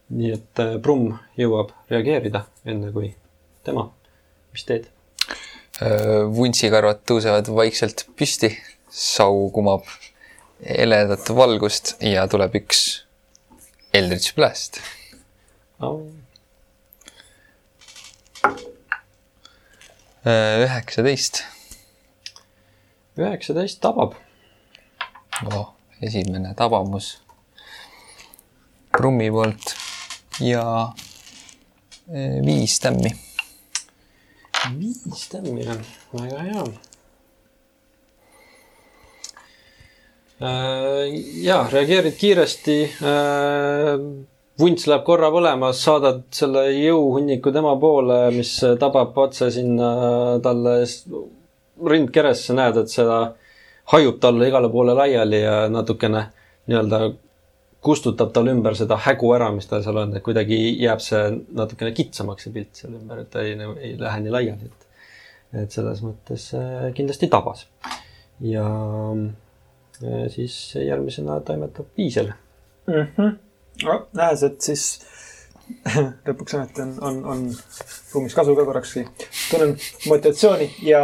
[0.09, 3.11] nii et äh, Brumm jõuab reageerida enne kui
[3.67, 3.89] tema.
[4.53, 4.87] mis teed?
[5.79, 8.49] Vuntsikarvad tõusevad vaikselt püsti,
[8.89, 9.85] sau kumab
[10.65, 12.85] heledat valgust ja tuleb üks
[13.93, 14.81] Eldritch Blast.
[20.27, 21.43] üheksateist
[23.17, 24.13] üheksateist tabab.
[25.45, 25.73] oh,.
[26.01, 27.17] esimene tabamus
[28.93, 29.73] Brummi poolt
[30.41, 30.93] ja
[32.13, 33.11] eh, viis tämmi.
[34.79, 35.65] Viis tämmi,
[36.13, 36.63] väga hea.
[41.43, 42.77] ja reageerid kiiresti.
[44.59, 49.89] vunts läheb korra põlema, saadad selle jõuhunniku tema poole, mis tabab otse sinna
[50.41, 51.03] talle s-
[51.85, 53.19] rindkeresse, näed, et seda
[53.93, 56.23] hajub talle igale poole laiali ja natukene
[56.67, 57.01] nii-öelda
[57.87, 61.23] kustutab tal ümber seda hägu ära, mis tal seal on, et kuidagi jääb see
[61.55, 64.87] natukene kitsamaks, see pilt seal ümber, et ta ei, ei lähe nii laiali, et
[65.55, 67.67] et selles mõttes äh, kindlasti tabas.
[68.43, 68.65] ja
[70.03, 72.33] äh, siis järgmisena toimetab Viisel.
[72.87, 73.07] mm.
[73.17, 73.37] -hmm.
[73.83, 74.99] no, nähes, et siis
[76.27, 77.49] lõpuks ometi on, on, on
[78.13, 79.07] ruumis kasu ka korrakski.
[79.51, 79.77] tunnen
[80.07, 81.01] motivatsiooni ja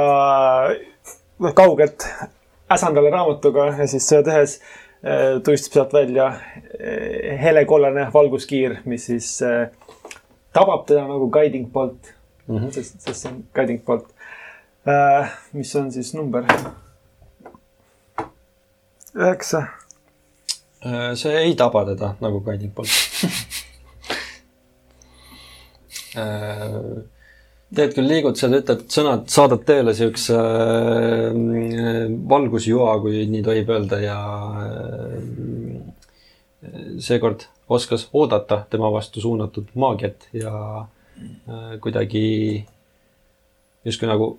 [1.40, 2.08] noh, kaugelt
[2.72, 4.83] äsan talle raamatuga ja siis seda tehes eh,
[5.44, 6.30] tuistab sealt välja
[6.80, 9.68] eh, helekollane valguskiir, mis siis eh,
[10.56, 12.14] tabab teda nagu guiding bolt
[12.48, 12.72] mm, -hmm.
[12.72, 14.08] sest, sest see on guiding bolt
[15.54, 16.44] mis on siis number?
[19.16, 19.64] üheksa
[21.16, 22.90] see ei taba teda nagu guiding bolt.
[27.76, 31.34] teed küll liigutused, ütled sõnad, saadad tööle siukse äh,
[32.30, 34.20] valgusjoa, kui nii tohib öelda ja
[34.64, 35.18] äh,
[37.04, 42.66] seekord oskas oodata tema vastu suunatud maagiat ja äh, kuidagi
[43.86, 44.30] justkui nagu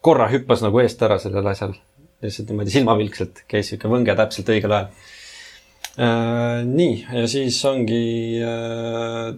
[0.00, 1.76] korra hüppas nagu eest ära sellel asjal.
[2.22, 4.88] lihtsalt niimoodi silmapilkselt käis sihuke võnge täpselt õigel ajal.
[5.98, 9.36] Äh, nii, ja siis ongi äh,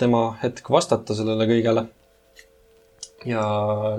[0.00, 1.86] tema hetk vastata sellele kõigele.
[3.28, 3.44] ja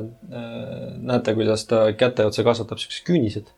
[0.01, 3.51] äh, näete, kuidas ta käte otsa kasvatab siuksed küünised.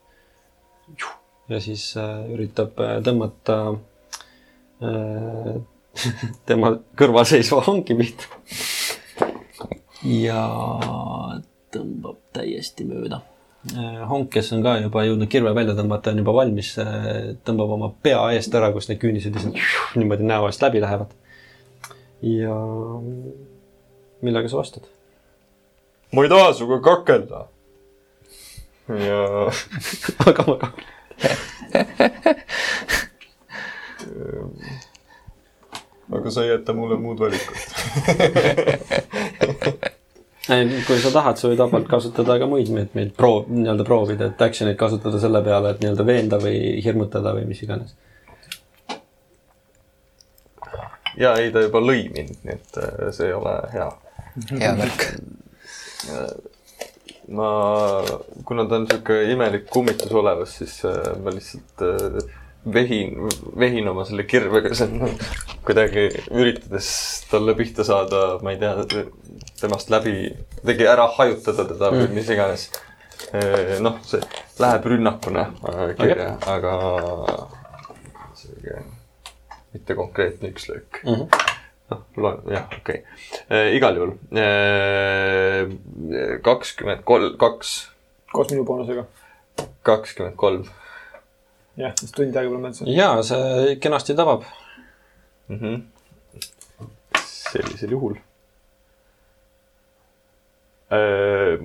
[1.48, 3.58] ja siis äh, üritab äh, tõmmata
[6.48, 8.26] tema kõrval seisva hanki pihta.
[10.04, 10.42] ja
[11.72, 13.22] tõmbab täiesti mööda
[14.08, 16.74] Honk, kes on ka juba jõudnud kirve välja tõmmata, on juba valmis,
[17.48, 21.14] tõmbab oma pea eest ära, kus need küünised lihtsalt niimoodi näo eest läbi lähevad.
[22.24, 22.56] Ja
[24.24, 24.82] millega sa vastad?
[26.12, 27.46] ma ei taha sinuga kakelda.
[28.88, 29.50] ja
[30.28, 30.68] aga ma ka.
[36.12, 37.60] aga sa ei jäta mulle muud valikut.
[40.86, 44.76] kui sa tahad, sa võid vabalt kasutada ka muid meetmeid, proov, nii-öelda proovida, et action'it
[44.80, 47.90] kasutada selle peale, et nii-öelda veenda või hirmutada või mis iganes.
[51.20, 53.88] Ja ei, ta juba lõi mind, nii et äh, see ei ole hea.
[54.50, 55.06] hea märk.
[57.34, 57.50] ma,
[58.44, 62.18] kuna ta on sihuke imelik kummitusolevus, siis äh, ma lihtsalt äh,
[62.74, 63.28] vehin,
[63.60, 64.96] vehin oma selle kirvega seal
[65.64, 66.88] kuidagi üritades
[67.30, 69.04] talle pihta saada, ma ei tea,
[69.60, 72.68] temast läbi, kuidagi ära hajutada teda või mis iganes.
[73.82, 74.20] noh, see
[74.60, 76.74] läheb rünnakuna äh, kirja, aga
[78.38, 78.82] sihuke
[79.74, 81.28] mitte konkreetne üks löök Mm -hmm.
[82.16, 83.04] noh, jah, okei
[83.48, 83.76] okay..
[83.76, 84.12] igal juhul
[86.42, 87.90] kakskümmend kolm, kaks,
[88.32, 89.04] koos minu boonusega.
[89.82, 90.64] kakskümmend kolm.
[91.76, 92.88] jah, sest tund aega pole mõelnud.
[92.96, 94.46] ja see kenasti tabab.
[95.48, 95.82] Mhm.
[97.24, 98.16] sellisel juhul.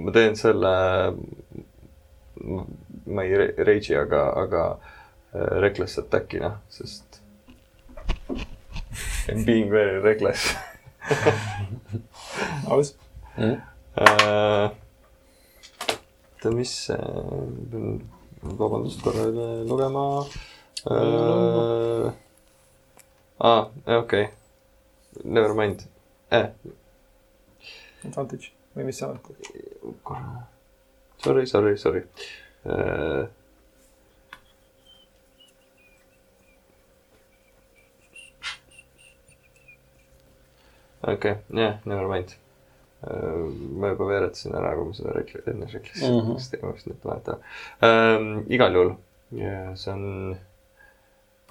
[0.03, 0.73] ma teen selle,
[3.05, 7.08] ma ei re- rage'i, aga, aga äh, reckless attack'ina, sest
[9.35, 10.55] M being very reckless
[12.67, 12.95] aus.
[13.37, 14.69] Äh,
[16.39, 17.99] oota, mis see,
[18.41, 20.03] vabandust korra üle lugema
[20.89, 22.11] äh,.
[23.39, 24.27] aa, okei okay.,
[25.23, 25.83] never mind
[26.31, 26.47] eh,.
[28.05, 29.19] Advantage või mis see on?
[30.03, 30.47] korra,
[31.23, 32.05] sorry, sorry, sorry
[32.65, 33.27] äh,.
[41.03, 42.35] Okei okay,, jah, never mind
[43.03, 43.49] äh,.
[43.79, 46.21] ma juba veeretasin ära, kui ma seda rekli-, enne reklisin mm.
[46.21, 46.37] -hmm.
[46.39, 47.39] siis teemast nüüd vahetama
[47.89, 48.31] ähm,.
[48.47, 48.95] igal juhul,
[49.75, 50.37] see on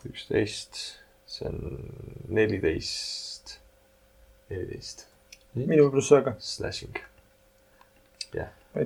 [0.08, 0.82] üksteist,
[1.26, 1.60] see on
[2.28, 3.58] neliteist,
[4.50, 5.08] neliteist
[5.66, 6.34] minu pluss ühega.
[6.38, 6.98] slashing.
[8.78, 8.82] Äh,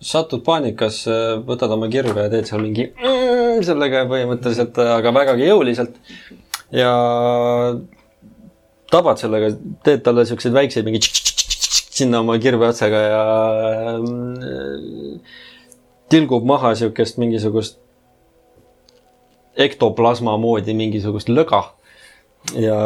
[0.00, 1.14] satud paanikasse,
[1.46, 5.98] võtad oma kirve ja teed seal mingi mm, sellega põhimõtteliselt, aga vägagi jõuliselt.
[6.72, 6.92] Ja
[8.90, 9.52] tabad sellega,
[9.84, 11.02] teed talle siukseid väikseid mingi
[11.98, 13.22] sinna oma kirve otsaga ja
[13.98, 15.20] mm,
[16.08, 17.80] tilgub maha siukest mingisugust
[19.58, 21.64] ektoplasma moodi mingisugust löga
[22.56, 22.78] ja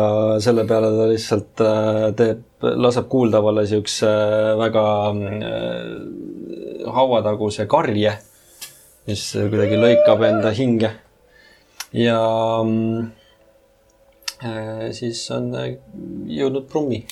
[0.42, 8.16] selle peale ta lihtsalt äh, teeb, laseb kuuldavale siukse äh, väga äh, hauataguse karje,
[9.06, 10.90] mis kuidagi lõikab enda hinge.
[11.92, 12.18] ja
[12.64, 13.10] mm,
[14.96, 15.74] siis on äh,
[16.30, 17.02] jõudnud Brummi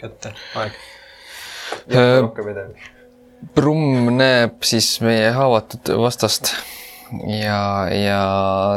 [0.00, 0.78] kätte aeg.
[1.90, 2.90] Äh, rohkem midagi.
[3.56, 6.52] Brumm näeb siis meie haavatud vastast
[7.30, 8.22] ja, ja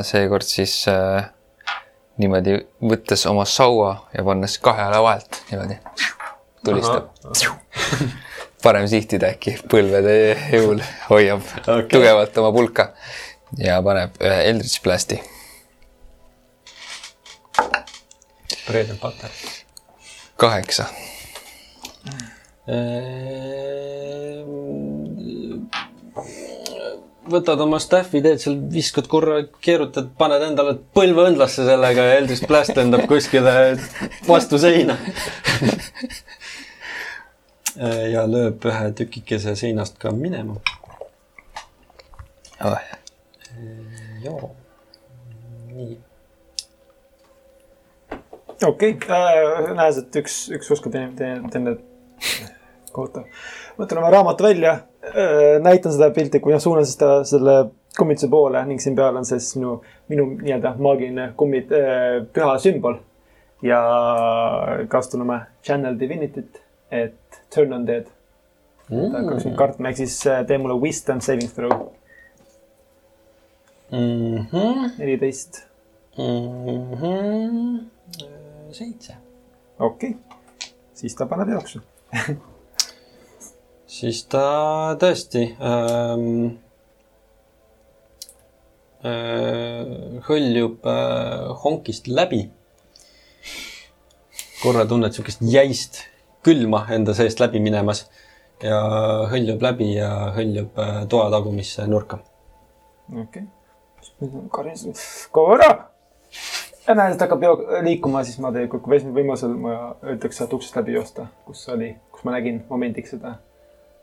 [0.08, 1.28] seekord siis äh,
[2.22, 5.80] niimoodi võttes oma saua ja pannes kahe jala vahelt niimoodi
[6.64, 7.12] tulistab.
[8.64, 10.16] parem sihtida äkki põlvede
[10.54, 11.88] jõul, hoiab okay.
[11.92, 12.94] tugevalt oma pulka
[13.60, 15.20] ja paneb ühe Eldritch Blasti.
[18.68, 19.30] Bread and butter.
[20.38, 20.88] kaheksa.
[27.34, 32.44] võtad oma staff'i, teed seal, viskad korra, keerutad, paned endale põlve õndlasse sellega ja Eldris
[32.48, 33.54] Blast lendab kuskile
[34.28, 34.98] vastu seina.
[38.14, 40.60] ja lööb ühe tükikese seinast ka minema.
[44.24, 44.56] joo.
[45.74, 45.98] nii.
[48.68, 51.12] Okei okay., näes, et üks, üks usku teine,
[51.52, 51.76] teine,
[52.94, 53.26] kohutav.
[53.80, 54.76] võtan oma raamatu välja,
[55.64, 57.58] näitan seda pilti, kui noh, suunan siis ta selle
[57.98, 59.78] kummituse poole ning siin peal on siis minu,
[60.10, 61.74] minu nii-öelda maagiline kummid,
[62.34, 63.02] püha sümbol.
[63.64, 63.80] ja
[64.92, 66.62] kasutan oma channel divinity't,
[66.92, 68.10] et turn on dead.
[68.90, 71.92] ta hakkaks mind kartma, ehk siis äh, tee mulle wisdom saving throw.
[73.94, 74.98] Mhm.
[74.98, 75.64] neliteist,
[76.18, 77.93] Mhm.
[78.74, 79.16] seitse.
[79.80, 80.72] okei okay..
[80.94, 81.82] siis ta paneb jooksu.
[83.98, 84.44] siis ta
[85.02, 86.58] tõesti ähm,
[89.06, 92.46] äh, hõljub äh, honkist läbi.
[94.64, 96.06] korra tunned niisugust jäist
[96.44, 98.06] külma enda seest läbi minemas
[98.64, 98.80] ja
[99.32, 102.22] hõljub läbi ja hõljub äh, toa tagumisse nurka.
[103.12, 103.52] okei okay..
[104.52, 104.94] Karin,
[105.36, 105.72] kaua ära.
[106.88, 110.78] Ja näed, et hakkab jook- liikuma, siis ma tegelikult, esimesel võimalusel ma üritaks sealt uksest
[110.80, 113.38] läbi joosta, kus oli, kus ma nägin momendiks seda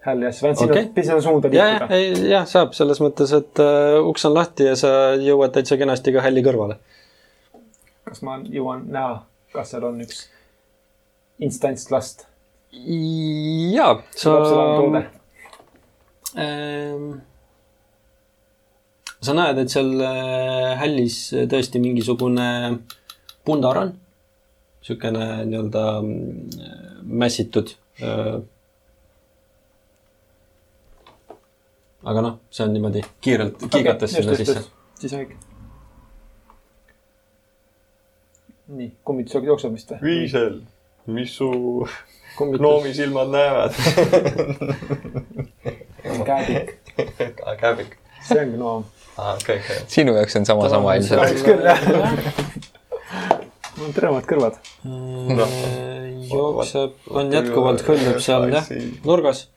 [0.07, 1.97] hääli ja siis vähemalt sinna okay., sinna suunda ja, liikuda.
[1.97, 6.15] ja, jah, saab selles mõttes, et äh, uks on lahti ja sa jõuad täitsa kenasti
[6.17, 6.79] ka hälli kõrvale.
[8.09, 10.25] kas ma jõuan näha, kas seal on üks
[11.39, 12.27] instants last?
[12.73, 15.05] jaa, sa toode.
[16.39, 17.19] Ähm,
[19.21, 21.19] sa näed, et seal äh, hällis
[21.51, 22.47] tõesti mingisugune
[23.45, 23.93] pundar on.
[24.81, 26.65] niisugune nii-öelda mm,
[27.21, 27.75] mässitud.
[32.11, 34.63] aga noh, see on niimoodi kiirelt kiigates sinna sisse..
[35.03, 35.37] siis on ikka.
[38.79, 40.01] nii, kummitus jookseb vist või?
[40.07, 40.57] Viisel,
[41.13, 41.51] mis su
[42.39, 43.77] kummitus, gnoomi silmad näevad?
[46.31, 46.73] käedik,
[47.61, 47.99] käbik.
[48.25, 48.89] see on gnoom.
[49.89, 51.21] Sinu jaoks on sama, sama ilmselt.
[51.21, 51.79] kahjuks küll jah.
[53.77, 54.61] mul on teravad kõrvad.
[56.31, 58.71] jookseb, on jätkuvalt hõljub seal jah,
[59.05, 59.49] nurgas.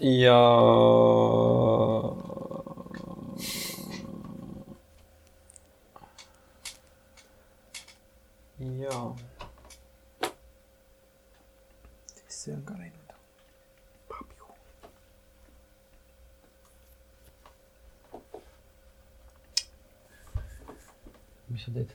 [0.00, 0.38] ja.
[8.80, 9.02] ja
[12.28, 12.89] see on ka läinud.
[21.50, 21.90] Mis sa teed?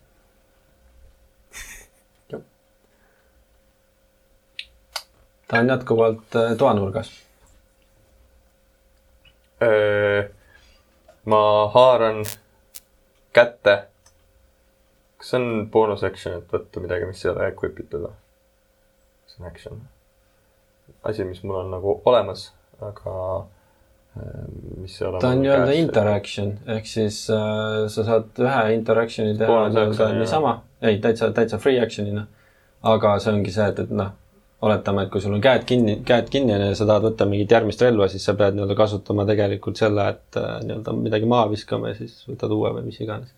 [5.47, 7.11] ta on jätkuvalt äh, toanurgas.
[11.25, 12.25] ma haaran
[13.33, 13.87] kätte.
[15.17, 18.13] kas see on boonus action, et võtta midagi, mis ei ole equip itud või?
[19.31, 19.81] see on action.
[21.03, 22.51] asi, mis mul on nagu olemas,
[22.81, 23.15] aga
[24.81, 25.19] mis ei ole.
[25.19, 25.71] ta on nii-öelda.
[25.79, 31.81] interaction ehk siis äh, sa saad ühe interaction'i teha nii-öelda niisama, ei täitsa, täitsa free
[31.83, 32.25] action'ina.
[32.85, 34.11] aga see ongi see, et, et noh,
[34.65, 37.51] oletame, et kui sul on käed kinni, käed kinni on ja sa tahad võtta mingit
[37.51, 41.91] järgmist relva, siis sa pead nii-öelda kasutama tegelikult selle, et äh, nii-öelda midagi maha viskama
[41.91, 43.33] ja siis võtad uue või mis iganes.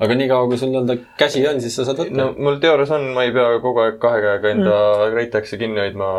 [0.00, 3.06] aga niikaua, kui sul nii-öelda käsi on, siis sa saad võtta no mul teoorias on,
[3.14, 5.14] ma ei pea kogu aeg kahe käega enda mm.
[5.14, 6.10] Great Axe'i kinni hoidma.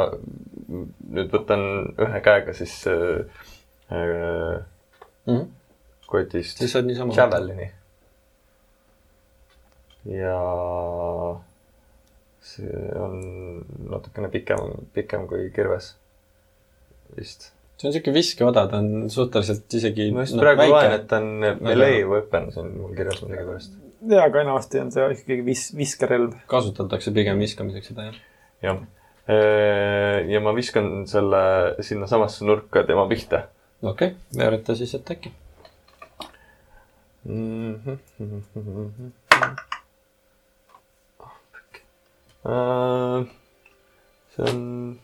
[1.18, 1.62] nüüd võtan
[2.04, 3.46] ühe käega siis äh,
[3.90, 4.64] mm.
[5.28, 5.46] -hmm.
[6.08, 7.14] kotist siis saad niisama.
[7.18, 7.72] Javelini.
[10.06, 10.40] ja
[12.48, 13.16] see on
[13.92, 15.96] natukene pikem, pikem kui kirves
[17.18, 17.52] vist.
[17.78, 20.10] see on siuke viskeoda, ta on suhteliselt isegi.
[20.16, 21.28] ma just no, praegu loen, et ta on
[21.64, 23.76] melee weapon, see on mul kirjas millegipärast.
[24.14, 26.38] ja, aga enamasti on see ikkagi vis-, viskerelv.
[26.52, 28.22] kasutatakse pigem viskamiseks seda jah.
[28.66, 28.82] jah.
[30.32, 31.44] ja ma viskan selle
[31.84, 33.48] sinnasamasse nurka tema pihta.
[33.82, 35.32] Okei okay., veereta siis äkki.
[42.48, 43.26] Äh,
[44.36, 45.00] see on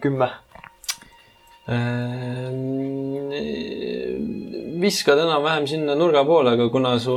[0.00, 0.28] kümme.
[4.78, 7.14] Viskad enam-vähem sinna nurga poole, aga kuna su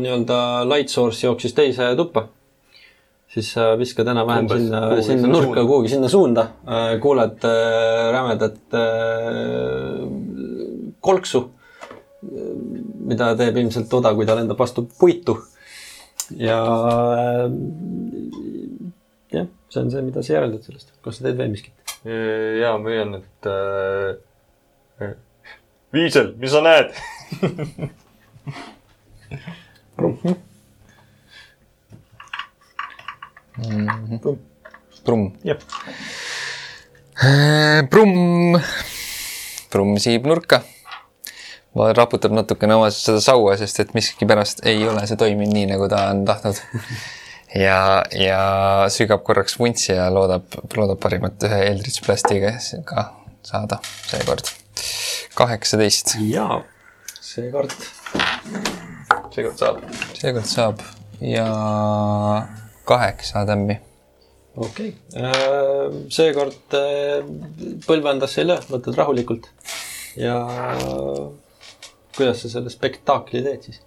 [0.00, 2.24] nii-öelda light source jooksis teise tuppa,
[3.32, 5.64] siis sa viskad enam-vähem sinna, sinna sinna nurka suunda.
[5.70, 6.44] kuhugi sinna suunda.
[7.00, 8.82] kuuled äh, rämedat äh,
[11.00, 11.40] kolksu,
[13.08, 15.38] mida teeb ilmselt Oda, kui ta lendab vastu puitu.
[16.36, 16.58] ja
[17.22, 17.48] äh,
[19.32, 20.92] jah, see on see, mida sa järeldad sellest.
[21.04, 21.76] kas sa teed veel miskit?
[22.04, 25.12] ja ma püüan, et äh,.
[25.92, 26.88] Viisel, mis sa näed?
[35.02, 35.32] Brumm.
[35.44, 35.62] Jep.
[37.90, 38.58] Brumm,
[39.72, 40.62] Brumm siib nurka.
[41.96, 46.04] raputab natukene oma seda saua, sest et miskipärast ei ole see toiminud nii, nagu ta
[46.12, 46.60] on tahtnud.
[47.64, 47.78] ja,
[48.16, 48.42] ja
[48.92, 52.52] sügab korraks vuntsi ja loodab, loodab parimat ühe Eldritch Blastiga
[52.84, 53.08] ka
[53.42, 53.80] saada
[54.10, 54.52] seekord.
[55.34, 56.60] kaheksateist, jaa,
[57.20, 57.74] seekord
[59.32, 59.78] seekord saab.
[60.16, 60.82] seekord saab
[61.24, 61.46] ja
[62.92, 63.78] kaheksa tämmi.
[64.56, 67.22] okei okay., seekord äh,
[67.86, 69.48] põlve endasse ei löö, võtad rahulikult.
[70.20, 70.36] ja
[72.16, 73.80] kuidas sa selle spektaakli teed siis?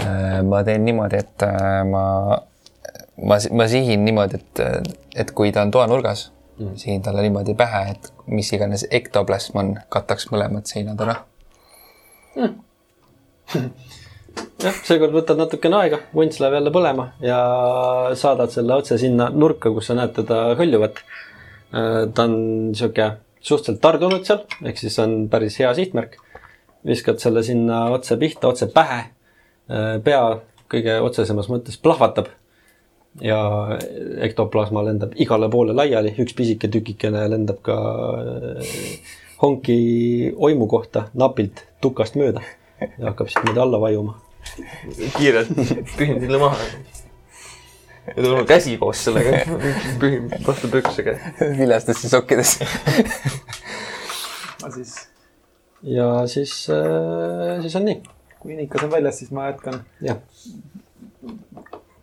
[0.00, 2.04] Äh, ma teen niimoodi, et äh, ma,
[3.20, 4.62] ma, ma sihin niimoodi, et,
[5.24, 9.74] et kui ta on toanurgas mm., sihin talle niimoodi pähe, et mis iganes ektoplasm on,
[9.92, 11.20] kataks mõlemad seinad ära.
[14.64, 17.40] jah, seekord võtad natukene aega, vunts läheb jälle põlema ja
[18.18, 21.02] saadad selle otse sinna nurka, kus sa näed teda hõljuvat.
[22.14, 26.16] ta on sihuke suhteliselt tardunud seal, ehk siis on päris hea sihtmärk.
[26.86, 29.04] viskad selle sinna otse pihta, otse pähe.
[30.04, 30.22] pea
[30.70, 32.28] kõige otsesemas mõttes plahvatab
[33.20, 33.38] ja
[34.22, 37.76] ektoplasma lendab igale poole laiali, üks pisike tükikene lendab ka
[38.20, 38.74] äh,
[39.42, 39.78] honki
[40.36, 42.44] oimu kohta napilt tukast mööda
[42.80, 44.18] ja hakkab siis niimoodi alla vajuma.
[45.16, 45.52] Kiirelt
[45.96, 46.56] pühin selle maha.
[48.06, 49.44] ja tuleb käsi koos sellega,
[50.00, 51.16] pühin vastu püksega.
[51.58, 52.66] viljastesse sokkidesse.
[54.62, 54.96] ma siis,
[55.82, 56.56] ja siis,
[57.62, 58.00] siis on nii,
[58.40, 60.18] kui Nikas on väljas, siis ma jätkan jah.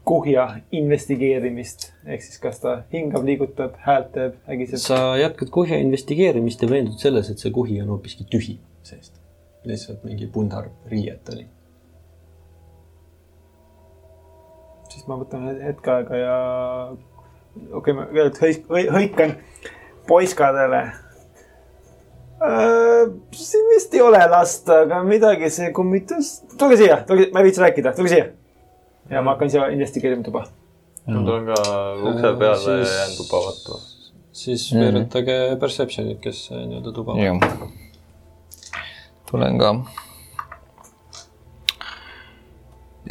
[0.08, 1.92] kuhja investigeerimist.
[2.06, 4.82] ehk siis kas ta hingab, liigutab, häält teeb, ägiseb.
[4.86, 9.20] sa jätkad kuhja investigeerimist ja veendud selles, et see kuhi on hoopiski tühi seest.
[9.68, 11.48] lihtsalt mingi pundar riiet oli.
[14.98, 16.38] Siis ma võtan hetk aega ja
[16.90, 19.36] okei okay,, ma kõigepealt hõik-, hõikan
[20.10, 20.82] poiskadele.
[23.34, 26.32] siin vist ei ole last, aga midagi see kummitas.
[26.58, 28.26] tulge siia, tulge, ma ei viitsi rääkida, tulge siia.
[29.10, 30.46] ja ma hakkan siia investigeerima tuba.
[31.08, 31.62] ma tulen ka
[32.10, 33.80] ukse peale Siis- ja jään tuba vaatama.
[34.32, 34.82] siis Mhm.
[34.82, 37.14] veeretage perception'it, kes äh, nii-öelda tuba.
[37.22, 37.40] jah.
[39.32, 39.76] tulen ka.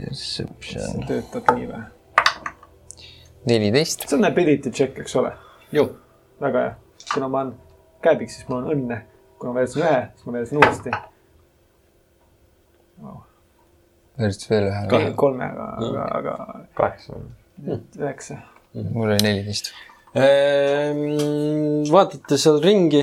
[0.04, 1.84] Perception töötab nii või?
[3.46, 4.08] neliteist.
[4.08, 5.32] see on ability check, eks ole.
[6.40, 6.74] väga hea.
[7.14, 7.54] kuna ma olen
[8.02, 9.00] kääbik, siis mul on õnne.
[9.38, 10.90] kuna ma veeretasin ühe, siis ma veeretasin uuesti.
[14.20, 14.86] võrdsus veel ühe.
[14.92, 15.12] Kahe.
[15.24, 16.38] kolmega, aga, aga
[16.74, 17.20] kaheksa.
[17.98, 18.40] üheksa.
[18.74, 19.72] mul oli neliteist.
[19.72, 19.95] Ehm,
[21.92, 23.02] vaatate seal ringi.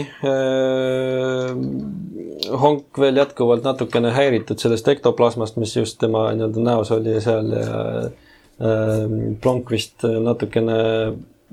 [2.64, 7.78] Honk veel jätkuvalt natukene häiritud sellest ektoplasmast, mis just tema nii-öelda näos oli seal ja
[8.04, 10.78] ähm, Plonk vist natukene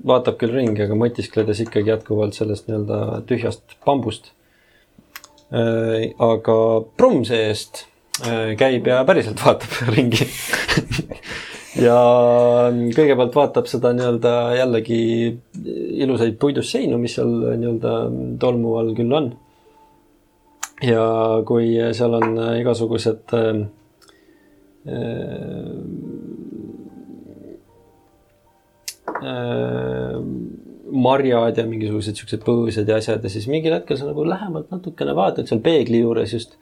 [0.06, 4.32] vaatab küll ringi, aga mõtiskledes ikkagi jätkuvalt sellest nii-öelda tühjast bambust.
[5.50, 6.56] aga
[6.96, 7.84] Brumm see-eest
[8.58, 10.26] käib ja päriselt vaatab ringi
[11.78, 11.98] ja
[12.97, 15.01] kõigepealt vaatab seda nii-öelda jällegi
[16.02, 17.94] ilusaid puidust seinu, mis seal nii-öelda
[18.42, 19.30] tolmu all küll on.
[20.82, 21.05] ja
[21.47, 23.60] kui seal on igasugused äh,
[29.20, 30.16] äh,
[30.90, 35.14] marjad ja mingisugused siuksed põõsad ja asjad ja siis mingil hetkel sa nagu lähemalt natukene
[35.14, 36.56] vaatad seal peegli juures just,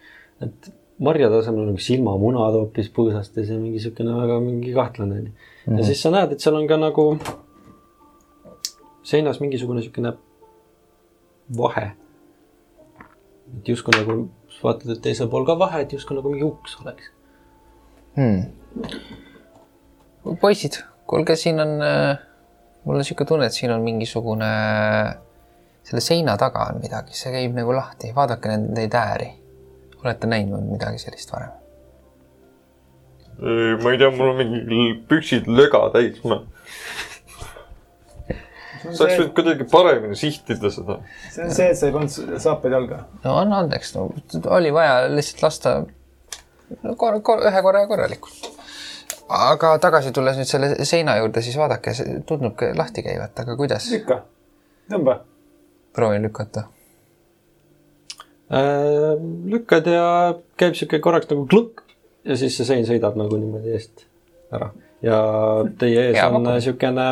[0.45, 0.69] et
[0.99, 5.33] marjade asemel on nagu silmamunad hoopis põõsastes ja mingi siukene väga mingi kahtlane onju.
[5.79, 7.05] ja siis sa näed, et seal on ka nagu
[9.07, 10.13] seinas mingisugune siukene
[11.57, 11.93] vahe.
[13.59, 14.29] et justkui nagu
[14.63, 17.11] vaatad, et teisel pool ka vahe, et justkui nagu mingi uks oleks.
[18.17, 18.41] hmm..
[20.41, 22.19] poisid, kuulge, siin on äh,,
[22.85, 24.51] mul on sihuke tunne, et siin on mingisugune,
[25.89, 29.31] selle seina taga on midagi, see käib nagu lahti, vaadake neid ääri.
[30.05, 31.55] Olete näinud midagi sellist varem?
[33.83, 36.43] ma ei tea, mul on mingi püksid löga täis, ma
[38.95, 40.99] saaks nüüd kuidagi paremini sihtida seda.
[41.33, 43.01] see on see, et sa ei pannud saapaid jalga.
[43.25, 44.09] no anna andeks, no
[44.57, 48.49] oli vaja lihtsalt lasta no, kor kor ühe korra korralikult.
[49.29, 53.91] aga tagasi tulles nüüd selle seina juurde, siis vaadake, see tundub lahti käivat, aga kuidas?
[53.95, 54.23] lükka,
[54.93, 55.21] tõmba.
[55.97, 56.69] proovin lükata.
[58.49, 59.15] Äh,
[59.45, 61.83] lükkad ja käib sihuke korraks nagu klõkk
[62.25, 64.07] ja siis see sein sõidab nagu niimoodi eest
[64.49, 64.71] ära
[65.05, 65.19] ja
[65.79, 66.63] teie ees Hea on pakkumine.
[66.65, 67.05] siukene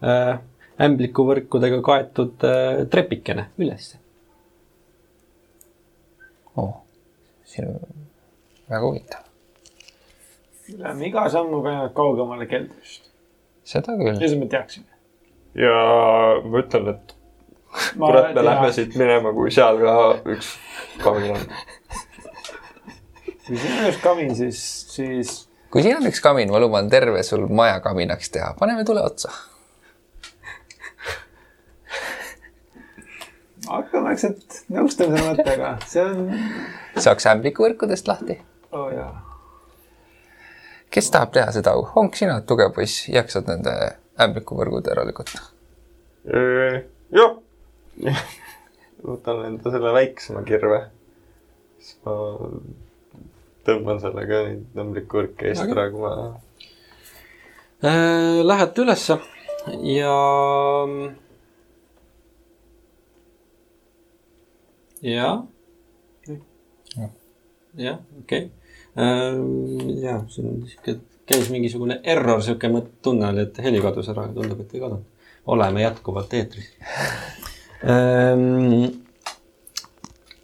[0.00, 0.38] äh,
[0.80, 4.00] ämblikuvõrkudega kaetud äh, trepikene ülesse.
[6.56, 6.72] oh,.
[7.44, 8.08] siin on
[8.70, 9.28] väga huvitav.
[10.78, 13.10] Läheme iga sammuga kaugemale keldrist.
[13.64, 14.16] seda küll.
[14.24, 14.88] siis me teaksime.
[15.54, 15.76] ja
[16.48, 17.16] ma ütlen, et
[17.98, 18.72] kurat, me lähme.
[18.72, 19.94] siit minema, kui seal ka
[20.34, 20.54] üks
[21.04, 21.46] kamin on.
[23.46, 24.64] kui siin on üks kamin, siis,
[24.94, 25.36] siis
[25.70, 29.32] kui siin on üks kamin, ma luban terve sul maja kaminaks teha, paneme tule otsa.
[33.70, 35.74] hakkame vaikselt nõustuma selle mõttega.
[35.86, 36.30] see on,
[36.98, 38.40] saaks ämblikuvõrkudest lahti.
[38.72, 39.12] oo oh, jaa.
[40.90, 41.84] kes tahab teha seda au?
[41.94, 43.76] Honk, sina oled tugev poiss, jaksad nende
[44.20, 45.44] ämblikuvõrgud ära lükata?
[46.26, 47.38] jah,
[49.10, 50.84] võtan enda selle väiksema kirve.
[51.80, 52.14] siis ma
[53.66, 56.14] tõmban sellega neid nõmblikurke eest ära, kui ma
[57.80, 59.14] Äh, Lähete ülesse
[59.88, 60.16] ja.
[65.00, 65.30] ja.
[67.76, 68.50] jah, okei.
[70.02, 74.26] ja siin on sihuke, käis mingisugune error, sihuke mõt- tunne oli, et heli kadus ära,
[74.28, 75.04] aga tundub, et ei kadunud.
[75.46, 76.74] oleme jätkuvalt eetris.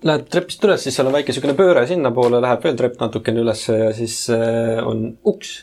[0.06, 3.74] Lähed trepist üles, siis seal on väike niisugune pööre sinnapoole, läheb veel trepp natukene ülesse
[3.80, 5.56] ja siis äh, on uks.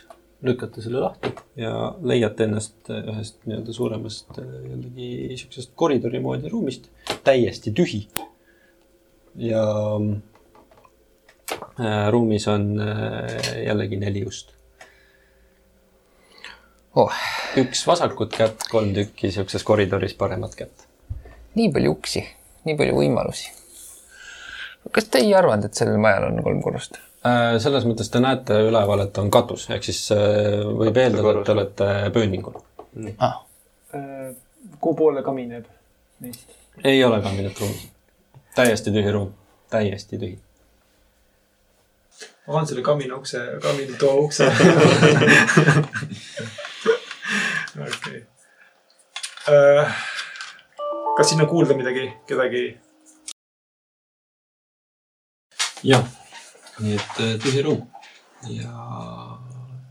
[0.44, 6.52] lükkate selle lahti ja leiate ennast äh, ühest nii-öelda suuremast äh, jällegi niisugusest koridori moodi
[6.52, 6.90] ruumist,
[7.24, 8.02] täiesti tühi.
[9.40, 9.64] ja
[11.80, 14.52] äh, ruumis on äh, jällegi neli ust.
[16.96, 17.14] oh,
[17.64, 20.83] üks vasakut kätt, kolm tükki niisuguses koridoris paremat kätt.
[21.56, 22.24] Nii palju uksi,
[22.66, 23.52] nii palju võimalusi.
[24.92, 27.00] kas te ei arvanud, et sellel majal on kolm korrust?
[27.24, 31.46] Äh, selles mõttes te näete üleval, et on katus, ehk siis äh, võib eeldada, et
[31.48, 32.60] te olete pööningul.
[33.18, 33.40] ah,
[33.96, 34.36] Äh,
[34.82, 35.66] kuhu poole kamin jääb
[36.20, 36.50] neist?
[36.84, 37.88] ei ole kabinet ruumis.
[38.56, 39.34] täiesti tühi ruum,
[39.70, 40.40] täiesti tühi.
[42.48, 44.48] avan selle kamina ukse, kamini toa ukse.
[47.86, 48.26] okei.
[51.18, 52.64] Kas siin on kuulda midagi, kedagi?
[55.84, 56.06] jah,
[56.80, 57.82] nii et äh, tühi ruum
[58.50, 58.72] ja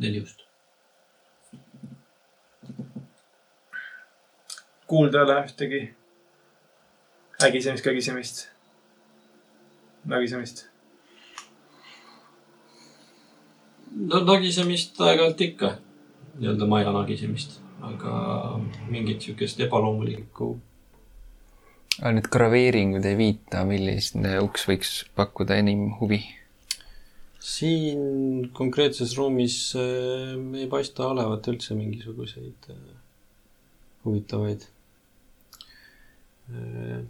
[0.00, 0.40] neli ust.
[4.86, 5.82] kuulda ei ole ühtegi
[7.46, 8.42] ägisemist, kägisemist,
[10.14, 10.64] nagisemist.
[14.10, 15.72] no nagisemist aeg-ajalt ikka,
[16.34, 17.60] nii-öelda maja nagisemist,
[17.92, 18.18] aga
[18.90, 20.52] mingit niisugust ebaloomulikku
[22.00, 26.22] aga need graveeringud ei viita, milline uks võiks pakkuda enim huvi.
[27.42, 32.76] siin konkreetses ruumis äh, ei paista olevat üldse mingisuguseid äh,
[34.04, 34.68] huvitavaid
[36.52, 37.02] äh,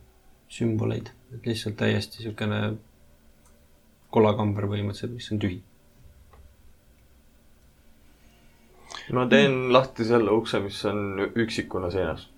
[0.52, 2.62] sümboleid, et lihtsalt täiesti niisugune
[4.12, 5.60] kollakamber põhimõtteliselt, mis on tühi.
[9.12, 12.28] ma teen lahti selle ukse, mis on üksikuna seinas.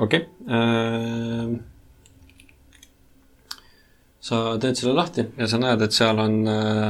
[0.00, 1.58] Okei okay..
[4.20, 6.88] sa teed selle lahti ja sa näed, et seal on äh,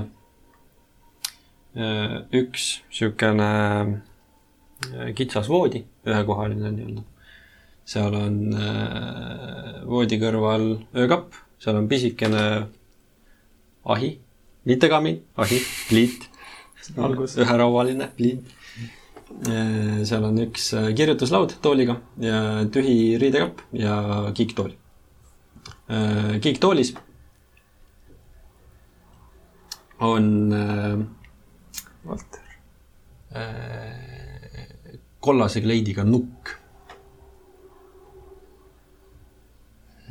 [1.74, 3.50] äh, üks niisugune
[4.90, 7.06] äh, kitsas voodi, ühekohaline nii-öelda.
[7.90, 8.36] seal on
[9.90, 12.44] voodi kõrval öökapp, seal on pisikene
[13.90, 14.12] ahi,
[14.68, 15.58] mitte kamin, ahi,
[15.88, 16.28] pliit.
[16.94, 18.59] Üheraualine pliit.
[20.04, 22.40] Seal on üks äh, kirjutuslaud tooliga ja
[22.72, 23.94] tühi riidekapp ja
[24.36, 24.74] kiiktool.
[26.40, 26.94] kiiktoolis
[30.00, 30.98] on äh,
[32.06, 32.46] Valter.
[33.36, 36.56] äh, kollase kleidiga nukk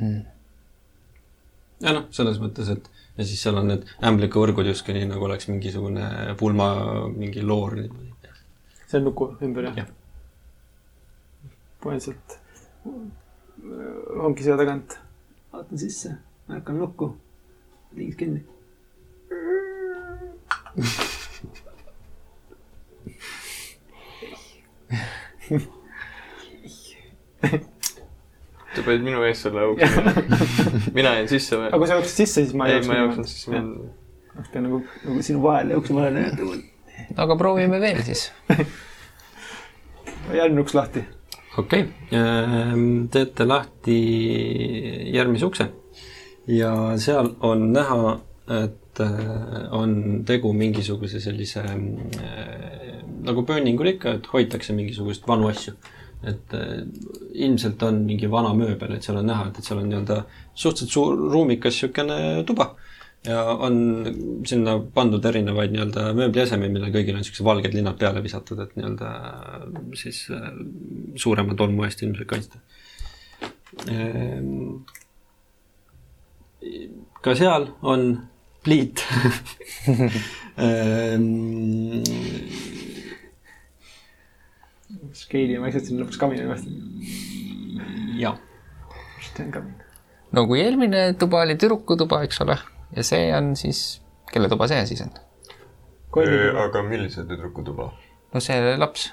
[0.00, 0.22] Hmm.
[1.84, 2.86] ja noh, selles mõttes, et
[3.18, 6.06] ja siis seal on need ämblikuvõrgud justkui nii, nagu oleks mingisugune
[6.40, 6.70] pulma
[7.12, 8.09] mingi loor niimoodi.
[8.90, 9.90] See on nuku ümber jah Jah.?
[11.80, 12.38] põhimõtteliselt
[14.26, 14.98] ongi selle tagant.
[15.52, 16.14] vaatan sisse,
[16.48, 17.10] märkan lukku,
[17.96, 18.44] liigs kinni.
[28.70, 29.88] sa panid minu ees selle ukse.
[30.96, 31.78] mina jäin sisse või aga?
[31.78, 33.50] kui sa jooksid sisse, siis ma ei ei, ma ei jooksnud sisse.
[33.50, 36.60] ma pean nagu, nagu sinu vahele ja ukse vahele jääma.
[37.16, 38.30] Aga proovime veel siis.
[40.40, 41.04] järgmine uks lahti.
[41.58, 44.00] okei okay., teete lahti
[45.14, 45.70] järgmise ukse
[46.50, 48.18] ja seal on näha,
[48.64, 55.74] et äh, on tegu mingisuguse sellise äh, nagu pööningul ikka, et hoitakse mingisugust vanu asju.
[56.22, 56.82] et äh,
[57.32, 60.18] ilmselt on mingi vana mööbel, et seal on näha, et, et seal on nii-öelda
[60.54, 62.74] suhteliselt suur ruumikas niisugune tuba
[63.24, 63.74] ja on
[64.48, 69.08] sinna pandud erinevaid nii-öelda mööbliesemeid, millel kõigil on niisugused valged linnad peale visatud, et nii-öelda
[70.00, 70.50] siis äh,
[71.20, 72.58] suurema tolmu eest ilmselt kaitsta.
[77.20, 78.00] ka seal on
[78.64, 79.04] pliit.
[85.20, 86.70] skeili ma istusin lõpuks kamini vastu.
[88.20, 88.34] ja,
[89.36, 89.74] teen kamin.
[90.36, 92.56] no kui eelmine tuba oli tüdrukutuba, eks ole,
[92.96, 94.00] ja see on siis,
[94.32, 95.12] kelle tuba see siis on?
[96.64, 97.90] aga millise tüdruku tuba?
[98.34, 99.10] no see laps,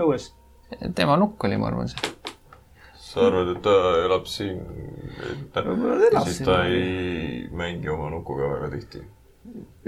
[0.00, 0.30] õues.
[0.96, 2.14] tema nukk oli, ma arvan, see.
[2.98, 4.62] sa arvad, et ta elab siin?
[5.54, 6.48] Võib-olla ta elab siis siin.
[6.48, 9.04] ta ei mängi oma nukuga väga tihti.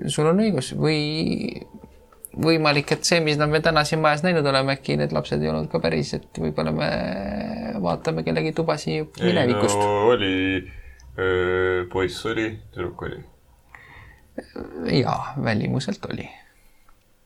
[0.07, 1.65] sul on õigus või
[2.37, 5.71] võimalik, et see, mis me täna siin majas näinud oleme, äkki need lapsed ei olnud
[5.73, 6.91] ka päris, et võib-olla me
[7.83, 10.35] vaatame kellegi tubasi minevikust no oli,
[11.93, 13.21] poiss oli, tüdruk oli.
[15.01, 16.29] jaa, välimuselt oli.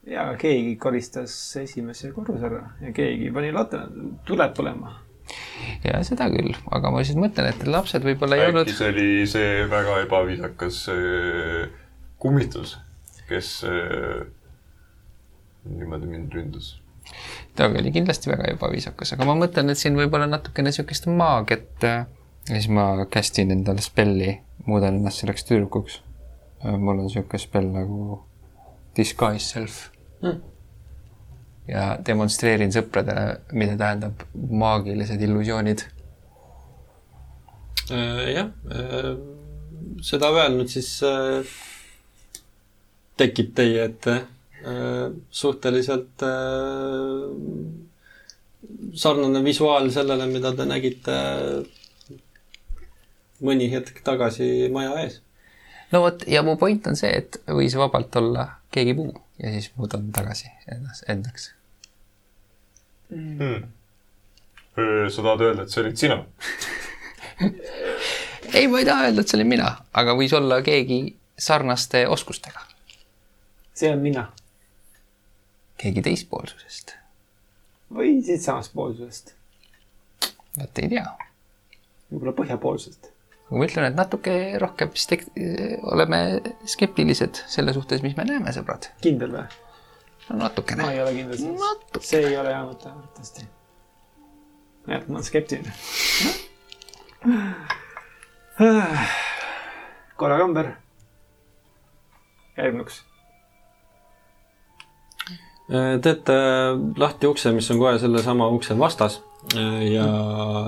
[0.07, 3.83] ja keegi koristas esimese korruse ära ja keegi pani late,
[4.29, 4.95] tuleb põlema.
[5.85, 9.09] ja seda küll, aga ma lihtsalt mõtlen, et lapsed võib-olla ei äkki olnud, see oli
[9.31, 10.85] see väga ebaviisakas
[12.21, 12.77] kummitus,
[13.29, 13.53] kes
[15.65, 16.81] niimoodi mind ründas.
[17.57, 21.87] ta oli kindlasti väga ebaviisakas, aga ma mõtlen, et siin võib olla natukene niisugust maagiat.
[22.51, 24.35] Ja siis ma kästin endale spelli,
[24.67, 26.03] muudan ennast selleks tüdrukuks.
[26.65, 28.21] mul on niisugune spell nagu
[28.97, 29.87] disguise self
[30.21, 30.41] Hmm.
[31.65, 35.87] ja demonstreerin sõpradele, mida tähendab maagilised illusioonid.
[37.91, 38.51] Äh, jah,
[40.05, 41.41] seda öelnud, siis äh,
[43.17, 47.25] tekib teie ette äh, suhteliselt äh,
[48.93, 51.17] sarnane visuaal sellele, mida te nägite
[53.45, 55.21] mõni hetk tagasi maja ees.
[55.93, 59.71] no vot, ja mu point on see, et võis vabalt olla keegi muu ja siis
[59.77, 61.53] muudan tagasi endas, endaks.
[63.11, 63.65] Hmm.
[65.11, 66.21] sa tahad öelda, et see olid sina?
[68.59, 71.01] ei, ma ei taha öelda, et see olin mina, aga võis olla keegi
[71.41, 72.63] sarnaste oskustega,
[73.75, 74.29] see on mina
[75.81, 76.95] keegi teispoolsusest,
[77.97, 79.35] või siitsamast poolsusest,
[80.61, 81.09] vot ei tea
[82.11, 83.11] võib-olla põhjapoolsusest.
[83.51, 85.27] Ma ütlen, et natuke rohkem stek-,
[85.91, 86.19] oleme
[86.71, 88.83] skeptilised selle suhtes, mis me näeme, sõbrad.
[89.03, 89.47] kindel või?
[90.31, 90.93] no natukene ma.
[90.95, 93.43] ei ole kindel selles see ei ole hea mõte arvatavasti.
[94.87, 95.73] jah, ma olen skeptiline.
[100.21, 100.67] korraga ümber.
[102.59, 102.97] järgmiseks.
[106.07, 106.37] teete
[107.03, 109.15] lahti ukse, mis on kohe sellesama ukse vastas
[109.91, 110.07] ja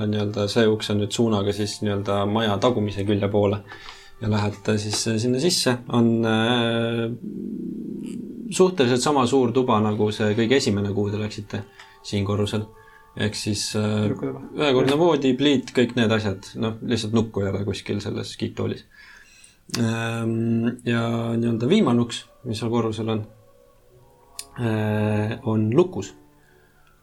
[0.08, 3.58] nii-öelda see uks on nüüd suunaga siis nii-öelda maja tagumise külje poole
[4.22, 7.10] ja lähete siis sinna sisse, on äh,
[8.50, 11.64] suhteliselt sama suur tuba nagu see kõige esimene, kuhu te läksite
[12.06, 12.64] siin korrusel.
[13.16, 14.06] ehk siis äh,
[14.56, 18.86] ühekordne voodi, pliit, kõik need asjad, noh, lihtsalt nukku ei ole kuskil selles kiiktoolis.
[19.76, 21.02] ja
[21.36, 23.22] nii-öelda viimane uks, mis seal korrusel on,
[25.48, 26.14] on lukus.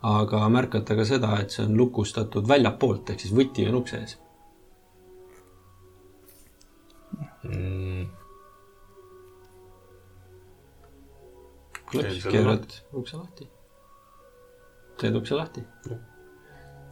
[0.01, 4.17] Aga märkate ka seda, et see on lukustatud väljapoolt ehk siis võti on ukse ees.
[11.89, 13.47] Selle keerad ukse lahti.
[14.99, 15.63] teed ukse lahti.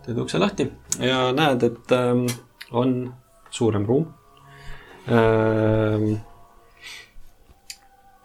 [0.05, 2.25] teed ukse lahti ja näed, et ähm,
[2.71, 3.13] on
[3.49, 4.07] suurem ruum
[5.11, 6.17] ähm,.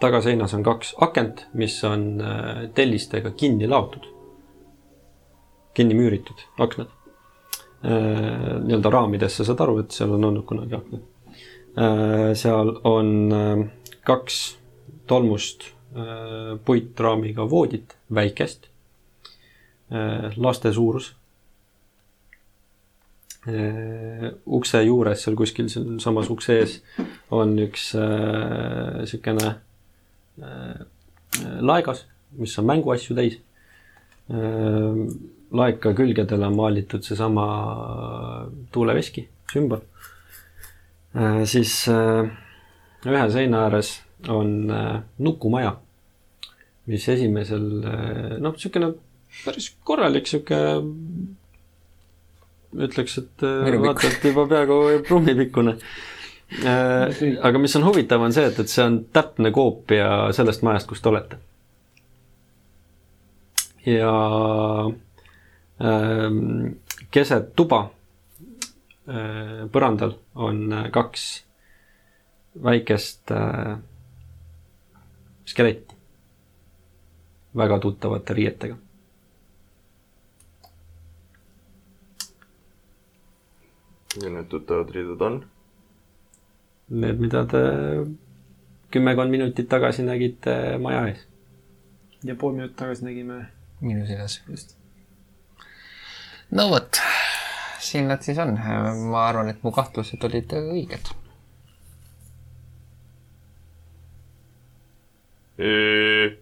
[0.00, 4.11] tagaseinas on kaks akent, mis on äh, tellistega kinni laotud.
[5.74, 6.90] Kinni müüritud aknad
[7.84, 8.58] äh,.
[8.64, 11.02] nii-öelda raamidesse saad aru, et seal on olnud kunagi aknad
[11.76, 12.34] äh,.
[12.38, 13.64] seal on äh,
[14.04, 14.42] kaks
[15.06, 18.68] tolmust äh, puitraamiga voodit, väikest
[19.92, 21.12] äh,, laste suurus
[23.48, 24.32] äh,.
[24.46, 26.80] ukse juures seal kuskil sealsamas ukse ees
[27.30, 29.54] on üks äh, siukene
[30.42, 30.84] äh,
[31.64, 32.04] laegas,
[32.36, 33.51] mis on mänguasju täis äh,.
[34.30, 37.46] Laeka külgedele on maalitud seesama
[38.72, 39.82] tuuleveski sümbol
[41.16, 41.42] äh,.
[41.44, 42.30] siis äh,
[43.06, 43.96] ühe seina ääres
[44.28, 45.76] on äh, nukumaja,
[46.86, 48.92] mis esimesel äh, noh, niisugune
[49.42, 50.58] päris korralik sihuke
[52.72, 55.76] ütleks, et äh, vaata, et juba peaaegu prummipikkune.
[57.42, 61.00] aga mis on huvitav, on see, et, et see on täpne koopia sellest majast, kus
[61.00, 61.38] te olete.
[63.86, 64.12] Ja
[65.80, 66.78] ähm,
[67.10, 67.90] keset tuba
[69.08, 71.44] äh, põrandal on äh, kaks
[72.62, 73.78] väikest äh,
[75.44, 75.96] skeletti
[77.56, 78.76] väga tuttavate riietega.
[84.22, 85.38] ja need tuttavad riided on?
[86.92, 87.62] Need, mida te
[88.92, 91.26] kümmekond minutit tagasi nägite maja ees.
[92.24, 93.46] ja pool minutit tagasi nägime
[93.82, 94.76] minu just.
[96.50, 97.00] no vot,
[97.82, 98.54] siin nad siis on.
[99.10, 101.12] ma arvan, et mu kahtlused olid õiged.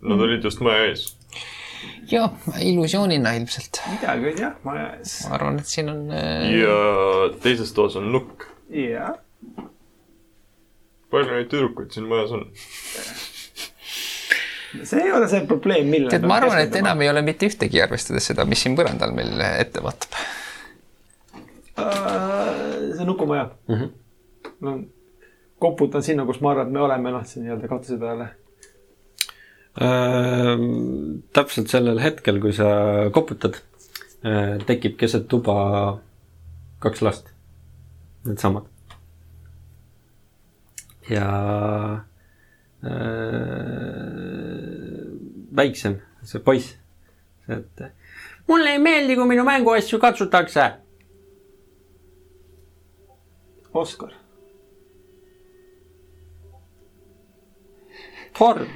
[0.00, 1.08] Nad olid just maja ees.
[2.12, 2.30] jah,
[2.60, 3.82] illusioonina ilmselt.
[3.90, 6.76] midagi on jah, ma, ma arvan, et siin on äh, ja
[7.42, 8.46] teises toas on nukk.
[8.70, 9.16] jah.
[11.10, 12.48] palju neid tüdrukuid siin majas on?
[14.82, 16.12] see ei ole see probleem, millele.
[16.14, 19.42] tead, ma arvan, et enam ei ole mitte ühtegi, arvestades seda, mis siin põrandal meil
[19.50, 20.20] ette vaatab.
[21.80, 23.74] Äh, see nukumaja mm.
[23.74, 23.92] -hmm.
[24.66, 24.78] no
[25.60, 28.28] koputan sinna, kus ma arvan, et me oleme, noh, siin nii-öelda katuse peale.
[29.80, 32.70] Ehm, täpselt sellel hetkel, kui sa
[33.14, 33.60] koputad,
[34.66, 35.54] tekib keset tuba
[36.80, 37.32] kaks last,
[38.26, 38.68] needsamad.
[41.10, 41.26] ja
[42.84, 44.49] äh,
[45.56, 46.76] väiksem, see poiss,
[47.48, 47.82] et
[48.48, 50.70] mulle ei meeldi, kui minu mänguasju katsutakse.
[53.74, 54.12] Oskar,
[58.38, 58.66] torm,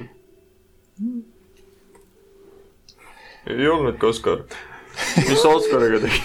[3.47, 4.39] ei olnudki Oskar.
[5.27, 6.21] mis sa Oskariga tegid?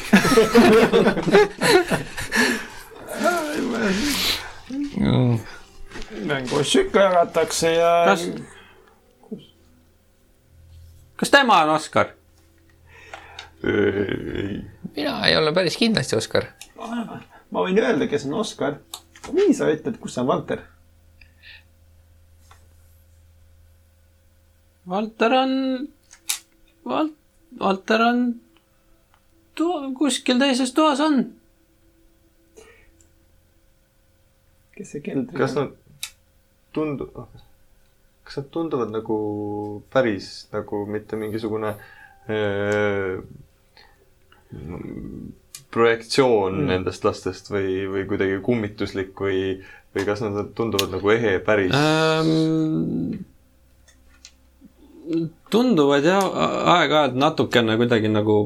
[6.30, 8.28] mänguasju ikka jagatakse ja kas,
[11.20, 12.14] kas tema on Oskar?
[13.64, 14.60] ei,
[14.96, 16.46] mina ei ole päris kindlasti Oskar.
[17.50, 18.78] ma võin öelda, kes on Oskar.
[19.32, 20.62] nii sa ütled, kus on Valter?
[24.88, 25.52] Valter on,
[26.88, 27.12] Val-,
[27.60, 28.24] Valter on
[29.54, 31.20] to-, kuskil teises toas on.
[34.74, 35.76] kes see keldri kas nad
[36.72, 37.12] tundu-,
[38.30, 39.16] kas nad tunduvad nagu
[39.90, 41.72] päris nagu mitte mingisugune
[42.30, 43.16] öö,
[45.74, 46.68] projektsioon mm.
[46.70, 49.58] nendest lastest või, või kuidagi kummituslik või,
[49.96, 53.18] või kas nad tunduvad nagu ehe päris ähm,?
[55.50, 56.22] tunduvad jah,
[56.78, 58.38] aeg-ajalt natukene kuidagi nagu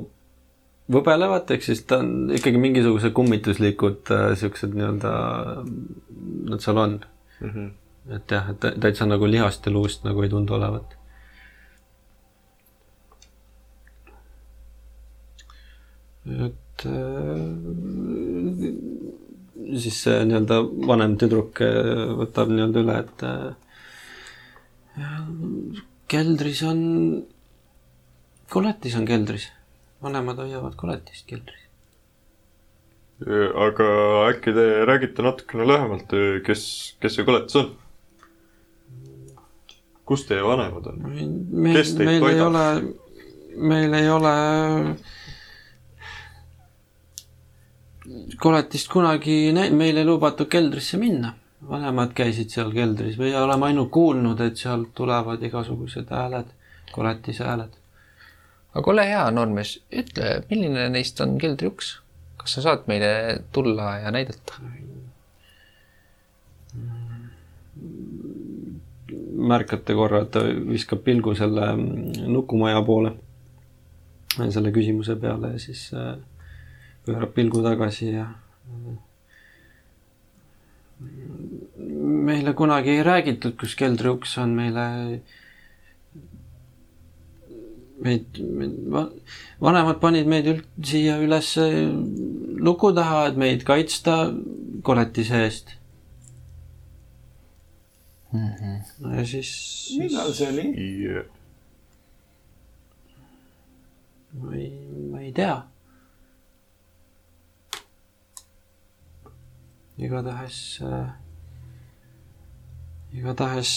[0.89, 5.13] võbelevad, ehk siis ta on ikkagi mingisugused kummituslikud äh, siuksed nii-öelda,
[6.49, 7.01] nad seal on.
[7.41, 7.51] mm?
[7.51, 7.73] -hmm.
[8.11, 10.97] Et jah, et tä- täitsa nagu lihast ja luust nagu ei tundu olevat.
[16.25, 16.93] et äh,
[19.81, 20.57] siis see nii-öelda
[20.89, 23.53] vanem tüdruk äh, võtab nii-öelda üle, et äh,
[26.09, 26.81] keldris on,
[28.53, 29.51] koletis on keldris,
[30.05, 31.61] vanemad hoiavad koletist keldris.
[33.69, 33.87] aga
[34.33, 36.11] äkki te räägite natukene lähemalt,
[36.47, 36.63] kes,
[37.01, 37.69] kes see koletis on?
[40.07, 41.03] Kus teie vanemad on?
[41.05, 42.47] meil Kes, teid meil ei toidab?
[42.49, 42.65] ole,
[43.73, 44.35] meil ei ole
[48.41, 51.35] koletist kunagi nä-, meil ei lubatud keldrisse minna.
[51.65, 56.51] vanemad käisid seal keldris või oleme ainult kuulnud, et sealt tulevad igasugused hääled,
[56.93, 57.73] koletise hääled.
[58.75, 61.95] aga ole hea, noormees, ütle, milline neist on keldri uks?
[62.37, 64.61] kas sa saad meile tulla ja näidata?
[69.45, 73.15] Märkate korra, et ta viskab pilgu selle nukumaja poole,
[74.39, 76.17] selle küsimuse peale ja siis äh,
[77.07, 78.29] pöörab pilgu tagasi ja
[82.25, 84.85] meile kunagi ei räägitud, kus keldri uks on, meile
[88.05, 88.77] meid, meid,
[89.63, 91.55] vanemad panid meid üld-, siia üles
[92.65, 94.19] luku taha, et meid kaitsta
[94.85, 95.75] koletise eest.
[98.35, 99.51] Ja siis,
[99.99, 100.65] millal see oli?
[104.35, 104.71] ma ei,
[105.11, 105.57] ma ei tea.
[110.05, 111.13] igatahes äh,,
[113.15, 113.75] igatahes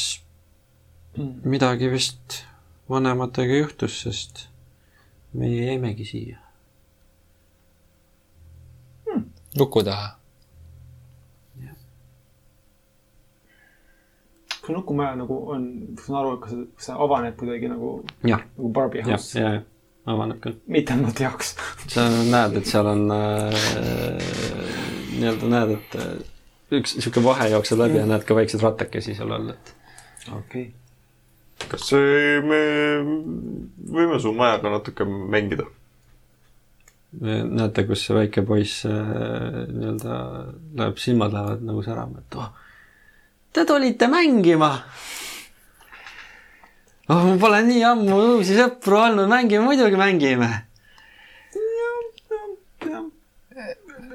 [1.46, 2.42] midagi vist
[2.90, 4.48] vanematega juhtus, sest
[5.38, 6.40] meie jäimegi siia.
[9.58, 10.18] luku taha.
[14.68, 15.65] Kas nukumaja nagu on,
[16.03, 17.91] saan aru, et kas see, kas see avaneb kuidagi nagu,
[18.27, 19.39] jah, nagu Barbi jah, house?
[19.39, 19.61] ja, ja
[20.11, 20.57] avaneb küll.
[20.72, 21.53] mitmemad jaoks.
[21.94, 23.69] sa näed, et seal on äh,
[25.15, 26.11] nii-öelda näed, et äh,
[26.81, 29.73] üks sihuke vahe jookseb läbi ja näed ka väikseid rattakesi seal all, et
[30.35, 30.68] okei.
[31.68, 32.61] kas see- me
[33.88, 35.68] võime su majaga natuke mängida?
[37.18, 39.11] näete, kus see väike poiss äh,
[39.72, 40.22] nii-öelda
[40.76, 42.52] läheb, silmad lähevad nagu särama, et oh,
[43.53, 44.72] te tulite mängima.
[47.10, 50.49] oh, mul pole nii ammu uusi sõpru olnud, mängime, muidugi mängime.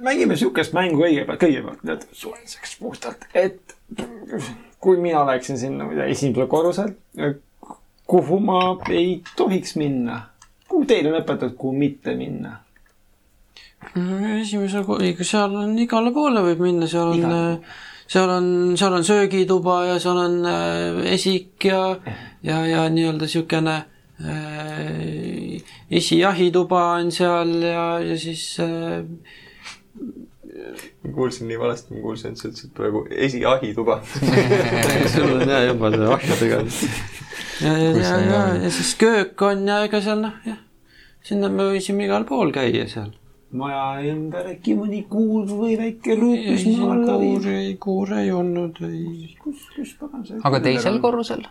[0.02, 3.76] mängime siukest mängu kõigepealt, kõigepealt nüüd suvaliseks puhtalt, et
[4.82, 6.92] kui mina läksin sinna, ma ei tea, esimesel korrusel,
[8.10, 8.58] kuhu ma
[8.90, 10.18] ei tohiks minna,
[10.68, 12.58] kuhu teil on õpetatud, kuhu mitte minna?
[14.40, 17.24] esimesel, ega seal on igale poole võib minna, seal on
[18.06, 21.96] seal on, seal on söögituba ja seal on äh, esik ja,
[22.42, 23.76] ja, ja nii-öelda siukene
[24.20, 29.04] äh, esijahituba on seal ja, ja siis äh,
[31.02, 34.00] ma kuulsin nii valesti, ma kuulsin, et sa ütlesid praegu esiahituba.
[35.14, 36.60] sul on jah juba see ahjadega.
[37.62, 40.60] ja, ja, ja, ja, ja siis köök on ja ega seal noh, jah,
[41.26, 43.10] sinna me võisime igal pool käia seal.
[43.56, 47.42] Maja ümber äkki mõni kuur või väike luuk, mis maa alla viib.
[47.42, 47.56] kuure,
[47.86, 49.34] kuure ei olnud, ei.
[49.42, 50.40] kus, kus pagan see.
[50.48, 51.44] aga teisel korrusel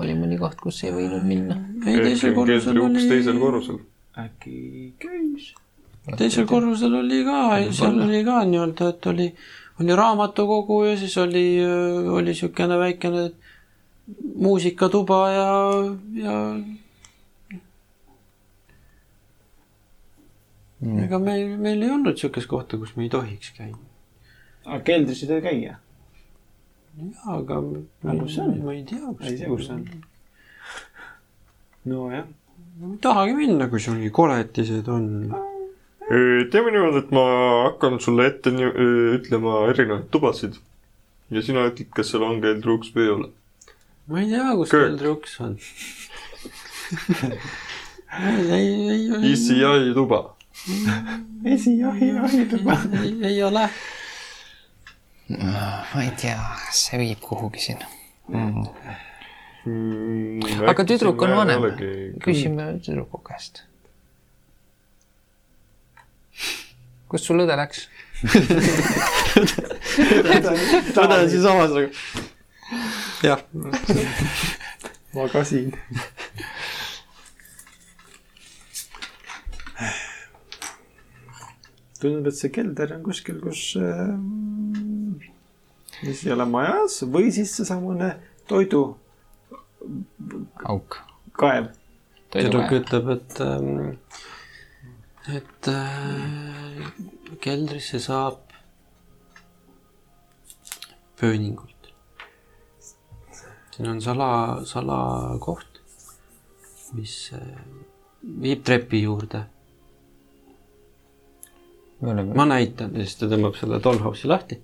[0.00, 1.56] oli mõni koht, kus ei võinud minna.
[1.86, 3.80] ei, teisel korrusel uks teisel oli, korrusel.
[4.20, 4.58] äkki
[5.02, 5.52] käis.
[6.20, 7.40] teisel korrusel oli ka,
[7.76, 9.30] seal oli ka nii-öelda, et oli,
[9.80, 13.30] oli raamatukogu ja siis oli, oli niisugune väikene
[14.40, 15.48] muusikatuba ja,
[16.20, 16.36] ja
[20.80, 20.98] Mm.
[21.04, 23.76] ega meil, meil ei olnud niisugust kohta, kus me ei tohiks käia.
[24.64, 25.74] aga keldris ei tohi käia.
[26.96, 28.54] jaa, aga Aga kus see on?
[28.64, 29.84] ma ei tea, ei tea, kus see on.
[31.92, 32.24] nojah.
[32.80, 35.06] ma ei tahagi minna, kui sul nii koletised on.
[36.08, 37.26] teeme niimoodi, et ma
[37.68, 38.72] hakkan sulle ette nii,
[39.20, 40.56] ütlema erinevaid tubasid
[41.30, 43.30] ja sina ütled, kas seal on keldruuks või ei ole.
[44.08, 44.88] ma ei tea, kus Köök.
[44.88, 45.56] keldriuks on.
[48.32, 50.24] ei, ei, ei, ECI tuba.
[51.54, 52.78] esijahi, jahituba.
[53.02, 53.68] ei, ei ole.
[55.94, 57.86] ma ei tea, kas see viib kuhugi sinna
[58.28, 58.66] mm..
[59.64, 60.40] Mm,
[60.72, 61.66] aga tüdruk on vanem.
[62.24, 63.66] Küsime tüdruku käest.
[67.10, 67.88] kus sul õde läks?
[70.30, 71.90] õde on siinsamas nagu.
[73.26, 73.44] jah,
[75.16, 75.74] magasin.
[82.00, 84.14] tundub, et see kelder on kuskil, kus äh,,
[86.02, 88.14] mis ei ole majas või siis seesamune
[88.48, 88.98] toidukaev.
[90.74, 91.00] auk.
[92.32, 93.40] tüdruk ütleb, et,
[95.36, 96.86] et äh,
[97.40, 98.40] keldrisse saab
[101.20, 101.92] pööningult.
[103.74, 104.30] siin on sala,
[104.64, 105.80] salakoht,
[106.96, 107.40] mis äh,
[108.42, 109.44] viib trepi juurde.
[112.00, 114.60] Ma näitan ja siis ta tõmbab selle dollhouse'i lahti,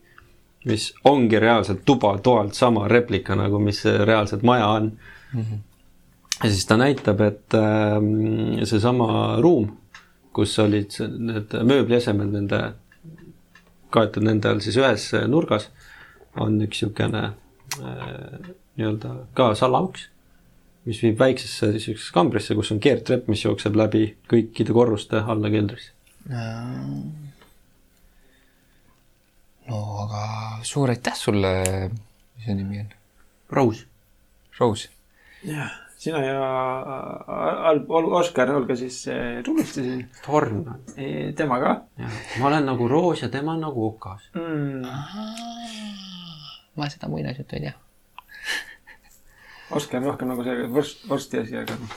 [0.67, 4.93] mis ongi reaalselt tuba toalt sama replika nagu, mis reaalselt maja on
[5.33, 5.43] mm.
[5.43, 5.59] -hmm.
[6.45, 9.77] ja siis ta näitab, et äh, seesama ruum,
[10.33, 12.61] kus olid need mööbliesemed nende,
[13.91, 15.71] kaetud nende all siis ühes nurgas,
[16.37, 20.09] on üks niisugune äh, nii-öelda ka salauks,
[20.85, 25.93] mis viib väiksesse niisugusesse kambrisse, kus on keerdtrepp, mis jookseb läbi kõikide korruste alla keldrisse.
[29.69, 30.23] No aga
[30.67, 31.53] suur aitäh sulle,
[32.37, 32.89] mis su nimi on?
[33.51, 33.85] Rose.
[34.61, 34.89] Rose.
[35.47, 36.39] jah, sina ja
[37.71, 39.43] Al- Al- Oskar, olge siis äh,
[40.25, 40.85] torn on.
[41.37, 41.75] tema ka
[42.41, 44.29] ma olen nagu roos ja tema on nagu okas.
[44.35, 44.87] mm..
[46.77, 47.75] ma seda muinasjuttu ei tea.
[49.79, 51.91] Oskar on rohkem nagu see vorst, vorsti asi, aga noh.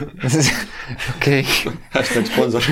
[1.16, 1.44] okei.
[1.94, 2.62] hashtag sponsor.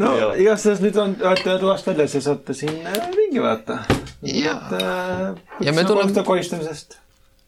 [0.00, 3.80] No igastahes nüüd on, olete toast väljas ja saate siin äh, ringi vaadata.
[4.26, 5.34] Jaa.
[5.60, 6.98] Ja me tuleme- koristamisest.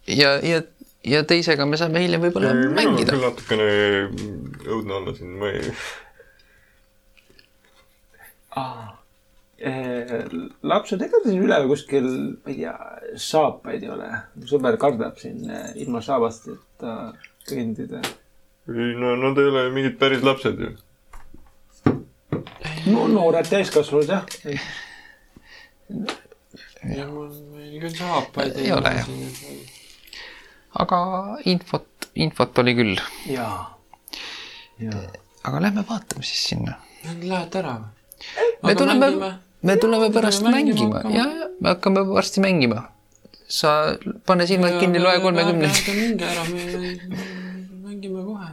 [0.06, 0.62] ja, ja,
[1.04, 3.24] ja teisega me saame hiljem võib-olla mängida küll.
[3.24, 3.68] natukene
[4.68, 5.72] õudne olla siin, ma ei,
[10.62, 12.06] lapsed, ega te siin üleval kuskil,
[12.44, 12.74] ma ei tea,
[13.18, 14.10] saapaid ei ole?
[14.48, 16.98] sõber kardab siin äh, ilma saabastita
[17.48, 18.02] kõndida.
[18.70, 20.74] ei no nad ei ole mingid päris lapsed ju.
[22.86, 24.24] No noored täiskasvanud jah.
[26.96, 29.08] ja mul meil küll saapaid Ei ole, jah.
[30.84, 31.00] aga
[31.48, 33.00] infot, infot oli küll.
[33.32, 33.78] jaa.
[34.82, 35.06] jaa.
[35.44, 36.78] aga lähme vaatame siis sinna.
[37.22, 37.98] Lähete ära või?
[38.66, 39.10] me tuleme,
[39.62, 42.88] me tuleme pärast mängima mängima ja, ja me hakkame varsti mängima.
[43.48, 43.96] sa
[44.26, 45.98] pane silmad kinni, loe kolmekümneni.
[46.00, 46.60] minge ära, me
[47.88, 48.50] mängime kohe.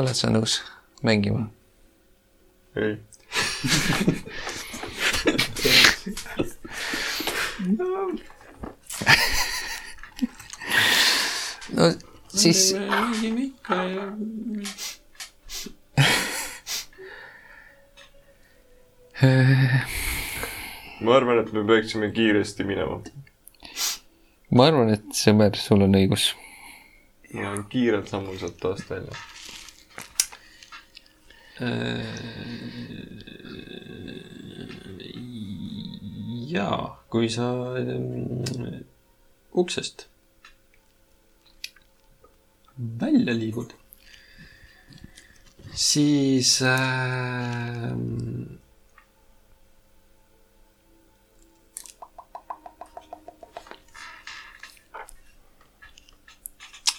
[0.00, 0.52] Oled sa nõus
[1.02, 1.42] mängima?
[2.76, 2.94] ei,
[11.76, 11.84] no
[12.28, 14.12] siis, mängime ikka ja
[21.00, 23.00] ma arvan, et me peaksime kiiresti minema.
[24.50, 26.32] ma arvan, et sõber, sul on õigus.
[27.32, 29.14] ma olen kiirelt sammul sealt toast välja.
[36.54, 37.46] jaa, kui sa
[39.54, 40.08] uksest
[43.00, 43.70] välja liigud,
[45.74, 47.92] siis äh,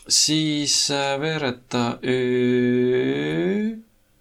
[0.07, 1.99] siis äh, veereta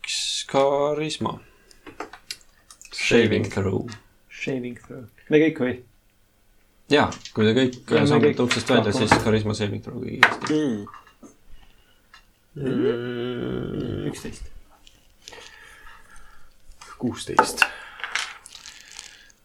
[0.05, 1.39] üks karisma.
[2.93, 3.89] Shaving throw.
[4.29, 5.09] Shaving through.
[5.33, 5.75] me kõik või?
[6.93, 10.45] jaa, kui te kõik kõik uksest välja, siis karisma saving throw kõigist.
[14.11, 14.51] üksteist.
[17.01, 17.65] kuusteist.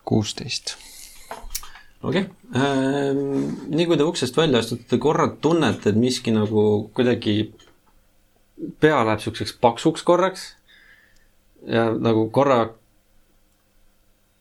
[0.03, 0.75] kuusteist.
[2.01, 3.15] okei okay.,
[3.71, 7.53] nii kui te uksest välja astute, te korra tunnete, et miski nagu kuidagi,
[8.79, 10.55] pea läheb siukseks paksuks korraks.
[11.67, 12.69] ja nagu korra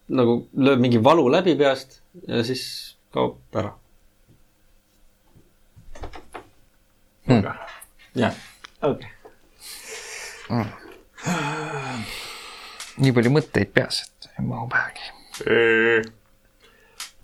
[0.09, 2.63] nagu lööb mingi valu läbi peast ja siis
[3.13, 3.75] kaob ära.
[8.15, 8.37] jah,
[8.83, 9.11] okei.
[12.99, 15.13] nii palju mõtteid peas, et ei mahu pähegi.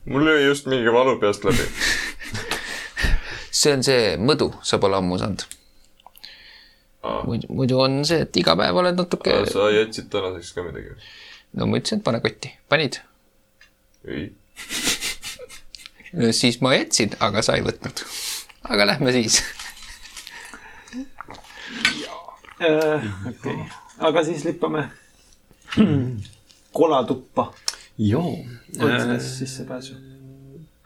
[0.04, 1.68] mul lõi just mingi valu peast läbi.
[3.60, 5.46] see on see mõdu, sa pole ammu saanud.
[7.26, 10.94] muidu, muidu on see, et iga päev oled natuke, sa jätsid tänaseks ka midagi?
[11.54, 13.00] no ma ütlesin, et pane kotti, panid.
[14.08, 14.32] ei.
[16.40, 18.04] siis ma jätsin, aga sa ei võtnud.
[18.70, 19.42] aga lähme siis.
[23.30, 23.58] okei,
[24.10, 24.88] aga siis lippame
[26.72, 27.52] kolatuppa.
[27.98, 28.38] joo.
[28.78, 29.94] otsides sissepääsu.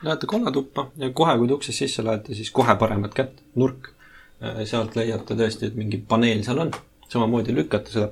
[0.03, 3.91] Lähete kollatuppa ja kohe, kui te uksest sisse lähete, siis kohe paremat kätt, nurk.
[4.39, 6.71] Sealt leiate tõesti, et mingi paneel seal on.
[7.09, 8.09] samamoodi lükkate seda,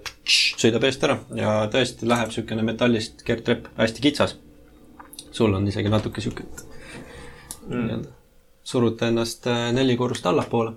[0.57, 4.36] sõidab eest ära ja tõesti läheb niisugune metallist kergtrepp, hästi kitsas.
[5.31, 6.44] sul on isegi natuke sihuke
[7.69, 8.09] nii-öelda,
[8.65, 10.73] surute ennast äh, neli korrust allapoole,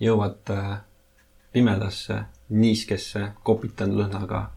[0.00, 0.78] jõuate äh,
[1.52, 4.48] pimedasse, niiskesse, kopitan lõhnaga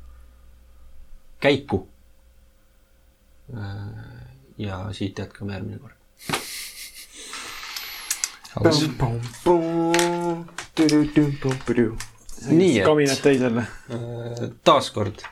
[1.39, 1.87] käiku.
[4.57, 6.02] ja siit jätkame järgmine kord.
[12.47, 13.15] Nii, et- kaminad.
[13.91, 15.23] Äh, taaskord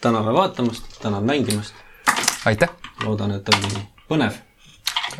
[0.00, 1.74] täname vaatamast, tänan mängimast,
[2.46, 2.68] aitäh,
[3.04, 4.32] loodan, et oli põnev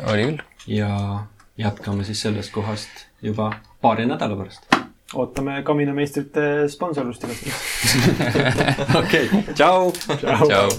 [0.07, 0.41] oli küll.
[0.67, 1.19] ja
[1.57, 2.89] jätkame siis sellest kohast
[3.21, 3.51] juba
[3.81, 4.67] paari nädala pärast.
[5.13, 7.95] ootame kaminameistrite sponsorlust igatahes.
[9.03, 9.91] okei, tšau.
[10.17, 10.69] tšau.